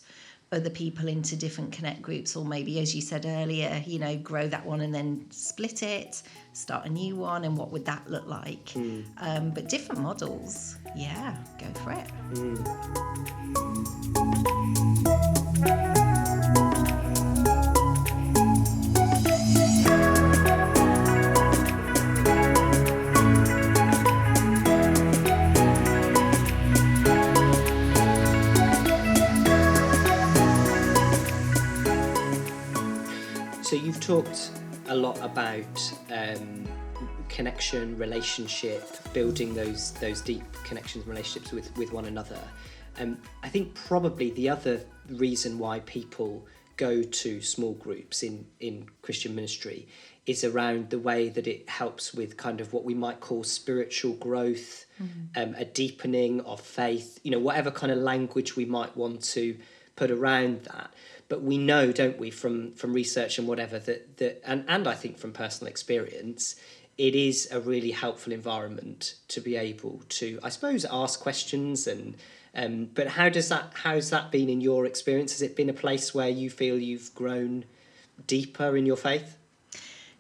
other 0.51 0.69
people 0.69 1.08
into 1.08 1.36
different 1.36 1.71
connect 1.71 2.01
groups 2.01 2.36
or 2.36 2.45
maybe 2.45 2.79
as 2.79 2.93
you 2.95 3.01
said 3.01 3.25
earlier 3.25 3.84
you 3.86 3.97
know 3.99 4.15
grow 4.17 4.47
that 4.47 4.65
one 4.65 4.81
and 4.81 4.93
then 4.93 5.25
split 5.29 5.81
it 5.84 6.21
start 6.53 6.86
a 6.86 6.89
new 6.89 7.15
one 7.15 7.43
and 7.43 7.58
what 7.58 7.71
would 7.71 7.86
that 7.86 8.08
look 8.10 8.27
like 8.27 8.65
mm. 8.67 9.03
um, 9.17 9.49
but 9.51 9.67
different 9.67 10.01
models 10.01 10.77
yeah 10.95 11.36
go 11.60 11.65
for 11.81 11.91
it 11.91 12.08
mm. 12.34 12.55
Talked 33.99 34.51
a 34.89 34.95
lot 34.95 35.19
about 35.21 35.93
um, 36.12 36.65
connection, 37.30 37.97
relationship, 37.97 38.88
building 39.13 39.54
those 39.56 39.91
those 39.93 40.21
deep 40.21 40.43
connections 40.63 41.04
and 41.04 41.13
relationships 41.13 41.51
with, 41.51 41.75
with 41.78 41.91
one 41.91 42.06
another. 42.06 42.39
Um, 42.99 43.17
I 43.43 43.49
think 43.49 43.73
probably 43.73 44.30
the 44.32 44.49
other 44.49 44.82
reason 45.10 45.60
why 45.60 45.80
people 45.82 46.45
go 46.78 47.01
to 47.01 47.41
small 47.41 47.73
groups 47.73 48.23
in, 48.23 48.45
in 48.60 48.88
Christian 49.01 49.34
ministry 49.34 49.88
is 50.25 50.43
around 50.43 50.89
the 50.89 50.99
way 50.99 51.30
that 51.30 51.47
it 51.47 51.69
helps 51.69 52.13
with 52.13 52.36
kind 52.38 52.60
of 52.62 52.73
what 52.73 52.84
we 52.84 52.93
might 52.93 53.19
call 53.19 53.43
spiritual 53.43 54.13
growth, 54.13 54.86
mm-hmm. 55.01 55.41
um, 55.41 55.56
a 55.58 55.65
deepening 55.65 56.41
of 56.41 56.60
faith, 56.60 57.19
you 57.23 57.32
know, 57.32 57.39
whatever 57.39 57.71
kind 57.71 57.91
of 57.91 57.97
language 57.97 58.56
we 58.56 58.65
might 58.65 58.95
want 58.97 59.23
to 59.23 59.58
put 59.95 60.12
around 60.12 60.63
that. 60.63 60.93
But 61.27 61.41
we 61.41 61.57
know, 61.57 61.91
don't 61.91 62.19
we, 62.19 62.29
from 62.29 62.73
from 62.73 62.93
research 62.93 63.39
and 63.39 63.47
whatever 63.47 63.79
that 63.79 64.17
that 64.17 64.41
and, 64.45 64.65
and 64.67 64.88
I 64.88 64.93
think 64.93 65.17
from 65.17 65.31
personal 65.31 65.69
experience, 65.69 66.55
it 66.97 67.15
is 67.15 67.49
a 67.51 67.59
really 67.59 67.91
helpful 67.91 68.31
environment 68.31 69.15
to 69.29 69.41
be 69.41 69.55
able 69.55 70.01
to, 70.09 70.39
I 70.43 70.49
suppose, 70.49 70.85
ask 70.85 71.19
questions 71.19 71.88
and 71.88 72.15
um, 72.55 72.89
but 72.93 73.07
how 73.07 73.27
does 73.27 73.49
that 73.49 73.71
how's 73.73 74.09
that 74.11 74.31
been 74.31 74.49
in 74.49 74.61
your 74.61 74.85
experience? 74.85 75.33
Has 75.33 75.41
it 75.41 75.55
been 75.55 75.69
a 75.69 75.73
place 75.73 76.13
where 76.13 76.29
you 76.29 76.49
feel 76.49 76.79
you've 76.79 77.13
grown 77.13 77.65
deeper 78.27 78.77
in 78.77 78.85
your 78.85 78.95
faith? 78.95 79.35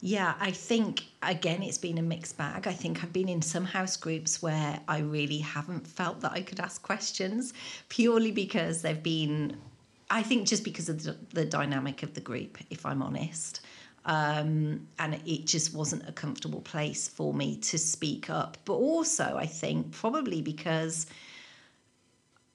Yeah, 0.01 0.35
I 0.39 0.51
think 0.51 1.03
again 1.23 1.63
it's 1.63 1.77
been 1.77 1.97
a 1.97 2.01
mixed 2.01 2.37
bag. 2.37 2.67
I 2.67 2.73
think 2.73 3.03
I've 3.03 3.13
been 3.13 3.29
in 3.29 3.41
some 3.41 3.63
house 3.63 3.95
groups 3.95 4.41
where 4.41 4.81
I 4.87 4.99
really 4.99 5.39
haven't 5.39 5.87
felt 5.87 6.19
that 6.21 6.33
I 6.33 6.41
could 6.41 6.59
ask 6.59 6.81
questions 6.81 7.53
purely 7.87 8.31
because 8.31 8.81
they've 8.81 9.01
been 9.01 9.55
I 10.09 10.21
think 10.23 10.47
just 10.47 10.63
because 10.63 10.89
of 10.89 11.03
the, 11.03 11.17
the 11.33 11.45
dynamic 11.45 12.03
of 12.03 12.13
the 12.13 12.21
group, 12.21 12.57
if 12.69 12.85
I'm 12.85 13.01
honest. 13.01 13.61
Um, 14.05 14.87
and 14.99 15.19
it 15.25 15.47
just 15.47 15.73
wasn't 15.73 16.07
a 16.07 16.11
comfortable 16.11 16.61
place 16.61 17.07
for 17.07 17.33
me 17.33 17.57
to 17.57 17.79
speak 17.79 18.29
up. 18.29 18.57
But 18.65 18.73
also, 18.73 19.35
I 19.35 19.47
think 19.47 19.91
probably 19.91 20.43
because 20.43 21.07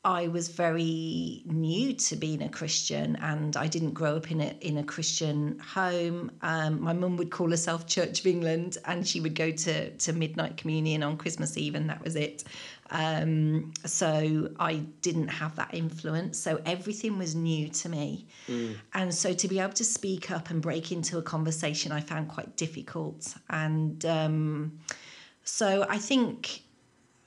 I 0.05 0.29
was 0.29 0.49
very 0.49 1.43
new 1.45 1.93
to 1.93 2.17
being 2.17 2.43
a 2.43 2.49
Christian, 2.49 3.17
and 3.17 3.55
I 3.55 3.67
didn't 3.67 3.93
grow 3.93 4.17
up 4.17 4.31
in 4.31 4.41
a 4.41 4.57
in 4.63 4.79
a 4.79 4.83
Christian 4.83 5.59
home. 5.59 6.31
Um, 6.41 6.81
my 6.81 6.95
mum 6.95 7.19
would 7.19 7.31
call 7.31 7.51
herself 7.51 7.87
Church 7.87 8.21
of 8.21 8.27
England, 8.27 8.79
and 8.87 9.07
she 9.07 9.21
would 9.21 9.35
go 9.35 9.51
to 9.51 9.91
to 9.91 10.13
midnight 10.15 10.57
communion 10.57 11.03
on 11.03 11.19
Christmas 11.19 11.59
Eve, 11.59 11.75
and 11.75 11.91
that 11.91 12.03
was 12.03 12.17
it. 12.17 12.45
Um, 12.91 13.73
so 13.87 14.51
I 14.59 14.77
didn't 15.01 15.29
have 15.29 15.55
that 15.57 15.73
influence. 15.73 16.39
So 16.39 16.61
everything 16.67 17.19
was 17.19 17.35
new 17.35 17.69
to 17.69 17.89
me, 17.89 18.27
mm. 18.49 18.77
and 18.95 19.15
so 19.15 19.33
to 19.33 19.49
be 19.49 19.61
able 19.61 19.75
to 19.75 19.85
speak 19.85 20.31
up 20.31 20.51
and 20.51 20.61
break 20.61 20.91
into 20.91 21.19
a 21.19 21.23
conversation, 21.23 21.93
I 21.93 22.01
found 22.01 22.29
quite 22.29 22.57
difficult. 22.57 23.35
And 23.49 24.05
um, 24.07 24.81
so 25.45 25.87
I 25.89 25.99
think 25.99 26.63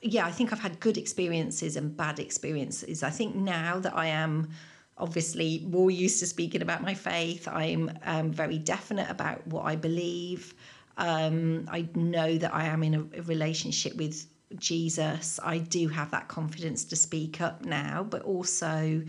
yeah, 0.03 0.25
I 0.25 0.31
think 0.31 0.51
I've 0.51 0.59
had 0.59 0.79
good 0.79 0.97
experiences 0.97 1.77
and 1.77 1.95
bad 1.95 2.19
experiences. 2.19 3.03
I 3.03 3.09
think 3.09 3.35
now 3.35 3.79
that 3.79 3.95
I 3.95 4.07
am 4.07 4.49
obviously 4.97 5.65
more 5.67 5.89
used 5.89 6.19
to 6.19 6.27
speaking 6.27 6.61
about 6.61 6.81
my 6.81 6.93
faith, 6.93 7.47
I'm 7.47 7.91
um, 8.03 8.31
very 8.31 8.57
definite 8.57 9.09
about 9.09 9.47
what 9.47 9.65
I 9.65 9.75
believe. 9.75 10.53
Um, 10.97 11.67
I 11.71 11.87
know 11.95 12.37
that 12.37 12.53
I 12.53 12.65
am 12.65 12.83
in 12.83 12.93
a, 12.95 13.19
a 13.19 13.21
relationship 13.23 13.95
with 13.95 14.27
Jesus. 14.57 15.39
I 15.43 15.59
do 15.59 15.87
have 15.87 16.11
that 16.11 16.27
confidence 16.27 16.85
to 16.85 16.95
speak 16.95 17.41
up 17.41 17.65
now, 17.65 18.03
but 18.03 18.23
also. 18.23 19.03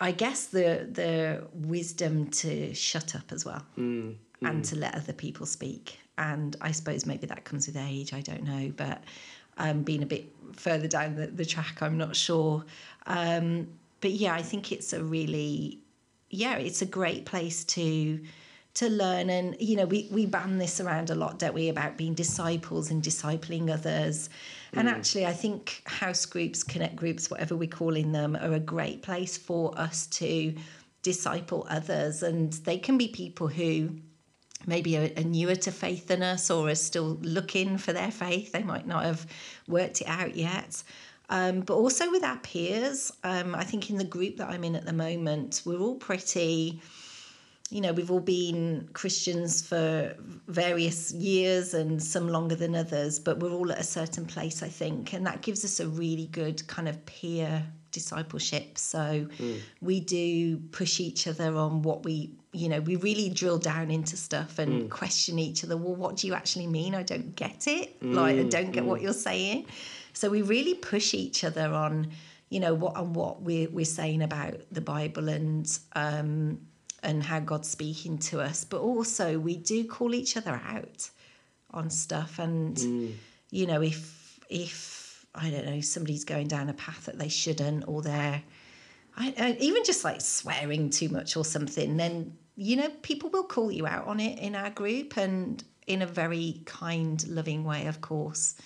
I 0.00 0.10
guess 0.10 0.46
the 0.46 0.88
the 0.90 1.46
wisdom 1.54 2.28
to 2.30 2.74
shut 2.74 3.14
up 3.14 3.30
as 3.30 3.44
well 3.44 3.64
mm, 3.78 4.12
mm. 4.12 4.16
and 4.42 4.64
to 4.64 4.76
let 4.76 4.96
other 4.96 5.12
people 5.12 5.46
speak 5.46 5.98
and 6.18 6.56
I 6.60 6.72
suppose 6.72 7.06
maybe 7.06 7.26
that 7.26 7.44
comes 7.44 7.66
with 7.66 7.76
age. 7.76 8.12
I 8.12 8.20
don't 8.20 8.44
know, 8.44 8.72
but 8.76 9.02
um, 9.58 9.82
being 9.82 10.02
a 10.02 10.06
bit 10.06 10.26
further 10.54 10.88
down 10.88 11.16
the, 11.16 11.26
the 11.26 11.44
track, 11.44 11.78
I'm 11.80 11.98
not 11.98 12.14
sure. 12.14 12.64
Um, 13.06 13.68
but 14.00 14.12
yeah, 14.12 14.34
I 14.34 14.42
think 14.42 14.72
it's 14.72 14.92
a 14.92 15.02
really, 15.02 15.78
yeah, 16.30 16.56
it's 16.56 16.82
a 16.82 16.86
great 16.86 17.24
place 17.24 17.64
to 17.64 18.20
to 18.74 18.88
learn 18.88 19.30
and 19.30 19.56
you 19.60 19.76
know 19.76 19.86
we 19.86 20.08
we 20.10 20.26
ban 20.26 20.58
this 20.58 20.80
around 20.80 21.08
a 21.08 21.14
lot 21.14 21.38
don't 21.38 21.54
we 21.54 21.68
about 21.68 21.96
being 21.96 22.12
disciples 22.12 22.90
and 22.90 23.02
discipling 23.02 23.70
others 23.70 24.28
mm. 24.72 24.80
and 24.80 24.88
actually 24.88 25.24
i 25.24 25.32
think 25.32 25.82
house 25.86 26.26
groups 26.26 26.64
connect 26.64 26.96
groups 26.96 27.30
whatever 27.30 27.54
we're 27.54 27.68
calling 27.68 28.10
them 28.12 28.34
are 28.36 28.52
a 28.54 28.60
great 28.60 29.00
place 29.02 29.38
for 29.38 29.76
us 29.78 30.06
to 30.08 30.52
disciple 31.02 31.66
others 31.70 32.22
and 32.22 32.54
they 32.64 32.78
can 32.78 32.98
be 32.98 33.06
people 33.06 33.46
who 33.46 33.90
maybe 34.66 34.96
are, 34.96 35.10
are, 35.16 35.24
newer 35.24 35.54
to 35.54 35.70
faith 35.70 36.08
than 36.08 36.22
us 36.22 36.50
or 36.50 36.68
are 36.68 36.74
still 36.74 37.18
looking 37.20 37.78
for 37.78 37.92
their 37.92 38.10
faith. 38.10 38.52
They 38.52 38.62
might 38.62 38.86
not 38.86 39.04
have 39.04 39.26
worked 39.68 40.00
it 40.00 40.08
out 40.08 40.34
yet. 40.34 40.82
Um, 41.30 41.60
but 41.60 41.74
also 41.74 42.10
with 42.10 42.22
our 42.22 42.36
peers, 42.38 43.12
um, 43.22 43.54
I 43.54 43.64
think 43.64 43.88
in 43.90 43.96
the 43.96 44.04
group 44.04 44.36
that 44.36 44.48
I'm 44.48 44.64
in 44.64 44.76
at 44.76 44.84
the 44.84 44.92
moment, 44.92 45.62
we're 45.64 45.78
all 45.78 45.96
pretty, 45.96 46.80
you 47.70 47.80
know, 47.80 47.92
we've 47.92 48.10
all 48.10 48.20
been 48.20 48.88
Christians 48.92 49.66
for 49.66 50.14
various 50.48 51.12
years 51.12 51.74
and 51.74 52.02
some 52.02 52.28
longer 52.28 52.54
than 52.54 52.76
others, 52.76 53.18
but 53.18 53.40
we're 53.40 53.52
all 53.52 53.72
at 53.72 53.78
a 53.78 53.84
certain 53.84 54.26
place, 54.26 54.62
I 54.62 54.68
think. 54.68 55.12
And 55.14 55.26
that 55.26 55.40
gives 55.40 55.64
us 55.64 55.80
a 55.80 55.88
really 55.88 56.26
good 56.26 56.66
kind 56.66 56.88
of 56.88 57.04
peer 57.06 57.64
discipleship. 57.90 58.76
So 58.76 59.26
mm. 59.38 59.60
we 59.80 60.00
do 60.00 60.58
push 60.58 61.00
each 61.00 61.26
other 61.26 61.56
on 61.56 61.82
what 61.82 62.04
we, 62.04 62.34
you 62.52 62.68
know, 62.68 62.80
we 62.80 62.96
really 62.96 63.30
drill 63.30 63.58
down 63.58 63.90
into 63.90 64.16
stuff 64.16 64.58
and 64.58 64.84
mm. 64.84 64.90
question 64.90 65.38
each 65.38 65.64
other. 65.64 65.76
Well, 65.76 65.94
what 65.94 66.16
do 66.16 66.26
you 66.26 66.34
actually 66.34 66.66
mean? 66.66 66.94
I 66.94 67.02
don't 67.02 67.34
get 67.34 67.66
it. 67.66 67.98
Mm. 68.00 68.14
Like, 68.14 68.36
I 68.36 68.42
don't 68.42 68.72
get 68.72 68.84
what 68.84 68.98
hmm. 68.98 69.04
you're 69.04 69.14
saying. 69.14 69.66
So 70.12 70.28
we 70.28 70.42
really 70.42 70.74
push 70.74 71.14
each 71.14 71.44
other 71.44 71.72
on, 71.72 72.12
you 72.50 72.60
know, 72.60 72.74
what 72.74 72.96
and 72.96 73.16
what 73.16 73.42
we're 73.42 73.70
we're 73.70 73.84
saying 73.84 74.22
about 74.22 74.60
the 74.70 74.80
Bible 74.80 75.28
and 75.28 75.66
um 75.96 76.60
and 77.04 77.22
how 77.22 77.40
God's 77.40 77.68
speaking 77.68 78.18
to 78.18 78.40
us. 78.40 78.64
But 78.64 78.80
also 78.80 79.38
we 79.38 79.56
do 79.56 79.84
call 79.84 80.14
each 80.14 80.36
other 80.36 80.60
out 80.66 81.10
on 81.70 81.90
stuff 81.90 82.38
and 82.38 82.78
hmm. 82.78 83.08
you 83.50 83.66
know, 83.66 83.82
if 83.82 84.40
if 84.48 85.26
I 85.34 85.50
don't 85.50 85.66
know, 85.66 85.80
somebody's 85.80 86.24
going 86.24 86.48
down 86.48 86.68
a 86.68 86.74
path 86.74 87.06
that 87.06 87.18
they 87.18 87.28
shouldn't, 87.28 87.84
or 87.88 88.02
they're 88.02 88.42
I, 89.16 89.34
I, 89.38 89.56
even 89.60 89.84
just 89.84 90.04
like 90.04 90.20
swearing 90.20 90.90
too 90.90 91.08
much 91.08 91.36
or 91.36 91.44
something, 91.44 91.96
then 91.96 92.36
you 92.56 92.76
know 92.76 92.88
people 93.02 93.30
will 93.30 93.44
call 93.44 93.70
you 93.70 93.86
out 93.86 94.06
on 94.06 94.20
it 94.20 94.38
in 94.38 94.54
our 94.54 94.70
group 94.70 95.16
and 95.16 95.62
in 95.86 96.02
a 96.02 96.06
very 96.06 96.62
kind, 96.64 97.26
loving 97.28 97.64
way, 97.64 97.86
of 97.86 98.00
course. 98.00 98.56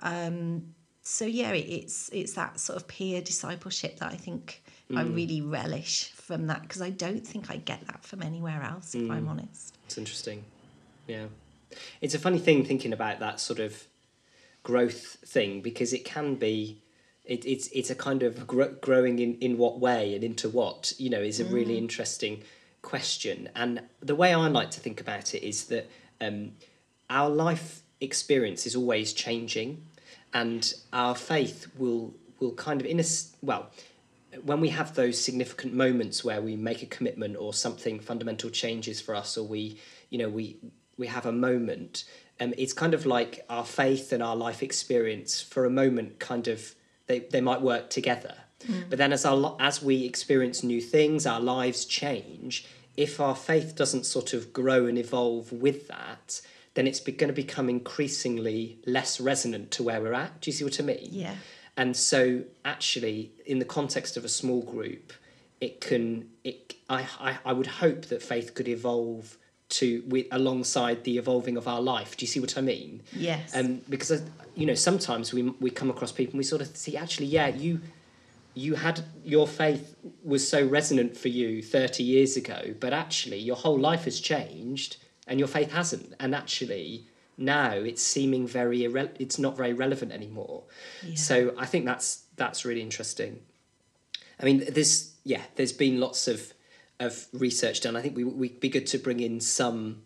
Um, 0.00 0.74
so 1.02 1.24
yeah, 1.24 1.52
it, 1.52 1.66
it's 1.66 2.10
it's 2.12 2.34
that 2.34 2.60
sort 2.60 2.76
of 2.76 2.86
peer 2.86 3.20
discipleship 3.20 3.98
that 3.98 4.12
I 4.12 4.16
think 4.16 4.62
mm. 4.90 4.98
I 4.98 5.02
really 5.02 5.40
relish 5.40 6.10
from 6.12 6.46
that 6.48 6.62
because 6.62 6.82
I 6.82 6.90
don't 6.90 7.26
think 7.26 7.50
I 7.50 7.56
get 7.56 7.86
that 7.86 8.04
from 8.04 8.22
anywhere 8.22 8.62
else, 8.62 8.94
mm. 8.94 9.04
if 9.04 9.10
I'm 9.10 9.26
mm. 9.26 9.30
honest. 9.30 9.76
It's 9.86 9.98
interesting, 9.98 10.44
yeah. 11.06 11.26
It's 12.00 12.14
a 12.14 12.18
funny 12.18 12.38
thing 12.38 12.64
thinking 12.64 12.92
about 12.92 13.20
that 13.20 13.40
sort 13.40 13.58
of 13.60 13.86
growth 14.62 15.16
thing 15.24 15.60
because 15.60 15.92
it 15.92 16.04
can 16.04 16.34
be 16.34 16.82
it, 17.24 17.44
it's 17.44 17.68
it's 17.68 17.90
a 17.90 17.94
kind 17.94 18.22
of 18.22 18.46
gro- 18.46 18.74
growing 18.80 19.18
in 19.18 19.36
in 19.36 19.58
what 19.58 19.78
way 19.78 20.14
and 20.14 20.24
into 20.24 20.48
what 20.48 20.92
you 20.98 21.10
know 21.10 21.20
is 21.20 21.40
a 21.40 21.44
really 21.44 21.74
mm. 21.74 21.78
interesting 21.78 22.42
question 22.82 23.48
and 23.54 23.82
the 24.00 24.14
way 24.14 24.32
I 24.32 24.46
like 24.48 24.70
to 24.72 24.80
think 24.80 25.00
about 25.00 25.34
it 25.34 25.46
is 25.46 25.66
that 25.66 25.88
um, 26.20 26.52
our 27.10 27.28
life 27.28 27.82
experience 28.00 28.66
is 28.66 28.74
always 28.74 29.12
changing 29.12 29.84
and 30.32 30.74
our 30.92 31.14
faith 31.14 31.66
will 31.76 32.14
will 32.40 32.52
kind 32.52 32.80
of 32.80 32.86
in 32.86 33.00
a 33.00 33.04
well 33.42 33.70
when 34.42 34.60
we 34.60 34.68
have 34.68 34.94
those 34.94 35.20
significant 35.20 35.72
moments 35.72 36.24
where 36.24 36.40
we 36.42 36.56
make 36.56 36.82
a 36.82 36.86
commitment 36.86 37.36
or 37.36 37.54
something 37.54 37.98
fundamental 37.98 38.50
changes 38.50 39.00
for 39.00 39.14
us 39.14 39.36
or 39.36 39.46
we 39.46 39.80
you 40.10 40.18
know 40.18 40.28
we 40.28 40.58
we 40.96 41.06
have 41.06 41.26
a 41.26 41.32
moment 41.32 42.04
um, 42.40 42.54
it's 42.56 42.72
kind 42.72 42.94
of 42.94 43.04
like 43.04 43.44
our 43.48 43.64
faith 43.64 44.12
and 44.12 44.22
our 44.22 44.36
life 44.36 44.62
experience 44.62 45.40
for 45.40 45.64
a 45.64 45.70
moment 45.70 46.18
kind 46.18 46.48
of 46.48 46.74
they, 47.06 47.20
they 47.20 47.40
might 47.40 47.62
work 47.62 47.88
together. 47.90 48.34
Mm. 48.66 48.90
but 48.90 48.98
then 48.98 49.12
as 49.12 49.24
our 49.24 49.56
as 49.60 49.80
we 49.80 50.04
experience 50.04 50.64
new 50.64 50.80
things 50.80 51.26
our 51.26 51.40
lives 51.40 51.84
change. 51.84 52.66
If 52.96 53.20
our 53.20 53.36
faith 53.36 53.76
doesn't 53.76 54.06
sort 54.06 54.32
of 54.32 54.52
grow 54.52 54.86
and 54.86 54.98
evolve 54.98 55.52
with 55.52 55.86
that 55.86 56.40
then 56.74 56.86
it's 56.86 56.98
going 57.00 57.28
to 57.28 57.32
become 57.32 57.68
increasingly 57.68 58.78
less 58.86 59.20
resonant 59.20 59.70
to 59.72 59.82
where 59.84 60.00
we're 60.00 60.12
at. 60.12 60.40
Do 60.40 60.50
you 60.50 60.54
see 60.56 60.64
what 60.64 60.78
i 60.80 60.82
mean? 60.82 61.08
Yeah 61.10 61.36
and 61.78 61.96
so 61.96 62.42
actually 62.64 63.32
in 63.46 63.58
the 63.60 63.64
context 63.64 64.18
of 64.18 64.24
a 64.24 64.28
small 64.28 64.62
group 64.62 65.14
it 65.60 65.80
can 65.80 66.28
it 66.44 66.74
I, 66.90 67.06
I, 67.20 67.38
I 67.46 67.52
would 67.52 67.66
hope 67.66 68.06
that 68.06 68.22
faith 68.22 68.54
could 68.54 68.68
evolve 68.68 69.38
to 69.70 70.02
with 70.06 70.26
alongside 70.32 71.04
the 71.04 71.18
evolving 71.18 71.56
of 71.56 71.68
our 71.68 71.80
life. 71.80 72.16
Do 72.16 72.24
you 72.24 72.26
see 72.28 72.40
what 72.40 72.56
I 72.56 72.62
mean? 72.62 73.02
Yes. 73.14 73.54
Um, 73.54 73.82
because 73.88 74.10
uh, 74.10 74.20
you 74.54 74.66
know 74.66 74.74
sometimes 74.74 75.32
we 75.32 75.42
we 75.60 75.70
come 75.70 75.90
across 75.90 76.12
people 76.12 76.32
and 76.32 76.38
we 76.38 76.44
sort 76.44 76.62
of 76.62 76.76
see 76.76 76.96
actually 76.96 77.26
yeah 77.26 77.48
you 77.48 77.80
you 78.54 78.74
had 78.74 79.04
your 79.24 79.46
faith 79.46 79.94
was 80.24 80.48
so 80.48 80.66
resonant 80.66 81.16
for 81.16 81.28
you 81.28 81.62
30 81.62 82.02
years 82.02 82.36
ago 82.36 82.74
but 82.80 82.92
actually 82.92 83.38
your 83.38 83.56
whole 83.56 83.78
life 83.78 84.04
has 84.04 84.18
changed 84.20 84.96
and 85.26 85.38
your 85.38 85.46
faith 85.48 85.70
hasn't 85.70 86.14
and 86.18 86.34
actually 86.34 87.06
now 87.38 87.72
it's 87.72 88.02
seeming 88.02 88.46
very 88.46 88.80
irre- 88.80 89.14
it's 89.18 89.38
not 89.38 89.56
very 89.56 89.72
relevant 89.72 90.12
anymore 90.12 90.64
Yeah. 91.02 91.14
so 91.14 91.54
i 91.58 91.64
think 91.66 91.84
that's 91.86 92.24
that's 92.36 92.64
really 92.64 92.82
interesting 92.82 93.40
i 94.40 94.44
mean 94.44 94.64
there's 94.68 95.14
yeah 95.24 95.42
there's 95.56 95.72
been 95.72 96.00
lots 96.00 96.28
of 96.28 96.52
of 97.00 97.26
research 97.32 97.80
done 97.80 97.96
i 97.96 98.02
think 98.02 98.16
we 98.16 98.24
we'd 98.24 98.60
be 98.60 98.68
good 98.68 98.86
to 98.88 98.98
bring 98.98 99.20
in 99.20 99.40
some 99.40 100.02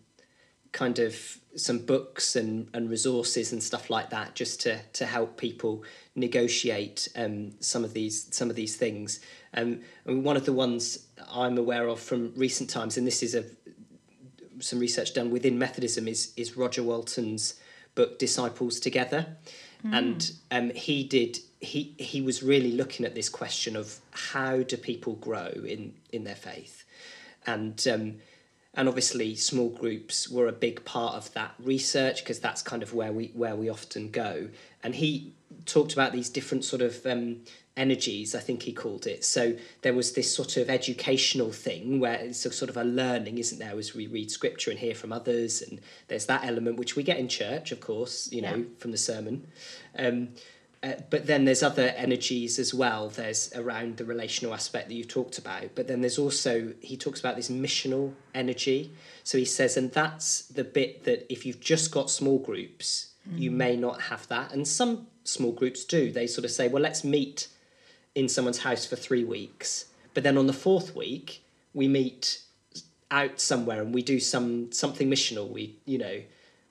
kind 0.71 0.97
of 0.99 1.37
some 1.55 1.77
books 1.77 2.35
and, 2.35 2.67
and 2.73 2.89
resources 2.89 3.51
and 3.53 3.61
stuff 3.61 3.91
like 3.91 4.09
that 4.09 4.33
just 4.33 4.59
to 4.61 4.79
to 4.93 5.05
help 5.05 5.37
people 5.37 5.83
negotiate 6.15 7.07
um, 7.15 7.51
some 7.59 7.83
of 7.83 7.93
these 7.93 8.27
some 8.35 8.49
of 8.49 8.55
these 8.55 8.75
things. 8.75 9.19
Um, 9.53 9.81
and 10.05 10.23
one 10.25 10.35
of 10.35 10.45
the 10.45 10.53
ones 10.53 11.05
I'm 11.31 11.59
aware 11.59 11.87
of 11.87 11.99
from 11.99 12.33
recent 12.35 12.71
times, 12.71 12.97
and 12.97 13.05
this 13.05 13.21
is 13.21 13.35
a 13.35 13.43
some 14.63 14.79
research 14.79 15.13
done 15.13 15.29
within 15.31 15.57
Methodism, 15.57 16.07
is 16.07 16.33
is 16.35 16.57
Roger 16.57 16.83
Walton's 16.83 17.55
book 17.95 18.17
Disciples 18.17 18.79
Together, 18.79 19.37
and 19.83 20.31
um, 20.51 20.69
he 20.71 21.03
did 21.03 21.39
he 21.59 21.95
he 21.97 22.21
was 22.21 22.43
really 22.43 22.71
looking 22.71 23.05
at 23.05 23.15
this 23.15 23.29
question 23.29 23.75
of 23.75 23.99
how 24.11 24.63
do 24.63 24.77
people 24.77 25.13
grow 25.15 25.49
in 25.49 25.93
in 26.11 26.23
their 26.23 26.35
faith, 26.35 26.83
and 27.45 27.85
um, 27.87 28.15
and 28.73 28.87
obviously 28.87 29.35
small 29.35 29.69
groups 29.69 30.29
were 30.29 30.47
a 30.47 30.53
big 30.53 30.83
part 30.83 31.15
of 31.15 31.31
that 31.33 31.53
research 31.59 32.23
because 32.23 32.39
that's 32.39 32.61
kind 32.61 32.81
of 32.81 32.93
where 32.93 33.11
we 33.11 33.31
where 33.33 33.55
we 33.55 33.69
often 33.69 34.09
go. 34.09 34.49
And 34.83 34.95
he 34.95 35.33
talked 35.65 35.93
about 35.93 36.11
these 36.11 36.29
different 36.29 36.65
sort 36.65 36.81
of 36.81 37.05
um, 37.05 37.41
energies 37.75 38.35
i 38.35 38.39
think 38.39 38.61
he 38.63 38.71
called 38.71 39.07
it 39.07 39.25
so 39.25 39.55
there 39.81 39.93
was 39.93 40.13
this 40.13 40.33
sort 40.33 40.57
of 40.57 40.69
educational 40.69 41.51
thing 41.51 41.99
where 41.99 42.13
it's 42.15 42.45
a 42.45 42.51
sort 42.51 42.69
of 42.69 42.77
a 42.77 42.83
learning 42.83 43.39
isn't 43.39 43.57
there 43.59 43.77
as 43.79 43.95
we 43.95 44.05
read 44.05 44.29
scripture 44.29 44.69
and 44.69 44.79
hear 44.79 44.93
from 44.93 45.11
others 45.11 45.61
and 45.61 45.81
there's 46.07 46.27
that 46.27 46.43
element 46.45 46.77
which 46.77 46.95
we 46.95 47.01
get 47.01 47.17
in 47.17 47.27
church 47.27 47.71
of 47.71 47.79
course 47.79 48.31
you 48.31 48.41
know 48.41 48.55
Yeah. 48.57 48.63
from 48.77 48.91
the 48.91 48.97
sermon 48.97 49.47
um, 49.97 50.29
uh, 50.83 50.95
but 51.09 51.25
then 51.27 51.45
there's 51.45 51.63
other 51.63 51.93
energies 51.95 52.59
as 52.59 52.73
well. 52.73 53.07
There's 53.07 53.53
around 53.55 53.95
the 53.95 54.03
relational 54.03 54.53
aspect 54.53 54.89
that 54.89 54.93
you've 54.95 55.07
talked 55.07 55.37
about. 55.37 55.69
But 55.75 55.87
then 55.87 56.01
there's 56.01 56.19
also, 56.19 56.73
he 56.81 56.97
talks 56.97 57.21
about 57.21 57.37
this 57.37 57.49
missional 57.49 58.11
energy. 58.35 58.91
So 59.23 59.37
he 59.37 59.45
says, 59.45 59.77
and 59.77 59.93
that's 59.93 60.41
the 60.47 60.65
bit 60.65 61.05
that 61.05 61.31
if 61.31 61.45
you've 61.45 61.61
just 61.61 61.89
got 61.89 62.09
small 62.09 62.37
groups, 62.37 63.11
you 63.33 63.49
may 63.49 63.77
not 63.77 64.01
have 64.01 64.27
that. 64.27 64.51
And 64.51 64.67
some 64.67 65.07
small 65.23 65.53
groups 65.53 65.85
do. 65.85 66.11
They 66.11 66.27
sort 66.27 66.43
of 66.43 66.51
say, 66.51 66.67
well, 66.67 66.83
let's 66.83 67.05
meet 67.05 67.47
in 68.15 68.29
someone's 68.29 68.59
house 68.59 68.85
for 68.85 68.95
three 68.95 69.23
weeks. 69.23 69.85
But 70.13 70.23
then 70.23 70.37
on 70.37 70.47
the 70.47 70.53
fourth 70.53 70.95
week, 70.95 71.43
we 71.73 71.87
meet 71.87 72.41
out 73.09 73.39
somewhere 73.39 73.81
and 73.81 73.93
we 73.93 74.01
do 74.01 74.19
some 74.19 74.71
something 74.71 75.09
missional. 75.09 75.49
We, 75.49 75.75
you 75.85 75.97
know, 75.97 76.21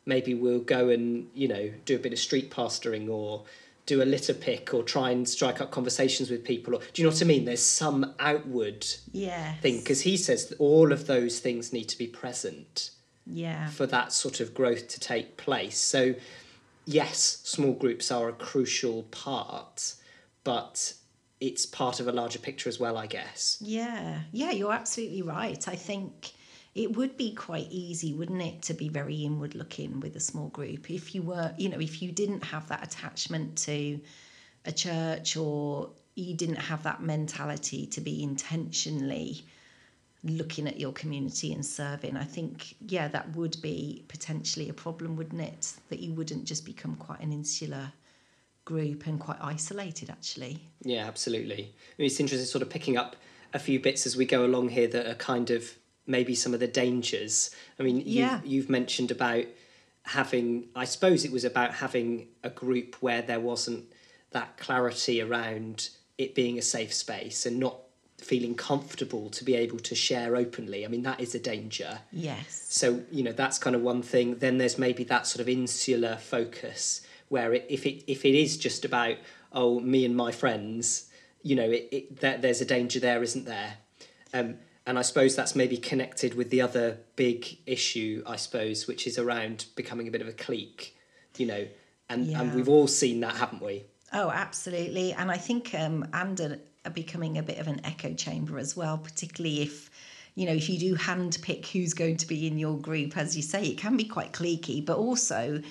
maybe 0.06 0.34
we'll 0.34 0.60
go 0.60 0.88
and 0.88 1.28
you 1.34 1.48
know 1.48 1.70
do 1.84 1.96
a 1.96 1.98
bit 1.98 2.12
of 2.12 2.18
street 2.18 2.50
pastoring 2.50 3.08
or 3.08 3.44
do 3.84 4.00
a 4.00 4.04
litter 4.04 4.34
pick 4.34 4.72
or 4.72 4.84
try 4.84 5.10
and 5.10 5.28
strike 5.28 5.60
up 5.60 5.72
conversations 5.72 6.30
with 6.30 6.44
people 6.44 6.74
or 6.76 6.78
do 6.92 7.02
you 7.02 7.04
know 7.08 7.12
what 7.12 7.20
i 7.20 7.24
mean 7.24 7.44
there's 7.44 7.62
some 7.62 8.14
outward 8.20 8.86
Yeah. 9.12 9.54
thing 9.54 9.78
because 9.78 10.02
he 10.02 10.16
says 10.16 10.46
that 10.46 10.60
all 10.60 10.92
of 10.92 11.08
those 11.08 11.40
things 11.40 11.72
need 11.72 11.88
to 11.88 11.98
be 11.98 12.06
present 12.06 12.90
Yeah. 13.26 13.68
for 13.70 13.86
that 13.86 14.12
sort 14.12 14.38
of 14.38 14.54
growth 14.54 14.86
to 14.86 15.00
take 15.00 15.36
place 15.36 15.78
so 15.78 16.14
yes 16.86 17.40
small 17.44 17.72
groups 17.72 18.12
are 18.12 18.28
a 18.28 18.32
crucial 18.32 19.02
part 19.10 19.94
but 20.44 20.94
it's 21.42 21.66
part 21.66 21.98
of 22.00 22.06
a 22.06 22.12
larger 22.12 22.38
picture 22.38 22.68
as 22.68 22.78
well 22.78 22.96
i 22.96 23.06
guess 23.06 23.58
Yeah, 23.60 24.20
yeah, 24.32 24.52
you're 24.52 24.72
absolutely 24.72 25.22
right. 25.22 25.62
I 25.68 25.76
think 25.76 26.32
it 26.74 26.96
would 26.96 27.16
be 27.16 27.34
quite 27.34 27.68
easy, 27.70 28.14
wouldn't 28.14 28.40
it, 28.40 28.62
to 28.62 28.74
be 28.74 28.88
very 28.88 29.16
inward 29.16 29.54
looking 29.54 30.00
with 30.00 30.16
a 30.16 30.20
small 30.20 30.48
group 30.48 30.90
if 30.90 31.14
you 31.14 31.22
were, 31.22 31.52
you 31.58 31.68
know, 31.68 31.80
if 31.80 32.00
you 32.02 32.12
didn't 32.12 32.44
have 32.44 32.68
that 32.68 32.82
attachment 32.84 33.56
to 33.68 34.00
a 34.64 34.72
church 34.72 35.36
or 35.36 35.90
you 36.14 36.34
didn't 36.34 36.56
have 36.70 36.82
that 36.84 37.02
mentality 37.02 37.86
to 37.86 38.00
be 38.00 38.22
intentionally 38.22 39.44
looking 40.24 40.68
at 40.68 40.78
your 40.78 40.92
community 40.92 41.52
and 41.52 41.66
serving. 41.66 42.16
I 42.16 42.24
think, 42.24 42.74
yeah, 42.88 43.08
that 43.08 43.34
would 43.36 43.56
be 43.60 44.04
potentially 44.08 44.68
a 44.68 44.74
problem, 44.74 45.16
wouldn't 45.16 45.42
it? 45.42 45.74
That 45.88 45.98
you 45.98 46.12
wouldn't 46.12 46.44
just 46.44 46.64
become 46.64 46.94
quite 46.96 47.20
an 47.20 47.32
insular 47.32 47.92
group 48.64 49.06
and 49.06 49.18
quite 49.20 49.38
isolated, 49.40 50.10
actually. 50.10 50.60
Yeah, 50.82 51.06
absolutely. 51.06 51.54
I 51.74 51.94
mean, 51.98 52.06
it's 52.06 52.20
interesting 52.20 52.46
sort 52.46 52.62
of 52.62 52.70
picking 52.70 52.96
up 52.96 53.16
a 53.54 53.58
few 53.58 53.80
bits 53.80 54.06
as 54.06 54.16
we 54.16 54.24
go 54.24 54.44
along 54.44 54.70
here 54.70 54.86
that 54.88 55.06
are 55.06 55.14
kind 55.14 55.50
of 55.50 55.76
maybe 56.06 56.34
some 56.34 56.54
of 56.54 56.60
the 56.60 56.66
dangers. 56.66 57.50
I 57.78 57.82
mean, 57.82 58.02
Yeah. 58.04 58.36
you've, 58.42 58.46
you've 58.52 58.70
mentioned 58.70 59.10
about 59.10 59.44
having, 60.04 60.68
I 60.74 60.84
suppose 60.84 61.24
it 61.24 61.32
was 61.32 61.44
about 61.44 61.74
having 61.74 62.28
a 62.42 62.50
group 62.50 62.96
where 63.00 63.22
there 63.22 63.40
wasn't 63.40 63.84
that 64.30 64.56
clarity 64.56 65.20
around 65.20 65.90
it 66.18 66.34
being 66.34 66.58
a 66.58 66.62
safe 66.62 66.92
space 66.92 67.46
and 67.46 67.58
not 67.58 67.76
feeling 68.18 68.54
comfortable 68.54 69.28
to 69.30 69.44
be 69.44 69.54
able 69.54 69.78
to 69.80 69.94
share 69.94 70.36
openly. 70.36 70.84
I 70.84 70.88
mean, 70.88 71.02
that 71.02 71.20
is 71.20 71.34
a 71.34 71.38
danger. 71.40 72.00
Yes. 72.12 72.66
So 72.70 73.02
you 73.10 73.22
know 73.24 73.32
that's 73.32 73.58
kind 73.58 73.74
of 73.76 73.82
one 73.82 74.00
thing. 74.02 74.36
Then 74.36 74.58
there's 74.58 74.78
maybe 74.78 75.02
that 75.04 75.26
sort 75.26 75.40
of 75.40 75.48
insular 75.48 76.16
focus 76.16 77.00
where 77.32 77.54
it, 77.54 77.66
if 77.70 77.86
it 77.86 78.04
if 78.06 78.24
it 78.24 78.34
is 78.34 78.58
just 78.58 78.84
about 78.84 79.16
oh 79.52 79.80
me 79.80 80.04
and 80.04 80.14
my 80.14 80.30
friends, 80.30 81.08
you 81.42 81.56
know, 81.56 81.70
it, 81.70 81.88
it 81.90 82.20
there, 82.20 82.36
there's 82.36 82.60
a 82.60 82.66
danger 82.66 83.00
there, 83.00 83.22
isn't 83.22 83.46
there? 83.46 83.74
Um, 84.34 84.56
and 84.86 84.98
I 84.98 85.02
suppose 85.02 85.34
that's 85.34 85.56
maybe 85.56 85.76
connected 85.76 86.34
with 86.34 86.50
the 86.50 86.60
other 86.60 86.98
big 87.16 87.58
issue, 87.66 88.22
I 88.26 88.36
suppose, 88.36 88.86
which 88.86 89.06
is 89.06 89.18
around 89.18 89.66
becoming 89.76 90.08
a 90.08 90.10
bit 90.10 90.20
of 90.20 90.28
a 90.28 90.32
clique, 90.32 90.96
you 91.38 91.46
know, 91.46 91.66
and 92.10 92.28
and 92.28 92.54
we've 92.54 92.68
all 92.68 92.86
seen 92.86 93.20
that, 93.20 93.36
haven't 93.36 93.62
we? 93.62 93.84
Oh, 94.12 94.30
absolutely. 94.30 95.14
And 95.14 95.30
I 95.30 95.38
think 95.38 95.74
um, 95.74 96.06
and 96.12 96.38
are, 96.40 96.58
are 96.84 96.90
becoming 96.90 97.38
a 97.38 97.42
bit 97.42 97.58
of 97.58 97.66
an 97.66 97.80
echo 97.84 98.12
chamber 98.12 98.58
as 98.58 98.76
well, 98.76 98.98
particularly 98.98 99.62
if, 99.62 99.90
you 100.34 100.44
know, 100.44 100.52
if 100.52 100.68
you 100.68 100.78
do 100.78 100.96
handpick 100.96 101.66
who's 101.68 101.94
going 101.94 102.18
to 102.18 102.26
be 102.26 102.46
in 102.46 102.58
your 102.58 102.76
group, 102.76 103.16
as 103.16 103.36
you 103.36 103.42
say, 103.42 103.64
it 103.64 103.78
can 103.78 103.96
be 103.96 104.04
quite 104.04 104.32
cliquey, 104.32 104.84
but 104.84 104.98
also 104.98 105.62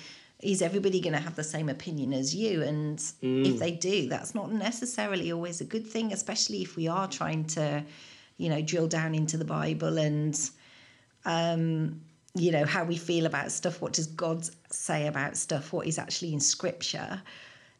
is 0.42 0.60
everybody 0.60 1.00
going 1.00 1.12
to 1.12 1.20
have 1.20 1.36
the 1.36 1.44
same 1.44 1.68
opinion 1.68 2.12
as 2.12 2.34
you? 2.34 2.62
And 2.62 3.02
if 3.22 3.58
they 3.58 3.70
do, 3.70 4.08
that's 4.08 4.34
not 4.34 4.52
necessarily 4.52 5.30
always 5.32 5.60
a 5.60 5.64
good 5.64 5.86
thing, 5.86 6.12
especially 6.12 6.62
if 6.62 6.76
we 6.76 6.88
are 6.88 7.06
trying 7.06 7.44
to, 7.46 7.84
you 8.38 8.48
know, 8.48 8.60
drill 8.60 8.88
down 8.88 9.14
into 9.14 9.36
the 9.36 9.44
Bible 9.44 9.98
and 9.98 10.38
um, 11.24 12.00
you 12.34 12.50
know 12.50 12.64
how 12.64 12.84
we 12.84 12.96
feel 12.96 13.26
about 13.26 13.52
stuff 13.52 13.82
what 13.82 13.92
does 13.92 14.06
god 14.06 14.48
say 14.70 15.06
about 15.06 15.36
stuff 15.36 15.72
what 15.72 15.86
is 15.86 15.98
actually 15.98 16.32
in 16.32 16.40
scripture 16.40 17.20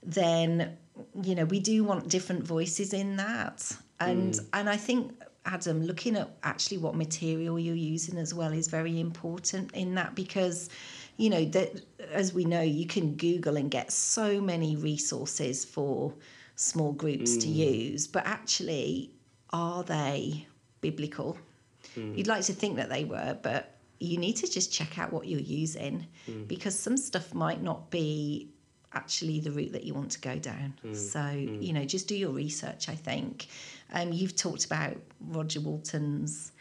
then 0.03 0.77
you 1.23 1.35
know 1.35 1.45
we 1.47 1.59
do 1.59 1.85
want 1.85 2.09
different 2.09 2.45
voices 2.45 2.93
in 2.93 3.17
that. 3.17 3.75
And 4.01 4.39
and 4.53 4.69
i 4.69 4.77
think 4.77 5.13
adam 5.47 5.83
looking 5.85 6.17
at 6.17 6.29
actually 6.43 6.79
what 6.79 6.95
material 6.95 7.59
you're 7.59 7.75
using 7.75 8.19
as 8.19 8.35
well 8.35 8.53
is 8.53 8.69
very 8.69 9.01
important 9.01 9.73
in 9.73 9.95
that 9.95 10.15
because 10.15 10.69
you 11.17 11.31
know 11.31 11.45
that 11.45 11.81
as 12.11 12.33
we 12.33 12.45
know 12.45 12.63
you 12.63 12.87
can 12.87 13.15
google 13.15 13.57
and 13.57 13.71
get 13.71 13.93
so 13.93 14.41
many 14.41 14.77
resources 14.77 15.65
for 15.65 16.13
small 16.57 16.93
groups 16.93 17.37
to 17.37 17.47
mm. 17.47 17.55
use 17.55 18.07
but 18.07 18.27
actually 18.27 19.11
are 19.53 19.83
they 19.83 20.47
biblical? 20.81 21.39
Mm. 21.97 22.17
You'd 22.17 22.27
like 22.27 22.45
to 22.45 22.53
think 22.53 22.77
that 22.77 22.89
they 22.89 23.05
were, 23.05 23.39
but 23.43 23.77
you 23.99 24.19
need 24.19 24.37
to 24.37 24.51
just 24.51 24.73
check 24.73 24.99
out 24.99 25.13
what 25.13 25.27
you're 25.27 25.41
using 25.41 26.07
mm. 26.29 26.49
because 26.49 26.79
some 26.79 26.97
stuff 26.97 27.33
might 27.35 27.63
not 27.63 27.91
be 27.91 28.51
actually 28.95 29.41
the 29.41 29.51
route 29.51 29.73
that 29.73 29.85
you 29.85 29.95
want 29.95 30.11
to 30.11 30.21
go 30.21 30.37
down. 30.37 30.75
So, 30.93 31.31
you 31.31 31.73
know, 31.73 31.85
just 31.87 32.09
do 32.09 32.15
your 32.15 32.31
research, 32.31 32.91
I 32.91 32.95
think. 32.95 33.47
Um, 33.95 34.13
you've 34.13 34.37
talked 34.37 34.67
about 34.67 34.99
Roger 35.29 35.61
Walton's 35.61 36.53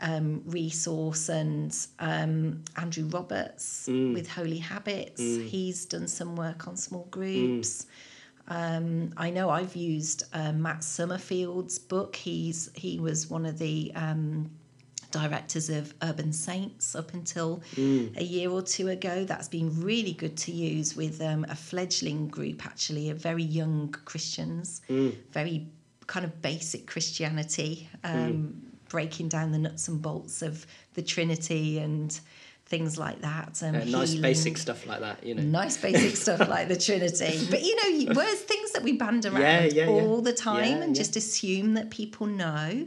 um, 0.00 0.42
resource 0.46 1.28
and 1.28 1.76
um, 1.98 2.62
Andrew 2.76 3.04
Roberts 3.06 3.86
with 4.14 4.28
Holy 4.28 4.58
Habits. 4.58 5.20
He's 5.20 5.84
done 5.86 6.08
some 6.08 6.36
work 6.36 6.68
on 6.68 6.76
small 6.76 7.06
groups. 7.10 7.86
Um, 8.48 9.12
I 9.16 9.30
know 9.30 9.50
I've 9.50 9.74
used 9.74 10.24
uh, 10.32 10.52
Matt 10.52 10.80
Summerfield's 10.80 11.78
book. 11.78 12.14
He's 12.14 12.70
he 12.74 13.00
was 13.00 13.28
one 13.28 13.44
of 13.44 13.58
the 13.58 13.90
um, 13.96 14.50
directors 15.10 15.68
of 15.70 15.94
Urban 16.02 16.32
Saints 16.32 16.94
up 16.94 17.12
until 17.14 17.60
a 18.16 18.22
year 18.22 18.50
or 18.50 18.62
two 18.62 18.88
ago. 18.88 19.24
That's 19.24 19.48
been 19.48 19.80
really 19.80 20.12
good 20.12 20.36
to 20.38 20.52
use 20.52 20.94
with 20.94 21.20
um, 21.22 21.44
a 21.48 21.56
fledgling 21.56 22.28
group, 22.28 22.64
actually, 22.66 23.10
of 23.10 23.18
very 23.18 23.42
young 23.42 23.88
Christians, 24.04 24.80
very 25.32 25.66
kind 26.06 26.24
of 26.24 26.40
basic 26.40 26.86
Christianity, 26.86 27.88
um, 28.04 28.62
breaking 28.88 29.28
down 29.28 29.52
the 29.52 29.58
nuts 29.58 29.88
and 29.88 30.00
bolts 30.00 30.42
of 30.42 30.66
the 30.94 31.02
Trinity 31.02 31.78
and 31.78 32.18
things 32.66 32.98
like 32.98 33.20
that. 33.20 33.62
Um, 33.62 33.76
Uh, 33.76 33.84
nice 33.84 34.08
healing. 34.10 34.22
basic 34.22 34.56
stuff 34.58 34.86
like 34.86 35.00
that, 35.00 35.24
you 35.24 35.34
know. 35.34 35.42
Nice 35.42 35.76
basic 35.76 36.16
stuff 36.24 36.48
like 36.48 36.66
the 36.68 36.76
Trinity. 36.76 37.46
But 37.50 37.62
you 37.62 37.76
know, 38.06 38.14
words, 38.14 38.40
things 38.40 38.72
that 38.72 38.82
we 38.82 38.92
band 38.92 39.24
around 39.24 39.40
Yeah, 39.40 39.64
yeah, 39.64 39.84
yeah. 39.84 39.90
all 40.02 40.20
the 40.20 40.32
time 40.32 40.64
Yeah, 40.78 40.82
and 40.84 40.96
yeah. 40.96 41.02
just 41.02 41.14
assume 41.16 41.74
that 41.74 41.90
people 41.90 42.26
know. 42.26 42.86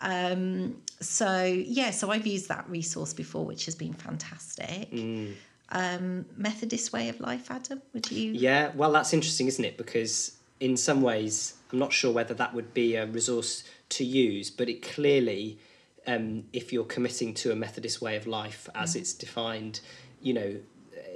Um, 0.00 0.76
so, 1.00 1.42
yeah, 1.44 1.90
so 1.90 2.10
I've 2.10 2.26
used 2.26 2.48
that 2.48 2.68
resource 2.68 3.12
before, 3.12 3.44
which 3.44 3.66
has 3.66 3.74
been 3.74 3.92
fantastic. 3.92 4.90
Mm. 4.90 5.34
Um, 5.70 6.24
Methodist 6.36 6.92
way 6.92 7.08
of 7.10 7.20
life, 7.20 7.50
Adam, 7.50 7.82
would 7.92 8.10
you? 8.10 8.32
Yeah, 8.32 8.72
well, 8.74 8.90
that's 8.92 9.12
interesting, 9.12 9.46
isn't 9.48 9.64
it? 9.64 9.76
Because 9.76 10.32
in 10.60 10.76
some 10.76 11.02
ways, 11.02 11.54
I'm 11.72 11.78
not 11.78 11.92
sure 11.92 12.12
whether 12.12 12.34
that 12.34 12.54
would 12.54 12.74
be 12.74 12.96
a 12.96 13.06
resource 13.06 13.64
to 13.90 14.04
use, 14.04 14.50
but 14.50 14.68
it 14.68 14.82
clearly, 14.82 15.58
um, 16.06 16.44
if 16.52 16.72
you're 16.72 16.84
committing 16.84 17.34
to 17.34 17.52
a 17.52 17.56
Methodist 17.56 18.00
way 18.00 18.16
of 18.16 18.26
life 18.26 18.68
as 18.74 18.96
it's 18.96 19.12
defined, 19.12 19.80
you 20.20 20.34
know, 20.34 20.56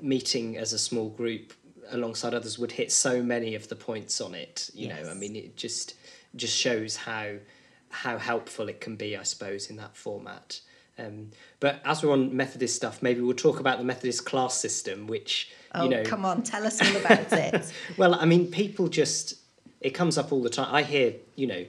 meeting 0.02 0.56
as 0.56 0.72
a 0.72 0.78
small 0.78 1.08
group 1.08 1.52
alongside 1.90 2.34
others 2.34 2.58
would 2.58 2.72
hit 2.72 2.90
so 2.92 3.22
many 3.22 3.54
of 3.54 3.68
the 3.68 3.76
points 3.76 4.20
on 4.20 4.34
it. 4.34 4.70
You 4.74 4.88
know, 4.88 5.08
I 5.10 5.14
mean, 5.14 5.36
it 5.36 5.56
just 5.56 5.94
just 6.34 6.56
shows 6.56 6.96
how 6.96 7.34
how 7.90 8.18
helpful 8.18 8.68
it 8.68 8.80
can 8.80 8.96
be, 8.96 9.16
I 9.16 9.22
suppose, 9.22 9.68
in 9.68 9.76
that 9.76 9.96
format. 9.96 10.60
Um, 10.98 11.30
but 11.58 11.80
as 11.84 12.02
we're 12.02 12.12
on 12.12 12.36
Methodist 12.36 12.76
stuff, 12.76 13.02
maybe 13.02 13.20
we'll 13.20 13.34
talk 13.34 13.60
about 13.60 13.78
the 13.78 13.84
Methodist 13.84 14.24
class 14.26 14.54
system, 14.58 15.06
which 15.06 15.50
Oh, 15.74 15.84
you 15.84 15.90
know, 15.90 16.02
come 16.04 16.24
on, 16.24 16.42
tell 16.42 16.66
us 16.66 16.80
all 16.82 16.96
about 16.96 17.32
it. 17.32 17.72
well, 17.96 18.14
I 18.14 18.26
mean, 18.26 18.50
people 18.50 18.88
just 18.88 19.34
it 19.80 19.90
comes 19.90 20.18
up 20.18 20.32
all 20.32 20.42
the 20.42 20.50
time. 20.50 20.68
I 20.72 20.82
hear, 20.82 21.14
you 21.34 21.46
know, 21.46 21.64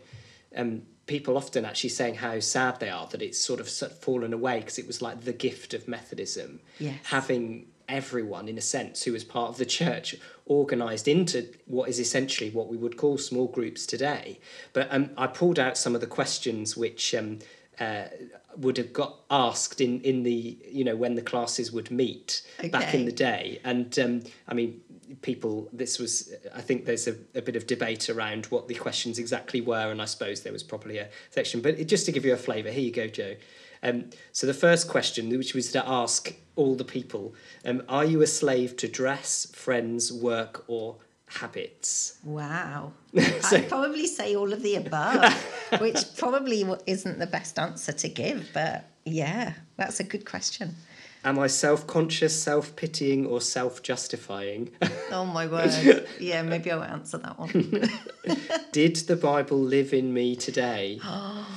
um, 0.55 0.81
people 1.07 1.38
often 1.38 1.65
actually 1.65 1.89
saying 1.89 2.15
how 2.15 2.39
sad 2.39 2.79
they 2.79 2.89
are 2.89 3.07
that 3.07 3.21
it's 3.21 3.39
sort 3.39 3.59
of 3.59 3.69
fallen 3.69 4.33
away 4.33 4.59
because 4.59 4.77
it 4.77 4.86
was 4.88 5.01
like 5.01 5.21
the 5.21 5.33
gift 5.33 5.73
of 5.73 5.88
Methodism, 5.88 6.59
Yes. 6.79 6.99
having 7.05 7.67
everyone 7.89 8.47
in 8.47 8.57
a 8.57 8.62
sense 8.62 9.03
who 9.03 9.12
was 9.12 9.23
part 9.23 9.49
of 9.49 9.57
the 9.57 9.65
church 9.65 10.15
organized 10.45 11.07
into 11.07 11.47
what 11.65 11.89
is 11.89 11.99
essentially 11.99 12.49
what 12.49 12.67
we 12.69 12.77
would 12.77 12.97
call 12.97 13.17
small 13.17 13.47
groups 13.47 13.86
today. 13.86 14.39
But 14.73 14.88
um, 14.91 15.09
I 15.17 15.27
pulled 15.27 15.59
out 15.59 15.77
some 15.77 15.95
of 15.95 16.01
the 16.01 16.07
questions 16.07 16.75
which. 16.75 17.15
Uh, 17.79 18.05
would 18.57 18.77
have 18.77 18.93
got 18.93 19.19
asked 19.31 19.81
in, 19.81 19.99
in 20.01 20.23
the 20.23 20.57
you 20.69 20.83
know 20.83 20.95
when 20.95 21.15
the 21.15 21.21
classes 21.21 21.71
would 21.71 21.89
meet 21.89 22.43
back 22.71 22.93
in 22.93 23.05
the 23.05 23.12
day. 23.12 23.59
And 23.63 23.97
um, 23.99 24.23
I 24.47 24.53
mean 24.53 24.81
people 25.21 25.69
this 25.73 25.99
was 25.99 26.33
I 26.53 26.62
think 26.62 26.86
there's 26.86 27.07
a, 27.07 27.15
a 27.36 27.41
bit 27.41 27.55
of 27.55 27.67
debate 27.67 28.09
around 28.09 28.45
what 28.47 28.67
the 28.67 28.75
questions 28.75 29.19
exactly 29.19 29.62
were 29.62 29.91
and 29.91 30.01
I 30.01 30.05
suppose 30.05 30.41
there 30.41 30.53
was 30.53 30.63
probably 30.63 30.97
a 30.97 31.09
section. 31.29 31.62
But 31.62 31.79
it, 31.79 31.86
just 31.86 32.05
to 32.05 32.12
give 32.12 32.25
you 32.25 32.33
a 32.33 32.38
flavour 32.38 32.69
here 32.69 32.83
you 32.83 32.91
go 32.91 33.07
Jo. 33.07 33.36
Um, 33.81 34.05
so 34.31 34.47
the 34.47 34.53
first 34.53 34.88
question 34.88 35.29
which 35.29 35.53
was 35.53 35.71
to 35.73 35.88
ask 35.88 36.33
all 36.55 36.75
the 36.75 36.86
people 36.86 37.33
um, 37.65 37.83
are 37.89 38.05
you 38.05 38.21
a 38.21 38.27
slave 38.27 38.77
to 38.77 38.88
dress 38.88 39.47
friends 39.53 40.13
work 40.13 40.63
or 40.67 40.97
habits 41.39 42.17
Wow. 42.23 42.93
So- 43.41 43.57
I'd 43.57 43.69
probably 43.69 44.07
say 44.07 44.35
all 44.35 44.51
of 44.53 44.61
the 44.61 44.75
above, 44.75 45.33
which 45.79 46.15
probably 46.17 46.65
isn't 46.87 47.19
the 47.19 47.27
best 47.27 47.59
answer 47.59 47.91
to 47.91 48.07
give, 48.09 48.49
but 48.53 48.85
yeah, 49.05 49.53
that's 49.77 49.99
a 49.99 50.03
good 50.03 50.25
question. 50.25 50.75
am 51.25 51.39
I 51.39 51.47
self-conscious 51.47 52.41
self-pitying 52.41 53.25
or 53.25 53.39
self-justifying 53.41 54.71
Oh 55.11 55.25
my 55.25 55.47
word. 55.47 56.07
Yeah, 56.19 56.41
maybe 56.43 56.71
I 56.71 56.77
won't 56.77 56.91
answer 56.91 57.17
that 57.19 57.37
one. 57.39 57.89
did 58.71 58.95
the 59.07 59.15
Bible 59.15 59.57
live 59.59 59.93
in 59.93 60.13
me 60.13 60.35
today 60.35 60.99
Oh, 61.03 61.47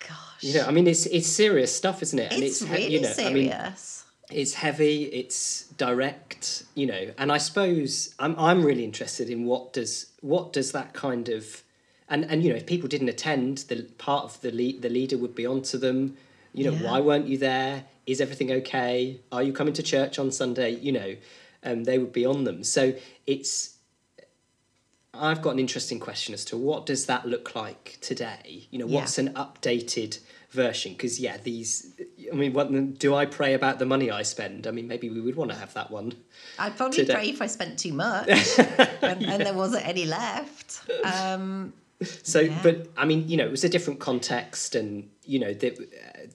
Gosh. 0.00 0.16
you 0.42 0.54
know 0.54 0.66
I 0.66 0.70
mean 0.72 0.86
it's 0.86 1.06
it's 1.06 1.28
serious 1.28 1.74
stuff 1.74 2.02
isn't 2.02 2.18
it 2.18 2.32
it's, 2.32 2.60
he- 2.60 2.70
really 2.72 2.92
you 2.94 3.00
know 3.02 3.12
I 3.18 3.32
mean 3.32 3.50
serious. 3.50 3.99
It's 4.32 4.54
heavy 4.54 5.04
it's 5.04 5.64
direct 5.76 6.64
you 6.74 6.86
know 6.86 7.10
and 7.18 7.30
i 7.32 7.38
suppose 7.38 8.14
i'm 8.18 8.34
i'm 8.38 8.64
really 8.64 8.84
interested 8.84 9.28
in 9.30 9.44
what 9.44 9.72
does 9.72 10.06
what 10.20 10.52
does 10.52 10.72
that 10.72 10.92
kind 10.92 11.28
of 11.28 11.62
and 12.08 12.24
and 12.24 12.42
you 12.42 12.50
know 12.50 12.56
if 12.56 12.66
people 12.66 12.88
didn't 12.88 13.08
attend 13.08 13.58
the 13.68 13.82
part 13.98 14.24
of 14.24 14.40
the 14.40 14.50
lead, 14.50 14.82
the 14.82 14.88
leader 14.88 15.16
would 15.18 15.34
be 15.34 15.46
onto 15.46 15.78
them 15.78 16.16
you 16.52 16.64
know 16.64 16.72
Yeah. 16.72 16.82
why 16.82 17.00
weren't 17.00 17.26
you 17.26 17.38
there 17.38 17.84
is 18.06 18.20
everything 18.20 18.50
okay 18.52 19.20
are 19.32 19.42
you 19.42 19.52
coming 19.52 19.74
to 19.74 19.82
church 19.82 20.18
on 20.18 20.30
sunday 20.30 20.70
you 20.70 20.92
know 20.92 21.16
um, 21.62 21.84
they 21.84 21.98
would 21.98 22.12
be 22.12 22.24
on 22.24 22.44
them 22.44 22.64
so 22.64 22.94
it's 23.26 23.76
I've 25.12 25.42
got 25.42 25.50
an 25.50 25.58
interesting 25.58 25.98
question 25.98 26.34
as 26.34 26.44
to 26.46 26.56
what 26.56 26.86
does 26.86 27.06
that 27.06 27.26
look 27.26 27.54
like 27.56 27.98
today? 28.00 28.68
You 28.70 28.78
know, 28.78 28.86
Yeah. 28.86 29.00
what's 29.00 29.18
an 29.18 29.30
updated 29.34 30.20
version? 30.50 30.92
Because 30.92 31.18
yeah, 31.20 31.36
these. 31.42 31.94
I 32.32 32.34
mean, 32.34 32.52
what, 32.52 32.98
do 32.98 33.14
I 33.14 33.26
pray 33.26 33.54
about 33.54 33.78
the 33.78 33.86
money 33.86 34.10
I 34.10 34.22
spend? 34.22 34.66
I 34.66 34.70
mean, 34.70 34.86
maybe 34.88 35.08
we 35.10 35.20
would 35.20 35.36
want 35.36 35.50
to 35.50 35.56
have 35.56 35.74
that 35.74 35.90
one. 35.90 36.12
I'd 36.58 36.76
probably 36.76 36.98
today. 36.98 37.14
pray 37.14 37.28
if 37.30 37.42
I 37.42 37.46
spent 37.46 37.78
too 37.78 37.92
much 37.92 38.28
and, 39.02 39.24
and 39.24 39.44
there 39.46 39.54
wasn't 39.54 39.86
any 39.86 40.04
left. 40.04 40.80
Um, 41.04 41.72
So, 42.22 42.40
Yeah. 42.40 42.58
but 42.62 42.88
I 42.96 43.04
mean, 43.04 43.28
you 43.28 43.36
know, 43.36 43.44
it 43.44 43.50
was 43.50 43.64
a 43.64 43.68
different 43.68 44.00
context, 44.00 44.74
and 44.74 45.10
you 45.24 45.38
know, 45.38 45.52
the, 45.52 45.72
uh, 45.72 46.26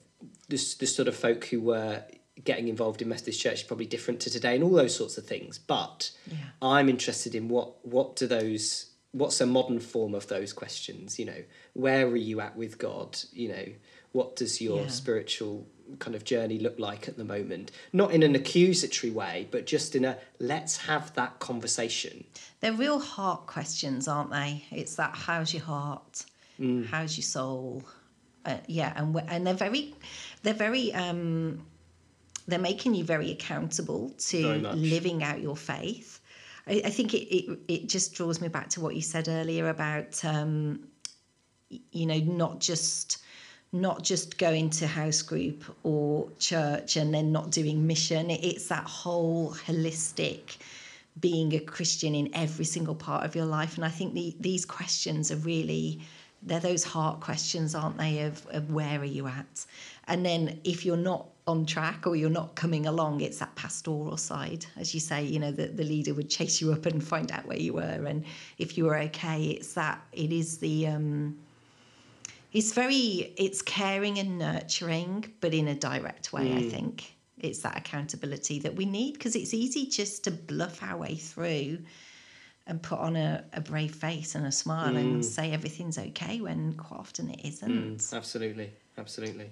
the 0.48 0.74
the 0.78 0.86
sort 0.86 1.08
of 1.08 1.16
folk 1.16 1.46
who 1.46 1.60
were 1.60 2.04
getting 2.44 2.68
involved 2.68 3.02
in 3.02 3.08
Methodist 3.08 3.40
Church 3.40 3.54
is 3.54 3.62
probably 3.64 3.86
different 3.86 4.20
to 4.20 4.30
today, 4.30 4.54
and 4.54 4.62
all 4.62 4.70
those 4.70 4.94
sorts 4.94 5.18
of 5.18 5.26
things. 5.26 5.58
But 5.58 6.10
Yeah. 6.30 6.36
I'm 6.62 6.88
interested 6.88 7.34
in 7.34 7.48
what 7.48 7.84
what 7.84 8.14
do 8.16 8.26
those 8.28 8.90
what's 9.12 9.40
a 9.40 9.46
modern 9.46 9.80
form 9.80 10.14
of 10.14 10.26
those 10.28 10.52
questions? 10.52 11.18
You 11.18 11.24
know, 11.24 11.42
where 11.72 12.06
are 12.06 12.16
you 12.16 12.40
at 12.40 12.54
with 12.56 12.78
God? 12.78 13.18
You 13.32 13.48
know, 13.48 13.64
what 14.12 14.36
does 14.36 14.60
your 14.60 14.82
Yeah. 14.82 14.88
spiritual 14.88 15.66
kind 16.00 16.16
of 16.16 16.24
journey 16.24 16.58
look 16.58 16.78
like 16.78 17.06
at 17.08 17.16
the 17.16 17.24
moment? 17.24 17.70
Not 17.92 18.10
in 18.12 18.22
an 18.22 18.34
accusatory 18.34 19.10
way, 19.12 19.46
but 19.50 19.66
just 19.66 19.94
in 19.94 20.04
a 20.04 20.18
let's 20.40 20.76
have 20.78 21.14
that 21.14 21.38
conversation. 21.38 22.24
they're 22.60 22.72
real 22.72 22.98
heart 22.98 23.46
questions, 23.46 24.08
aren't 24.08 24.30
they? 24.30 24.64
It's 24.70 24.96
that 24.96 25.14
how's 25.14 25.52
your 25.54 25.62
heart? 25.64 26.24
Mm. 26.58 26.86
How's 26.86 27.16
your 27.16 27.22
soul? 27.24 27.84
Uh, 28.44 28.58
yeah, 28.66 28.92
and 28.96 29.14
and 29.28 29.46
they're 29.46 29.54
very, 29.54 29.94
they're 30.42 30.54
very, 30.54 30.92
um, 30.94 31.66
they're 32.48 32.58
making 32.60 32.94
you 32.94 33.04
very 33.04 33.30
accountable 33.32 34.10
to 34.30 34.58
much. 34.60 34.76
living 34.76 35.22
out 35.22 35.40
your 35.40 35.56
faith. 35.56 36.20
I, 36.66 36.80
I 36.84 36.90
think 36.90 37.12
it, 37.12 37.24
it 37.34 37.58
it 37.68 37.88
just 37.88 38.14
draws 38.14 38.40
me 38.40 38.48
back 38.48 38.68
to 38.70 38.80
what 38.80 38.94
you 38.96 39.02
said 39.02 39.28
earlier 39.28 39.68
about, 39.68 40.24
um, 40.24 40.88
you 41.92 42.06
know, 42.06 42.18
not 42.18 42.60
just 42.60 43.18
not 43.72 44.02
just 44.02 44.38
going 44.38 44.70
to 44.70 44.86
house 44.86 45.22
group 45.22 45.64
or 45.82 46.28
church 46.38 46.96
and 46.96 47.12
then 47.12 47.32
not 47.32 47.50
doing 47.50 47.86
mission. 47.86 48.30
It's 48.30 48.68
that 48.68 48.84
whole 48.84 49.52
holistic 49.52 50.56
being 51.20 51.54
a 51.54 51.60
Christian 51.60 52.14
in 52.14 52.30
every 52.34 52.64
single 52.64 52.94
part 52.94 53.24
of 53.24 53.34
your 53.34 53.46
life. 53.46 53.76
And 53.76 53.84
I 53.84 53.88
think 53.88 54.14
the, 54.14 54.36
these 54.40 54.64
questions 54.64 55.32
are 55.32 55.36
really, 55.36 56.00
they're 56.42 56.60
those 56.60 56.84
heart 56.84 57.20
questions, 57.20 57.74
aren't 57.74 57.98
they? 57.98 58.20
Of, 58.20 58.46
of 58.50 58.70
where 58.70 59.00
are 59.00 59.04
you 59.04 59.26
at? 59.26 59.66
And 60.08 60.24
then 60.24 60.60
if 60.64 60.84
you're 60.84 60.96
not 60.96 61.26
on 61.46 61.64
track 61.64 62.06
or 62.06 62.16
you're 62.16 62.28
not 62.28 62.54
coming 62.54 62.86
along, 62.86 63.20
it's 63.20 63.38
that 63.38 63.54
pastoral 63.54 64.16
side. 64.16 64.66
As 64.76 64.92
you 64.94 65.00
say, 65.00 65.24
you 65.24 65.38
know, 65.38 65.50
the, 65.50 65.66
the 65.66 65.84
leader 65.84 66.12
would 66.14 66.28
chase 66.28 66.60
you 66.60 66.72
up 66.72 66.86
and 66.86 67.02
find 67.02 67.32
out 67.32 67.46
where 67.46 67.58
you 67.58 67.72
were. 67.72 67.82
And 67.82 68.24
if 68.58 68.76
you 68.76 68.84
were 68.84 68.98
okay, 68.98 69.44
it's 69.44 69.72
that, 69.74 70.00
it 70.12 70.32
is 70.32 70.58
the, 70.58 70.88
um, 70.88 71.38
it's 72.52 72.72
very, 72.72 73.34
it's 73.36 73.62
caring 73.62 74.18
and 74.18 74.38
nurturing, 74.38 75.32
but 75.40 75.52
in 75.54 75.68
a 75.68 75.74
direct 75.74 76.32
way, 76.32 76.54
I 76.54 76.62
think 76.62 77.16
it's 77.38 77.60
that 77.60 77.76
accountability 77.76 78.60
that 78.60 78.74
we 78.74 78.86
need 78.86 79.12
because 79.14 79.36
it's 79.36 79.52
easy 79.52 79.86
just 79.86 80.24
to 80.24 80.30
bluff 80.30 80.82
our 80.82 80.96
way 80.96 81.16
through 81.16 81.78
and 82.66 82.82
put 82.82 82.98
on 82.98 83.14
a, 83.14 83.44
a 83.52 83.60
brave 83.60 83.94
face 83.94 84.34
and 84.34 84.46
a 84.46 84.52
smile 84.52 84.96
and 84.96 85.24
say 85.24 85.52
everything's 85.52 85.98
okay 85.98 86.40
when 86.40 86.72
quite 86.74 86.98
often 86.98 87.30
it 87.30 87.40
isn't. 87.46 88.10
Absolutely, 88.12 88.72
absolutely. 88.98 89.50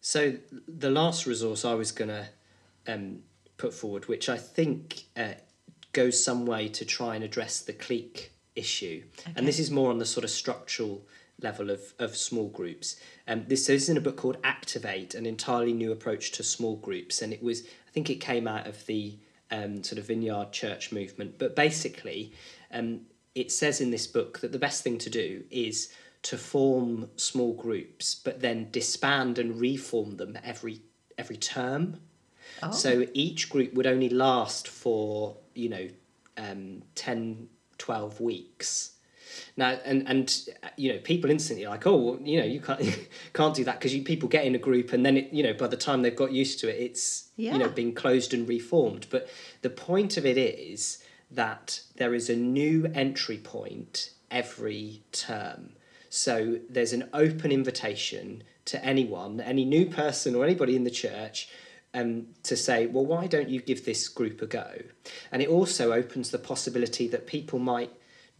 So 0.00 0.34
the 0.68 0.90
last 0.90 1.26
resource 1.26 1.64
I 1.64 1.74
was 1.74 1.90
going 1.90 2.08
to 2.08 2.28
um, 2.86 3.18
put 3.56 3.74
forward, 3.74 4.06
which 4.06 4.28
I 4.28 4.36
think 4.36 5.04
uh, 5.16 5.34
goes 5.92 6.22
some 6.22 6.46
way 6.46 6.68
to 6.68 6.84
try 6.84 7.16
and 7.16 7.24
address 7.24 7.60
the 7.60 7.72
clique 7.72 8.32
issue, 8.54 9.02
and 9.36 9.46
this 9.46 9.58
is 9.58 9.70
more 9.70 9.90
on 9.90 9.98
the 9.98 10.06
sort 10.06 10.24
of 10.24 10.30
structural 10.30 11.06
level 11.40 11.70
of, 11.70 11.94
of 11.98 12.16
small 12.16 12.48
groups. 12.48 12.96
Um, 13.26 13.44
this 13.46 13.68
is 13.68 13.88
in 13.88 13.96
a 13.96 14.00
book 14.00 14.16
called 14.16 14.38
Activate, 14.42 15.14
an 15.14 15.26
entirely 15.26 15.72
new 15.72 15.92
approach 15.92 16.32
to 16.32 16.42
small 16.42 16.76
groups, 16.76 17.22
and 17.22 17.32
it 17.32 17.42
was 17.42 17.62
I 17.62 17.90
think 17.90 18.10
it 18.10 18.16
came 18.16 18.46
out 18.46 18.66
of 18.66 18.84
the 18.86 19.18
um, 19.50 19.82
sort 19.82 19.98
of 19.98 20.06
Vineyard 20.06 20.52
Church 20.52 20.92
movement. 20.92 21.38
But 21.38 21.56
basically, 21.56 22.32
um, 22.72 23.02
it 23.34 23.52
says 23.52 23.80
in 23.80 23.90
this 23.90 24.06
book 24.06 24.40
that 24.40 24.52
the 24.52 24.58
best 24.58 24.82
thing 24.82 24.98
to 24.98 25.10
do 25.10 25.44
is 25.50 25.92
to 26.22 26.36
form 26.36 27.08
small 27.16 27.54
groups, 27.54 28.14
but 28.14 28.40
then 28.40 28.68
disband 28.70 29.38
and 29.38 29.60
reform 29.60 30.16
them 30.16 30.38
every 30.44 30.80
every 31.16 31.36
term. 31.36 32.00
Oh. 32.62 32.70
So 32.70 33.06
each 33.12 33.50
group 33.50 33.74
would 33.74 33.86
only 33.86 34.08
last 34.08 34.68
for, 34.68 35.36
you 35.54 35.68
know, 35.68 35.88
um, 36.36 36.82
10, 36.94 37.48
12 37.78 38.20
weeks. 38.20 38.92
Now, 39.56 39.78
and 39.84 40.08
and 40.08 40.34
you 40.76 40.92
know, 40.92 40.98
people 41.00 41.30
instantly 41.30 41.66
are 41.66 41.70
like, 41.70 41.86
oh, 41.86 41.96
well, 41.96 42.18
you 42.22 42.38
know, 42.40 42.46
you 42.46 42.60
can't 42.60 42.80
can't 43.32 43.54
do 43.54 43.64
that 43.64 43.78
because 43.78 43.94
you 43.94 44.02
people 44.02 44.28
get 44.28 44.44
in 44.44 44.54
a 44.54 44.58
group 44.58 44.92
and 44.92 45.04
then 45.04 45.16
it, 45.16 45.32
you 45.32 45.42
know, 45.42 45.52
by 45.54 45.66
the 45.66 45.76
time 45.76 46.02
they've 46.02 46.14
got 46.16 46.32
used 46.32 46.60
to 46.60 46.68
it, 46.68 46.80
it's 46.80 47.28
Yeah. 47.36 47.52
you 47.52 47.58
know 47.58 47.68
being 47.68 47.94
closed 47.94 48.34
and 48.34 48.48
reformed. 48.48 49.06
But 49.10 49.28
the 49.62 49.70
point 49.70 50.16
of 50.16 50.24
it 50.26 50.36
is 50.36 51.02
that 51.30 51.80
there 51.96 52.14
is 52.14 52.30
a 52.30 52.36
new 52.36 52.90
entry 52.94 53.38
point 53.38 54.10
every 54.30 55.02
term. 55.12 55.70
So 56.10 56.58
there's 56.70 56.92
an 56.94 57.08
open 57.12 57.52
invitation 57.52 58.42
to 58.66 58.82
anyone, 58.84 59.40
any 59.40 59.64
new 59.64 59.86
person 59.86 60.34
or 60.34 60.44
anybody 60.44 60.74
in 60.76 60.84
the 60.84 60.90
church 60.90 61.48
um, 61.94 62.28
to 62.44 62.56
say, 62.56 62.86
well, 62.86 63.04
why 63.04 63.26
don't 63.26 63.48
you 63.48 63.60
give 63.60 63.84
this 63.84 64.08
group 64.08 64.40
a 64.42 64.46
go? 64.46 64.70
And 65.32 65.42
it 65.42 65.48
also 65.48 65.92
opens 65.92 66.30
the 66.30 66.38
possibility 66.38 67.08
that 67.08 67.26
people 67.26 67.58
might 67.58 67.92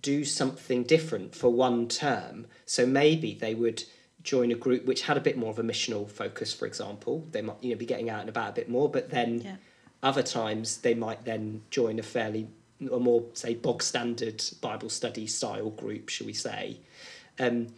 do 0.03 0.24
something 0.24 0.84
different 0.84 1.34
for 1.34 1.51
one 1.51 1.88
term. 1.88 2.46
So 2.66 2.86
maybe 2.86 3.34
they 3.34 3.55
would 3.55 3.84
join 4.22 4.53
a 4.53 4.55
group 4.55 4.84
which 4.84 5.03
had 5.03 5.16
a 5.16 5.20
bit 5.20 5.36
more 5.36 5.51
of 5.51 5.59
a 5.59 5.62
missional 5.62 6.09
focus, 6.09 6.53
for 6.53 6.66
example. 6.66 7.26
They 7.30 7.42
might 7.42 7.62
you 7.62 7.70
know 7.70 7.76
be 7.76 7.86
getting 7.86 8.11
out 8.11 8.20
and 8.20 8.28
about 8.28 8.51
a 8.51 8.53
bit 8.53 8.68
more, 8.68 8.88
but 8.88 9.11
then 9.11 9.40
Yeah. 9.42 9.57
other 10.03 10.22
times 10.22 10.78
they 10.78 10.94
might 10.94 11.24
then 11.24 11.62
join 11.70 11.99
a 11.99 12.03
fairly 12.03 12.49
a 12.92 12.99
more 13.01 13.24
say 13.34 13.55
bog 13.55 13.82
standard 13.82 14.42
Bible 14.61 14.88
study 14.88 15.26
style 15.26 15.70
group, 15.70 16.09
shall 16.09 16.26
we 16.26 16.32
say? 16.32 16.78
Um, 17.38 17.68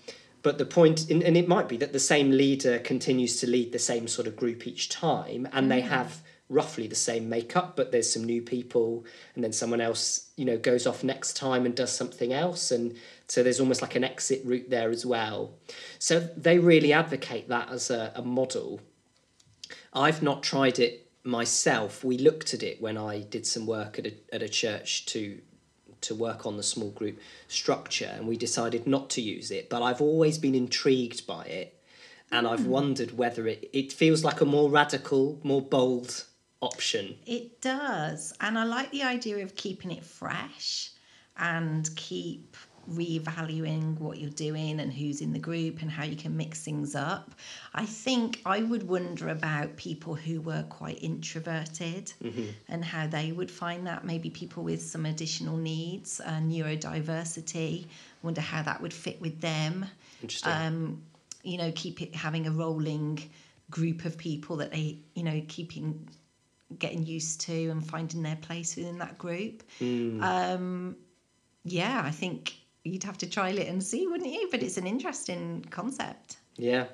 but 0.42 0.58
the 0.58 0.66
point, 0.66 1.10
and 1.10 1.22
and 1.22 1.36
it 1.36 1.48
might 1.48 1.68
be 1.68 1.76
that 1.78 1.92
the 1.92 2.00
same 2.00 2.30
leader 2.30 2.78
continues 2.78 3.40
to 3.40 3.46
lead 3.46 3.72
the 3.72 3.78
same 3.78 4.08
sort 4.08 4.26
of 4.26 4.36
group 4.36 4.66
each 4.66 4.88
time, 4.88 5.48
and 5.52 5.70
they 5.70 5.80
have 5.82 6.22
roughly 6.50 6.88
the 6.88 6.94
same 6.96 7.28
makeup, 7.28 7.76
but 7.76 7.92
there's 7.92 8.12
some 8.12 8.24
new 8.24 8.42
people, 8.42 9.06
and 9.34 9.42
then 9.42 9.52
someone 9.52 9.80
else, 9.80 10.30
you 10.36 10.44
know, 10.44 10.58
goes 10.58 10.86
off 10.86 11.02
next 11.02 11.36
time 11.36 11.64
and 11.64 11.74
does 11.74 11.94
something 11.94 12.32
else, 12.32 12.70
and 12.70 12.96
so 13.28 13.42
there's 13.42 13.60
almost 13.60 13.80
like 13.80 13.94
an 13.94 14.04
exit 14.04 14.42
route 14.44 14.68
there 14.68 14.90
as 14.90 15.06
well. 15.06 15.54
So 15.98 16.18
they 16.18 16.58
really 16.58 16.92
advocate 16.92 17.48
that 17.48 17.70
as 17.70 17.88
a, 17.88 18.12
a 18.16 18.22
model. 18.22 18.80
I've 19.94 20.22
not 20.22 20.42
tried 20.42 20.78
it 20.80 21.06
myself. 21.22 22.02
We 22.02 22.18
looked 22.18 22.52
at 22.52 22.62
it 22.62 22.82
when 22.82 22.98
I 22.98 23.20
did 23.20 23.46
some 23.46 23.66
work 23.66 23.98
at 23.98 24.06
a, 24.06 24.14
at 24.32 24.42
a 24.42 24.48
church 24.48 25.06
to 25.06 25.40
to 26.00 26.14
work 26.14 26.46
on 26.46 26.56
the 26.56 26.62
small 26.62 26.88
group 26.90 27.18
structure 27.46 28.10
and 28.14 28.26
we 28.26 28.34
decided 28.34 28.86
not 28.86 29.10
to 29.10 29.20
use 29.20 29.50
it 29.50 29.68
but 29.68 29.82
I've 29.82 30.00
always 30.00 30.38
been 30.38 30.54
intrigued 30.54 31.26
by 31.26 31.44
it 31.44 31.78
and 32.32 32.46
I've 32.46 32.64
hmm. 32.64 32.70
wondered 32.70 33.18
whether 33.18 33.46
it 33.46 33.68
it 33.74 33.92
feels 33.92 34.24
like 34.24 34.40
a 34.40 34.46
more 34.46 34.70
radical 34.70 35.38
more 35.42 35.60
bold 35.60 36.24
option 36.60 37.16
It 37.26 37.60
does. 37.60 38.34
And 38.40 38.58
I 38.58 38.64
like 38.64 38.90
the 38.90 39.02
idea 39.02 39.42
of 39.42 39.54
keeping 39.54 39.90
it 39.90 40.04
fresh 40.04 40.90
and 41.36 41.88
keep 41.96 42.56
revaluing 42.90 43.98
what 43.98 44.18
you're 44.18 44.30
doing 44.30 44.80
and 44.80 44.92
who's 44.92 45.20
in 45.20 45.32
the 45.32 45.38
group 45.38 45.80
and 45.82 45.90
how 45.90 46.02
you 46.04 46.16
can 46.16 46.36
mix 46.36 46.62
things 46.62 46.94
up. 46.94 47.34
I 47.74 47.86
think 47.86 48.40
I 48.44 48.62
would 48.62 48.88
wonder 48.88 49.28
about 49.28 49.76
people 49.76 50.14
who 50.14 50.40
were 50.40 50.64
quite 50.68 51.02
introverted 51.02 52.12
and 52.68 52.84
how 52.84 53.06
they 53.06 53.32
would 53.32 53.50
find 53.50 53.86
that. 53.86 54.04
Maybe 54.04 54.28
people 54.30 54.64
with 54.64 54.82
some 54.82 55.06
additional 55.06 55.56
needs, 55.56 56.20
uh, 56.20 56.40
neurodiversity, 56.40 57.86
wonder 58.22 58.40
how 58.40 58.62
that 58.62 58.80
would 58.82 58.92
fit 58.92 59.20
with 59.20 59.40
them 59.40 59.86
interesting 60.22 60.52
um, 60.52 61.02
you 61.42 61.58
know, 61.58 61.72
keep 61.74 62.02
it 62.02 62.14
having 62.14 62.46
a 62.46 62.50
rolling 62.50 63.30
group 63.70 64.04
of 64.04 64.18
people 64.18 64.56
that 64.56 64.72
they, 64.72 64.98
you 65.14 65.22
know, 65.22 65.40
keeping 65.48 66.08
getting 66.78 67.04
used 67.04 67.40
to 67.42 67.68
and 67.68 67.86
finding 67.86 68.22
their 68.22 68.36
place 68.36 68.76
within 68.76 68.98
that 68.98 69.18
group. 69.18 69.62
Um, 69.80 70.96
yeah, 71.64 72.02
I 72.04 72.10
think 72.10 72.54
you'd 72.84 73.04
have 73.04 73.18
to 73.18 73.28
trial 73.28 73.58
it 73.58 73.68
and 73.68 73.82
see, 73.82 74.06
wouldn't 74.06 74.30
you? 74.30 74.48
But 74.50 74.62
it's 74.62 74.76
an 74.76 74.86
interesting 74.86 75.64
concept. 75.70 76.36
Yeah. 76.56 76.86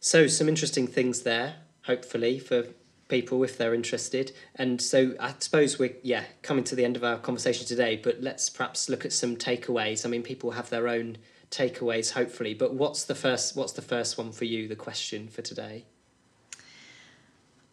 So 0.00 0.26
some 0.26 0.48
interesting 0.48 0.86
things 0.86 1.22
there, 1.22 1.56
hopefully, 1.82 2.38
for 2.38 2.66
people 3.08 3.42
if 3.44 3.56
they're 3.56 3.74
interested. 3.74 4.32
And 4.54 4.80
so 4.80 5.14
I 5.20 5.34
suppose 5.38 5.78
we're 5.78 5.96
yeah, 6.02 6.24
coming 6.42 6.64
to 6.64 6.74
the 6.74 6.84
end 6.84 6.96
of 6.96 7.04
our 7.04 7.18
conversation 7.18 7.66
today, 7.66 7.96
but 8.02 8.20
let's 8.20 8.50
perhaps 8.50 8.88
look 8.88 9.04
at 9.04 9.12
some 9.12 9.36
takeaways. 9.36 10.04
I 10.04 10.08
mean 10.08 10.22
people 10.22 10.52
have 10.52 10.70
their 10.70 10.88
own 10.88 11.18
takeaways 11.50 12.12
hopefully, 12.12 12.54
but 12.54 12.74
what's 12.74 13.04
the 13.04 13.14
first 13.14 13.56
what's 13.56 13.72
the 13.72 13.82
first 13.82 14.18
one 14.18 14.32
for 14.32 14.44
you, 14.44 14.66
the 14.66 14.76
question 14.76 15.28
for 15.28 15.42
today? 15.42 15.84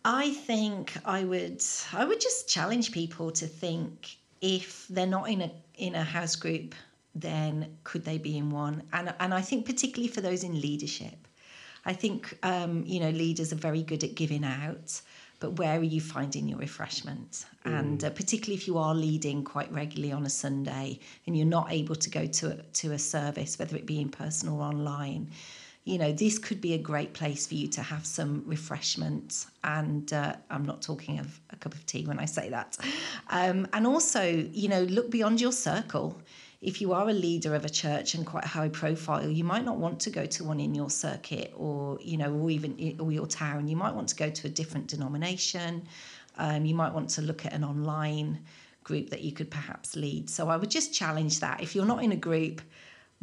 I 0.06 0.32
think 0.32 0.94
I 1.06 1.24
would 1.24 1.64
I 1.94 2.06
would 2.06 2.20
just 2.20 2.50
challenge 2.50 2.92
people 2.92 3.32
to 3.32 3.48
think 3.48 4.18
if 4.42 4.88
they're 4.90 5.08
not 5.08 5.30
in 5.30 5.42
a 5.42 5.52
in 5.76 5.96
a 5.96 6.04
house 6.04 6.36
group, 6.36 6.76
then 7.16 7.78
could 7.84 8.04
they 8.04 8.18
be 8.18 8.38
in 8.38 8.50
one? 8.50 8.84
And 8.92 9.14
and 9.20 9.34
I 9.34 9.42
think 9.42 9.66
particularly 9.66 10.12
for 10.12 10.22
those 10.22 10.44
in 10.44 10.60
leadership, 10.60 11.28
I 11.86 11.94
think 11.94 12.38
um, 12.44 12.84
you 12.86 13.00
know 13.00 13.12
leaders 13.12 13.54
are 13.54 13.58
very 13.58 13.82
good 13.82 14.04
at 14.04 14.16
giving 14.16 14.44
out, 14.44 15.02
but 15.40 15.58
where 15.58 15.80
are 15.80 15.84
you 15.84 16.02
finding 16.02 16.50
your 16.50 16.60
refreshment? 16.60 17.46
And 17.66 18.04
uh, 18.04 18.10
particularly 18.10 18.56
if 18.56 18.68
you 18.68 18.78
are 18.78 18.94
leading 18.94 19.44
quite 19.44 19.72
regularly 19.72 20.12
on 20.12 20.26
a 20.26 20.30
Sunday 20.30 21.00
and 21.26 21.38
you're 21.38 21.46
not 21.46 21.72
able 21.72 21.96
to 21.96 22.10
go 22.10 22.26
to 22.26 22.52
a, 22.52 22.56
to 22.56 22.92
a 22.92 23.00
service, 23.00 23.58
whether 23.58 23.78
it 23.78 23.86
be 23.86 24.02
in 24.02 24.10
person 24.10 24.50
or 24.50 24.62
online, 24.62 25.32
you 25.86 25.98
know 25.98 26.14
this 26.14 26.40
could 26.40 26.62
be 26.62 26.74
a 26.74 26.78
great 26.78 27.14
place 27.14 27.46
for 27.46 27.56
you 27.56 27.68
to 27.68 27.82
have 27.82 28.06
some 28.06 28.44
refreshment. 28.46 29.46
And 29.64 30.12
uh, 30.14 30.36
i'm 30.50 30.66
not 30.66 30.82
talking 30.82 31.20
of 31.20 31.40
a 31.50 31.56
cup 31.56 31.74
of 31.74 31.86
tea 31.86 32.06
when 32.06 32.20
i 32.20 32.26
say 32.26 32.50
that. 32.50 32.78
Um, 33.30 33.68
and 33.74 33.86
also 33.86 34.24
you 34.24 34.70
know 34.70 34.84
look 34.84 35.10
beyond 35.10 35.42
your 35.42 35.52
circle. 35.52 36.22
If 36.62 36.80
you 36.80 36.94
are 36.94 37.10
a 37.10 37.14
leader 37.14 37.56
of 37.56 37.66
a 37.66 37.70
church 37.70 38.16
and 38.16 38.26
quite 38.26 38.46
high 38.46 38.70
profile 38.70 39.30
you 39.30 39.44
might 39.44 39.66
not 39.66 39.78
want 39.78 40.00
to 40.02 40.10
go 40.10 40.26
to 40.26 40.44
one 40.46 40.60
in 40.60 40.74
your 40.74 40.90
circuit 40.90 41.52
or 41.56 42.00
you 42.02 42.18
know 42.18 42.34
or 42.34 42.50
even 42.50 42.96
or 43.00 43.12
your 43.12 43.28
town. 43.28 43.68
You 43.68 43.76
might 43.76 43.94
want 43.94 44.08
to 44.10 44.16
go 44.16 44.30
to 44.30 44.48
a 44.48 44.50
different 44.50 44.88
denomination. 44.88 45.86
Um, 46.38 46.66
you 46.66 46.74
might 46.74 46.94
want 46.94 47.10
to 47.12 47.22
look 47.22 47.46
at 47.46 47.54
an 47.54 47.64
online 47.64 48.40
group 48.84 49.10
that 49.10 49.22
you 49.22 49.32
could 49.32 49.50
perhaps 49.50 49.96
lead. 49.96 50.30
So 50.30 50.50
i 50.50 50.58
would 50.58 50.72
just 50.72 50.94
challenge 50.94 51.40
that. 51.42 51.62
If 51.62 51.76
you're 51.76 51.86
not 51.86 52.04
in 52.04 52.12
a 52.12 52.18
group 52.18 52.62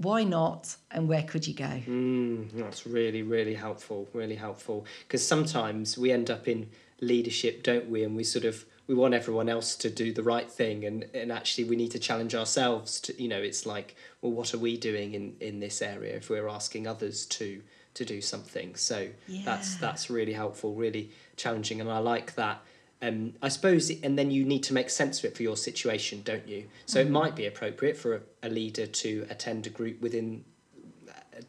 why 0.00 0.24
not 0.24 0.76
and 0.90 1.08
where 1.08 1.22
could 1.22 1.46
you 1.46 1.54
go 1.54 1.70
Mm, 1.86 2.50
that's 2.52 2.86
really, 2.86 3.22
really 3.22 3.54
helpful, 3.54 4.08
really 4.12 4.36
helpful. 4.36 4.86
Because 5.06 5.26
sometimes 5.26 5.98
we 5.98 6.10
end 6.10 6.30
up 6.30 6.48
in 6.48 6.68
leadership, 7.00 7.62
don't 7.62 7.88
we? 7.90 8.02
And 8.04 8.16
we 8.16 8.24
sort 8.24 8.44
of 8.44 8.64
we 8.86 8.94
want 8.94 9.14
everyone 9.14 9.48
else 9.48 9.76
to 9.76 9.90
do 9.90 10.12
the 10.12 10.22
right 10.22 10.50
thing, 10.50 10.84
and, 10.84 11.04
and 11.14 11.30
actually 11.30 11.64
we 11.64 11.76
need 11.76 11.92
to 11.92 11.98
challenge 11.98 12.34
ourselves. 12.34 13.00
To 13.02 13.22
you 13.22 13.28
know, 13.28 13.40
it's 13.40 13.64
like, 13.66 13.94
well, 14.20 14.32
what 14.32 14.54
are 14.54 14.58
we 14.58 14.76
doing 14.76 15.14
in 15.14 15.36
in 15.40 15.60
this 15.60 15.80
area 15.82 16.16
if 16.16 16.30
we're 16.30 16.48
asking 16.48 16.86
others 16.86 17.26
to 17.26 17.62
to 17.94 18.04
do 18.04 18.20
something? 18.20 18.74
So 18.76 19.08
that's 19.44 19.76
that's 19.76 20.10
really 20.10 20.32
helpful, 20.32 20.74
really 20.74 21.10
challenging, 21.36 21.80
and 21.80 21.90
I 21.90 21.98
like 21.98 22.34
that. 22.34 22.62
Um, 23.02 23.32
I 23.40 23.48
suppose, 23.48 23.90
and 24.02 24.18
then 24.18 24.30
you 24.30 24.44
need 24.44 24.62
to 24.64 24.74
make 24.74 24.90
sense 24.90 25.20
of 25.20 25.24
it 25.24 25.36
for 25.36 25.42
your 25.42 25.56
situation, 25.56 26.20
don't 26.22 26.46
you? 26.46 26.66
So 26.84 27.00
it 27.00 27.08
might 27.08 27.34
be 27.34 27.46
appropriate 27.46 27.96
for 27.96 28.16
a, 28.16 28.20
a 28.42 28.48
leader 28.50 28.86
to 28.86 29.26
attend 29.30 29.66
a 29.66 29.70
group 29.70 30.02
within 30.02 30.44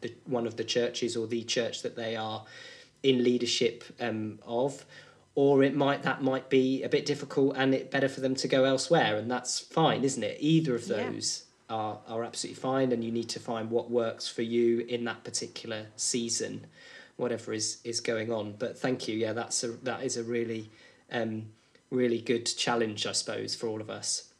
the, 0.00 0.14
one 0.24 0.46
of 0.46 0.56
the 0.56 0.64
churches 0.64 1.16
or 1.16 1.26
the 1.26 1.42
church 1.44 1.82
that 1.82 1.96
they 1.96 2.16
are 2.16 2.44
in 3.02 3.22
leadership 3.22 3.84
um, 4.00 4.38
of 4.46 4.84
or 5.34 5.62
it 5.62 5.74
might 5.74 6.02
that 6.02 6.22
might 6.22 6.48
be 6.50 6.82
a 6.82 6.88
bit 6.88 7.06
difficult 7.06 7.56
and 7.56 7.74
it 7.74 7.90
better 7.90 8.08
for 8.08 8.20
them 8.20 8.34
to 8.34 8.46
go 8.46 8.64
elsewhere 8.64 9.16
and 9.16 9.30
that's 9.30 9.58
fine 9.58 10.04
isn't 10.04 10.22
it 10.22 10.36
either 10.40 10.74
of 10.74 10.86
Yeah. 10.86 11.10
those 11.10 11.44
are, 11.68 11.98
are 12.06 12.22
absolutely 12.22 12.60
fine 12.60 12.92
and 12.92 13.02
you 13.02 13.10
need 13.10 13.28
to 13.30 13.40
find 13.40 13.70
what 13.70 13.90
works 13.90 14.28
for 14.28 14.42
you 14.42 14.80
in 14.80 15.04
that 15.04 15.24
particular 15.24 15.86
season 15.96 16.66
whatever 17.16 17.52
is 17.52 17.78
is 17.82 18.00
going 18.00 18.30
on 18.32 18.54
but 18.58 18.78
thank 18.78 19.08
you 19.08 19.16
yeah 19.16 19.32
that's 19.32 19.64
a 19.64 19.68
that 19.68 20.02
is 20.02 20.16
a 20.16 20.22
really 20.22 20.70
um 21.12 21.44
really 21.90 22.20
good 22.20 22.46
challenge 22.46 23.06
i 23.06 23.12
suppose 23.12 23.54
for 23.54 23.66
all 23.68 23.80
of 23.80 23.90
us 23.90 24.32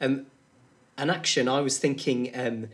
um 0.00 0.26
an 0.96 1.10
action 1.10 1.48
i 1.48 1.60
was 1.60 1.78
thinking 1.78 2.30
um 2.34 2.68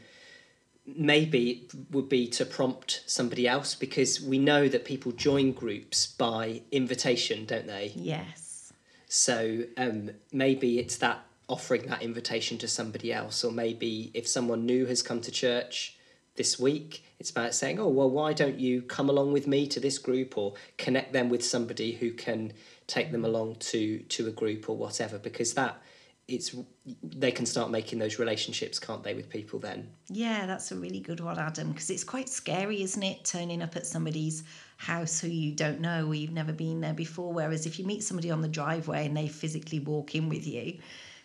maybe 0.96 1.68
would 1.90 2.08
be 2.08 2.26
to 2.26 2.44
prompt 2.44 3.02
somebody 3.06 3.46
else 3.46 3.74
because 3.74 4.20
we 4.20 4.38
know 4.38 4.68
that 4.68 4.84
people 4.84 5.12
join 5.12 5.52
groups 5.52 6.06
by 6.06 6.62
invitation, 6.72 7.44
don't 7.44 7.66
they? 7.66 7.92
Yes. 7.94 8.72
So 9.08 9.64
um, 9.76 10.10
maybe 10.32 10.78
it's 10.78 10.96
that 10.98 11.24
offering 11.48 11.86
that 11.86 12.02
invitation 12.02 12.58
to 12.58 12.68
somebody 12.68 13.12
else, 13.12 13.44
or 13.44 13.50
maybe 13.52 14.10
if 14.14 14.28
someone 14.28 14.66
new 14.66 14.86
has 14.86 15.02
come 15.02 15.20
to 15.22 15.30
church 15.30 15.96
this 16.36 16.58
week, 16.58 17.04
it's 17.18 17.30
about 17.30 17.54
saying, 17.54 17.80
"Oh, 17.80 17.88
well, 17.88 18.10
why 18.10 18.32
don't 18.32 18.60
you 18.60 18.82
come 18.82 19.08
along 19.08 19.32
with 19.32 19.46
me 19.46 19.66
to 19.68 19.80
this 19.80 19.98
group, 19.98 20.36
or 20.36 20.54
connect 20.76 21.12
them 21.12 21.28
with 21.30 21.44
somebody 21.44 21.92
who 21.92 22.12
can 22.12 22.52
take 22.88 23.12
them 23.12 23.24
along 23.24 23.56
to 23.56 24.00
to 24.00 24.26
a 24.26 24.32
group 24.32 24.68
or 24.68 24.76
whatever?" 24.76 25.18
Because 25.18 25.54
that 25.54 25.80
it's 26.28 26.54
they 27.02 27.30
can 27.32 27.46
start 27.46 27.70
making 27.70 27.98
those 27.98 28.18
relationships, 28.18 28.78
can't 28.78 29.02
they, 29.02 29.14
with 29.14 29.30
people 29.30 29.58
then? 29.58 29.88
Yeah, 30.08 30.44
that's 30.44 30.70
a 30.70 30.76
really 30.76 31.00
good 31.00 31.20
one, 31.20 31.38
Adam, 31.38 31.72
because 31.72 31.88
it's 31.88 32.04
quite 32.04 32.28
scary, 32.28 32.82
isn't 32.82 33.02
it? 33.02 33.24
Turning 33.24 33.62
up 33.62 33.76
at 33.76 33.86
somebody's 33.86 34.44
house 34.76 35.20
who 35.20 35.28
you 35.28 35.52
don't 35.52 35.80
know 35.80 36.06
or 36.06 36.14
you've 36.14 36.30
never 36.30 36.52
been 36.52 36.82
there 36.82 36.92
before. 36.92 37.32
Whereas 37.32 37.64
if 37.64 37.78
you 37.78 37.86
meet 37.86 38.04
somebody 38.04 38.30
on 38.30 38.42
the 38.42 38.48
driveway 38.48 39.06
and 39.06 39.16
they 39.16 39.26
physically 39.26 39.80
walk 39.80 40.14
in 40.14 40.28
with 40.28 40.46
you, 40.46 40.78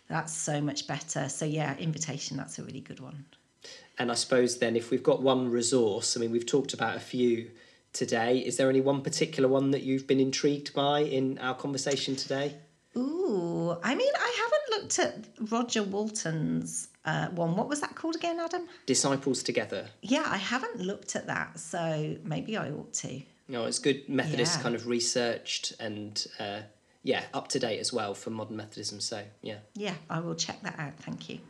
that's 0.08 0.32
so 0.32 0.62
much 0.62 0.86
better. 0.86 1.28
So 1.28 1.44
yeah, 1.44 1.76
invitation. 1.76 2.38
That's 2.38 2.58
a 2.58 2.64
really 2.64 2.80
good 2.80 3.00
one. 3.00 3.26
And 3.98 4.10
I 4.10 4.14
suppose 4.14 4.58
then, 4.58 4.74
if 4.74 4.90
we've 4.90 5.02
got 5.02 5.22
one 5.22 5.50
resource, 5.50 6.16
I 6.16 6.20
mean, 6.20 6.32
we've 6.32 6.46
talked 6.46 6.72
about 6.72 6.96
a 6.96 7.00
few 7.00 7.50
today. 7.94 8.38
Is 8.38 8.58
there 8.58 8.68
any 8.68 8.80
one 8.82 9.00
particular 9.00 9.48
one 9.48 9.70
that 9.70 9.82
you've 9.82 10.06
been 10.06 10.20
intrigued 10.20 10.74
by 10.74 11.00
in 11.00 11.38
our 11.38 11.54
conversation 11.54 12.14
today? 12.16 12.56
Ooh, 12.96 13.76
I 13.82 13.94
mean, 13.94 14.12
I 14.16 14.34
haven't 14.42 14.82
looked 14.82 14.98
at 14.98 15.50
Roger 15.50 15.82
Walton's 15.82 16.88
uh, 17.04 17.26
one. 17.28 17.56
What 17.56 17.68
was 17.68 17.80
that 17.80 17.94
called 17.96 18.14
again, 18.14 18.38
Adam? 18.38 18.68
Disciples 18.86 19.42
Together. 19.42 19.88
Yeah, 20.02 20.22
I 20.26 20.36
haven't 20.36 20.80
looked 20.80 21.16
at 21.16 21.26
that, 21.26 21.58
so 21.58 22.16
maybe 22.22 22.56
I 22.56 22.70
ought 22.70 22.92
to. 22.94 23.22
No, 23.48 23.64
it's 23.64 23.78
good 23.78 24.08
Methodist 24.08 24.56
Yeah. 24.58 24.62
kind 24.62 24.74
of 24.74 24.86
researched 24.86 25.74
and 25.80 26.24
uh, 26.38 26.60
yeah, 27.02 27.24
up 27.34 27.48
to 27.48 27.58
date 27.58 27.78
as 27.80 27.92
well 27.92 28.14
for 28.14 28.30
modern 28.30 28.56
Methodism. 28.56 29.00
So 29.00 29.22
yeah. 29.42 29.56
Yeah, 29.74 29.94
I 30.08 30.20
will 30.20 30.34
check 30.34 30.62
that 30.62 30.78
out. 30.78 30.96
Thank 30.98 31.28
you. 31.28 31.40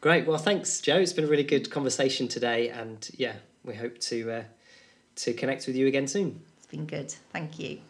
Great. 0.00 0.26
Well, 0.26 0.36
thanks, 0.38 0.80
Jo. 0.80 0.96
It's 0.96 1.12
been 1.12 1.24
a 1.24 1.28
really 1.28 1.44
good 1.44 1.70
conversation 1.70 2.26
today, 2.26 2.68
and 2.70 3.08
yeah, 3.16 3.34
we 3.64 3.74
hope 3.74 3.98
to 4.00 4.30
uh, 4.32 4.42
to 5.16 5.32
connect 5.32 5.66
with 5.66 5.76
you 5.76 5.86
again 5.86 6.06
soon. 6.06 6.40
It's 6.58 6.66
been 6.66 6.86
good. 6.86 7.14
Thank 7.32 7.58
you. 7.58 7.80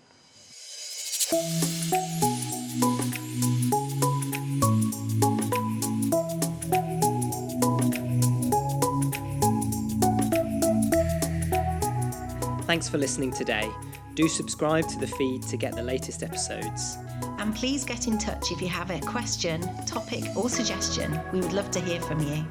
Thanks 12.66 12.88
for 12.88 12.96
listening 12.96 13.32
today. 13.32 13.70
Do 14.14 14.28
subscribe 14.28 14.88
to 14.88 14.98
the 14.98 15.06
feed 15.06 15.42
to 15.42 15.56
get 15.56 15.74
the 15.74 15.82
latest 15.82 16.22
episodes. 16.22 16.96
And 17.38 17.54
please 17.54 17.84
get 17.84 18.06
in 18.06 18.18
touch 18.18 18.50
if 18.50 18.62
you 18.62 18.68
have 18.68 18.90
a 18.90 19.00
question, 19.00 19.60
topic, 19.84 20.24
or 20.36 20.48
suggestion. 20.48 21.20
We 21.32 21.40
would 21.40 21.52
love 21.52 21.70
to 21.72 21.80
hear 21.80 22.00
from 22.00 22.20
you. 22.20 22.46